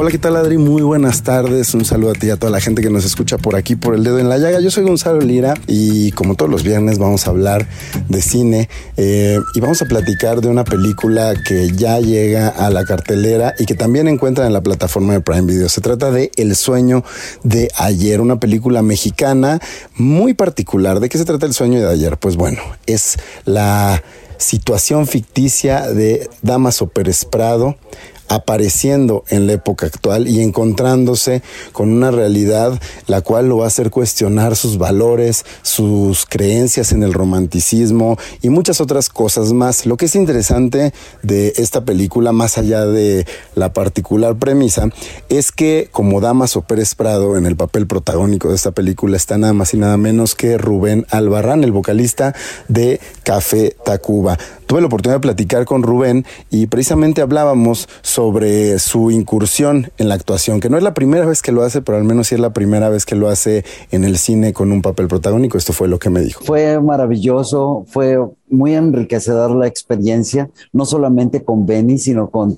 Hola, 0.00 0.12
¿qué 0.12 0.18
tal 0.18 0.36
Adri? 0.36 0.58
Muy 0.58 0.82
buenas 0.82 1.24
tardes. 1.24 1.74
Un 1.74 1.84
saludo 1.84 2.12
a 2.12 2.12
ti 2.12 2.28
y 2.28 2.30
a 2.30 2.36
toda 2.36 2.52
la 2.52 2.60
gente 2.60 2.82
que 2.82 2.88
nos 2.88 3.04
escucha 3.04 3.36
por 3.36 3.56
aquí 3.56 3.74
por 3.74 3.96
el 3.96 4.04
dedo 4.04 4.20
en 4.20 4.28
la 4.28 4.38
llaga. 4.38 4.60
Yo 4.60 4.70
soy 4.70 4.84
Gonzalo 4.84 5.18
Lira 5.20 5.54
y 5.66 6.12
como 6.12 6.36
todos 6.36 6.48
los 6.48 6.62
viernes 6.62 7.00
vamos 7.00 7.26
a 7.26 7.30
hablar 7.30 7.66
de 8.08 8.22
cine 8.22 8.68
eh, 8.96 9.40
y 9.56 9.60
vamos 9.60 9.82
a 9.82 9.86
platicar 9.86 10.40
de 10.40 10.46
una 10.46 10.62
película 10.62 11.34
que 11.44 11.72
ya 11.74 11.98
llega 11.98 12.46
a 12.46 12.70
la 12.70 12.84
cartelera 12.84 13.56
y 13.58 13.66
que 13.66 13.74
también 13.74 14.06
encuentran 14.06 14.46
en 14.46 14.52
la 14.52 14.60
plataforma 14.60 15.14
de 15.14 15.20
Prime 15.20 15.52
Video. 15.52 15.68
Se 15.68 15.80
trata 15.80 16.12
de 16.12 16.30
El 16.36 16.54
sueño 16.54 17.02
de 17.42 17.68
ayer, 17.76 18.20
una 18.20 18.38
película 18.38 18.82
mexicana 18.82 19.58
muy 19.96 20.32
particular. 20.32 21.00
¿De 21.00 21.08
qué 21.08 21.18
se 21.18 21.24
trata 21.24 21.44
El 21.44 21.54
sueño 21.54 21.80
de 21.80 21.92
ayer? 21.92 22.18
Pues 22.18 22.36
bueno, 22.36 22.60
es 22.86 23.16
la 23.46 24.00
situación 24.36 25.08
ficticia 25.08 25.92
de 25.92 26.30
Damaso 26.42 26.86
Pérez 26.86 27.24
Prado 27.24 27.76
apareciendo 28.28 29.24
en 29.28 29.46
la 29.46 29.54
época 29.54 29.86
actual 29.86 30.28
y 30.28 30.40
encontrándose 30.40 31.42
con 31.72 31.90
una 31.90 32.10
realidad 32.10 32.80
la 33.06 33.20
cual 33.20 33.48
lo 33.48 33.58
va 33.58 33.64
a 33.64 33.68
hacer 33.68 33.90
cuestionar 33.90 34.56
sus 34.56 34.78
valores, 34.78 35.44
sus 35.62 36.26
creencias 36.26 36.92
en 36.92 37.02
el 37.02 37.12
romanticismo 37.12 38.18
y 38.42 38.50
muchas 38.50 38.80
otras 38.80 39.08
cosas 39.08 39.52
más. 39.52 39.86
Lo 39.86 39.96
que 39.96 40.06
es 40.06 40.14
interesante 40.14 40.92
de 41.22 41.54
esta 41.56 41.84
película, 41.84 42.32
más 42.32 42.58
allá 42.58 42.86
de 42.86 43.26
la 43.54 43.72
particular 43.72 44.36
premisa, 44.36 44.90
es 45.28 45.52
que 45.52 45.88
como 45.90 46.20
Damaso 46.20 46.62
Pérez 46.62 46.94
Prado 46.94 47.36
en 47.36 47.46
el 47.46 47.56
papel 47.56 47.86
protagónico 47.86 48.48
de 48.48 48.56
esta 48.56 48.72
película 48.72 49.16
está 49.16 49.38
nada 49.38 49.52
más 49.52 49.74
y 49.74 49.78
nada 49.78 49.96
menos 49.96 50.34
que 50.34 50.58
Rubén 50.58 51.06
Albarrán, 51.10 51.64
el 51.64 51.72
vocalista 51.72 52.34
de 52.68 53.00
Café 53.22 53.76
Tacuba. 53.84 54.38
Tuve 54.66 54.82
la 54.82 54.86
oportunidad 54.86 55.16
de 55.16 55.22
platicar 55.22 55.64
con 55.64 55.82
Rubén 55.82 56.26
y 56.50 56.66
precisamente 56.66 57.22
hablábamos 57.22 57.88
sobre 58.02 58.17
su 58.78 59.10
incursión 59.10 59.92
en 59.96 60.08
la 60.08 60.14
actuación, 60.14 60.60
que 60.60 60.68
no 60.68 60.76
es 60.76 60.82
la 60.82 60.94
primera 60.94 61.24
vez 61.24 61.40
que 61.40 61.52
lo 61.52 61.62
hace, 61.62 61.82
pero 61.82 61.98
al 61.98 62.04
menos 62.04 62.28
sí 62.28 62.34
es 62.34 62.40
la 62.40 62.52
primera 62.52 62.88
vez 62.88 63.06
que 63.06 63.14
lo 63.14 63.28
hace 63.28 63.64
en 63.90 64.04
el 64.04 64.18
cine 64.18 64.52
con 64.52 64.72
un 64.72 64.82
papel 64.82 65.06
protagónico. 65.06 65.56
Esto 65.56 65.72
fue 65.72 65.88
lo 65.88 65.98
que 65.98 66.10
me 66.10 66.20
dijo. 66.20 66.44
Fue 66.44 66.80
maravilloso, 66.80 67.84
fue 67.88 68.18
muy 68.50 68.74
enriquecedor 68.74 69.54
la 69.54 69.66
experiencia, 69.66 70.50
no 70.72 70.84
solamente 70.84 71.44
con 71.44 71.66
Benny, 71.66 71.98
sino 71.98 72.30
con 72.30 72.56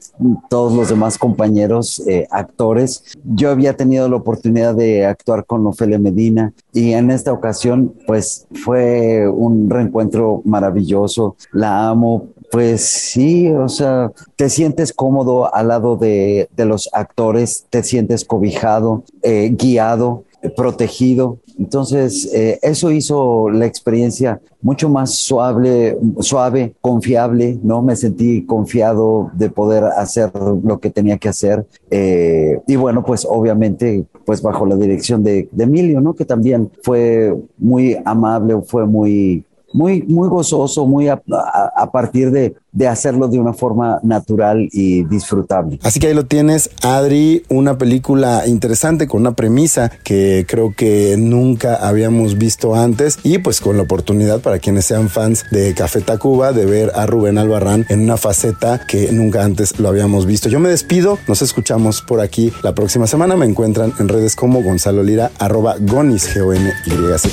todos 0.48 0.72
los 0.72 0.88
demás 0.88 1.18
compañeros 1.18 2.02
eh, 2.06 2.26
actores. 2.30 3.04
Yo 3.24 3.50
había 3.50 3.76
tenido 3.76 4.08
la 4.08 4.16
oportunidad 4.16 4.74
de 4.74 5.04
actuar 5.04 5.44
con 5.44 5.66
Ofelia 5.66 5.98
Medina 5.98 6.52
y 6.72 6.92
en 6.92 7.10
esta 7.10 7.32
ocasión 7.32 7.94
pues 8.06 8.46
fue 8.64 9.28
un 9.28 9.68
reencuentro 9.68 10.42
maravilloso. 10.44 11.36
La 11.52 11.88
amo, 11.88 12.28
pues 12.50 12.82
sí, 12.82 13.48
o 13.50 13.68
sea, 13.68 14.12
te 14.36 14.48
sientes 14.48 14.92
cómodo 14.92 15.54
al 15.54 15.68
lado 15.68 15.96
de, 15.96 16.48
de 16.56 16.64
los 16.64 16.88
actores, 16.92 17.66
te 17.70 17.82
sientes 17.82 18.24
cobijado, 18.24 19.04
eh, 19.22 19.54
guiado, 19.56 20.24
protegido. 20.56 21.38
Entonces, 21.58 22.30
eh, 22.32 22.58
eso 22.62 22.90
hizo 22.90 23.50
la 23.50 23.66
experiencia 23.66 24.40
mucho 24.62 24.88
más 24.88 25.14
suave, 25.14 25.98
suave, 26.20 26.74
confiable, 26.80 27.58
¿no? 27.62 27.82
Me 27.82 27.96
sentí 27.96 28.46
confiado 28.46 29.30
de 29.34 29.50
poder 29.50 29.84
hacer 29.84 30.30
lo 30.34 30.80
que 30.80 30.90
tenía 30.90 31.18
que 31.18 31.28
hacer. 31.28 31.66
Eh, 31.90 32.60
y 32.66 32.76
bueno, 32.76 33.04
pues 33.04 33.26
obviamente, 33.28 34.04
pues 34.24 34.40
bajo 34.40 34.64
la 34.64 34.76
dirección 34.76 35.22
de, 35.22 35.48
de 35.52 35.64
Emilio, 35.64 36.00
¿no? 36.00 36.14
Que 36.14 36.24
también 36.24 36.70
fue 36.82 37.36
muy 37.58 37.98
amable, 38.04 38.60
fue 38.62 38.86
muy 38.86 39.44
muy, 39.72 40.02
muy 40.02 40.28
gozoso, 40.28 40.86
muy 40.86 41.08
a, 41.08 41.14
a- 41.32 41.72
a 41.76 41.90
partir 41.92 42.30
de, 42.30 42.54
de 42.72 42.88
hacerlo 42.88 43.28
de 43.28 43.38
una 43.38 43.52
forma 43.52 43.98
natural 44.02 44.68
y 44.72 45.04
disfrutable. 45.04 45.78
Así 45.82 46.00
que 46.00 46.08
ahí 46.08 46.14
lo 46.14 46.26
tienes, 46.26 46.70
Adri, 46.82 47.44
una 47.48 47.78
película 47.78 48.46
interesante 48.46 49.06
con 49.06 49.20
una 49.22 49.32
premisa 49.32 49.90
que 50.04 50.44
creo 50.48 50.74
que 50.76 51.16
nunca 51.18 51.76
habíamos 51.76 52.36
visto 52.38 52.74
antes 52.74 53.18
y 53.22 53.38
pues 53.38 53.60
con 53.60 53.76
la 53.76 53.82
oportunidad 53.84 54.40
para 54.40 54.58
quienes 54.58 54.84
sean 54.86 55.08
fans 55.08 55.44
de 55.50 55.74
Café 55.74 56.00
Tacuba 56.00 56.52
de 56.52 56.66
ver 56.66 56.92
a 56.94 57.06
Rubén 57.06 57.38
Albarrán 57.38 57.86
en 57.88 58.00
una 58.00 58.16
faceta 58.16 58.80
que 58.86 59.10
nunca 59.12 59.44
antes 59.44 59.78
lo 59.78 59.88
habíamos 59.88 60.26
visto. 60.26 60.48
Yo 60.48 60.58
me 60.60 60.68
despido, 60.68 61.18
nos 61.28 61.42
escuchamos 61.42 62.02
por 62.02 62.20
aquí 62.20 62.52
la 62.62 62.74
próxima 62.74 63.06
semana. 63.06 63.36
Me 63.36 63.46
encuentran 63.46 63.92
en 63.98 64.08
redes 64.08 64.36
como 64.36 64.62
Gonzalo 64.62 65.02
Lira, 65.02 65.30
arroba 65.38 65.76
Gonis, 65.80 66.28
G-O-N-Y-Z. 66.34 67.28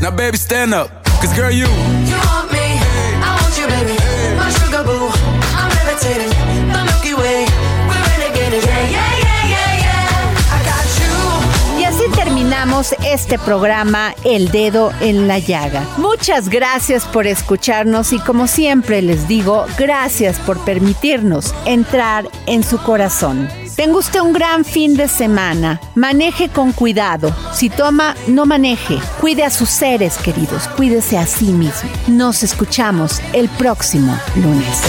Now, 0.00 0.12
baby, 0.16 0.36
stand 0.38 0.74
up. 0.74 0.97
Cause, 1.20 1.34
girl, 1.34 1.50
you. 1.50 1.66
You 2.06 2.16
want 2.30 2.52
me, 2.52 2.78
I 3.22 3.36
want 3.40 3.58
you, 3.58 3.66
baby. 3.66 3.96
My 4.38 4.50
sugar 4.50 4.84
boo, 4.84 5.10
I'm 5.58 5.68
levitating. 5.78 6.30
The 6.72 6.80
Milky 6.86 7.14
Way, 7.14 7.44
we're 7.88 8.04
renegading. 8.10 8.64
Yeah, 8.64 8.86
yeah, 8.86 9.12
yeah, 9.24 9.52
yeah, 9.52 9.82
yeah. 9.82 10.54
I 10.54 10.58
got 10.62 10.86
you. 11.00 11.80
Y 11.80 11.84
así 11.84 12.04
terminamos 12.14 12.94
este 13.04 13.38
programa 13.38 14.14
El 14.24 14.50
Dedo 14.52 14.92
en 15.00 15.26
la 15.26 15.40
Llaga. 15.40 15.82
Muchas 15.96 16.48
gracias 16.48 17.04
por 17.04 17.26
escucharnos 17.26 18.12
y 18.12 18.20
como 18.20 18.46
siempre 18.46 19.02
les 19.02 19.26
digo, 19.26 19.66
gracias 19.76 20.38
por 20.38 20.58
permitirnos 20.64 21.52
entrar 21.64 22.28
en 22.46 22.62
su 22.62 22.78
corazón. 22.78 23.48
Tenga 23.78 23.96
usted 23.98 24.18
un 24.18 24.32
gran 24.32 24.64
fin 24.64 24.96
de 24.96 25.06
semana. 25.06 25.80
Maneje 25.94 26.48
con 26.48 26.72
cuidado. 26.72 27.32
Si 27.52 27.70
toma, 27.70 28.16
no 28.26 28.44
maneje. 28.44 28.98
Cuide 29.20 29.44
a 29.44 29.50
sus 29.50 29.68
seres 29.68 30.18
queridos. 30.18 30.66
Cuídese 30.76 31.16
a 31.16 31.26
sí 31.26 31.52
mismo. 31.52 31.88
Nos 32.08 32.42
escuchamos 32.42 33.20
el 33.32 33.48
próximo 33.50 34.18
lunes. 34.34 34.82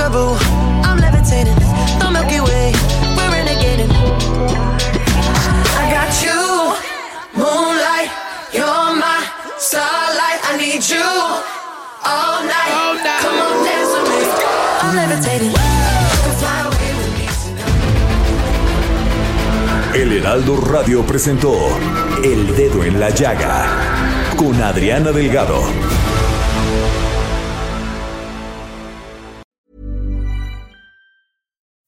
My 0.00 0.06
sugar 0.06 0.12
boo, 0.12 0.34
I'm 0.82 0.98
levitating. 0.98 1.54
The 1.98 2.10
Milky 2.10 2.40
Way, 2.40 2.72
we're 3.16 3.30
renegading. 3.36 3.92
I 5.76 5.84
got 5.92 6.10
you, 6.24 6.40
moonlight. 7.36 8.08
You're 8.50 8.96
my 8.96 9.20
starlight. 9.58 10.40
I 10.48 10.56
need 10.56 10.82
you 10.88 11.04
all 11.04 12.40
night. 12.48 12.72
Come 13.20 13.38
on, 13.44 13.64
dance 13.66 13.92
with 13.92 14.08
me. 14.08 14.20
I'm 14.80 14.96
levitating. 14.96 15.54
El 19.94 20.12
Heraldo 20.12 20.56
Radio 20.62 21.04
presentó 21.04 21.52
El 22.24 22.56
Dedo 22.56 22.84
en 22.84 22.98
la 22.98 23.10
Llaga 23.10 23.66
con 24.36 24.62
Adriana 24.62 25.12
Delgado. 25.12 25.99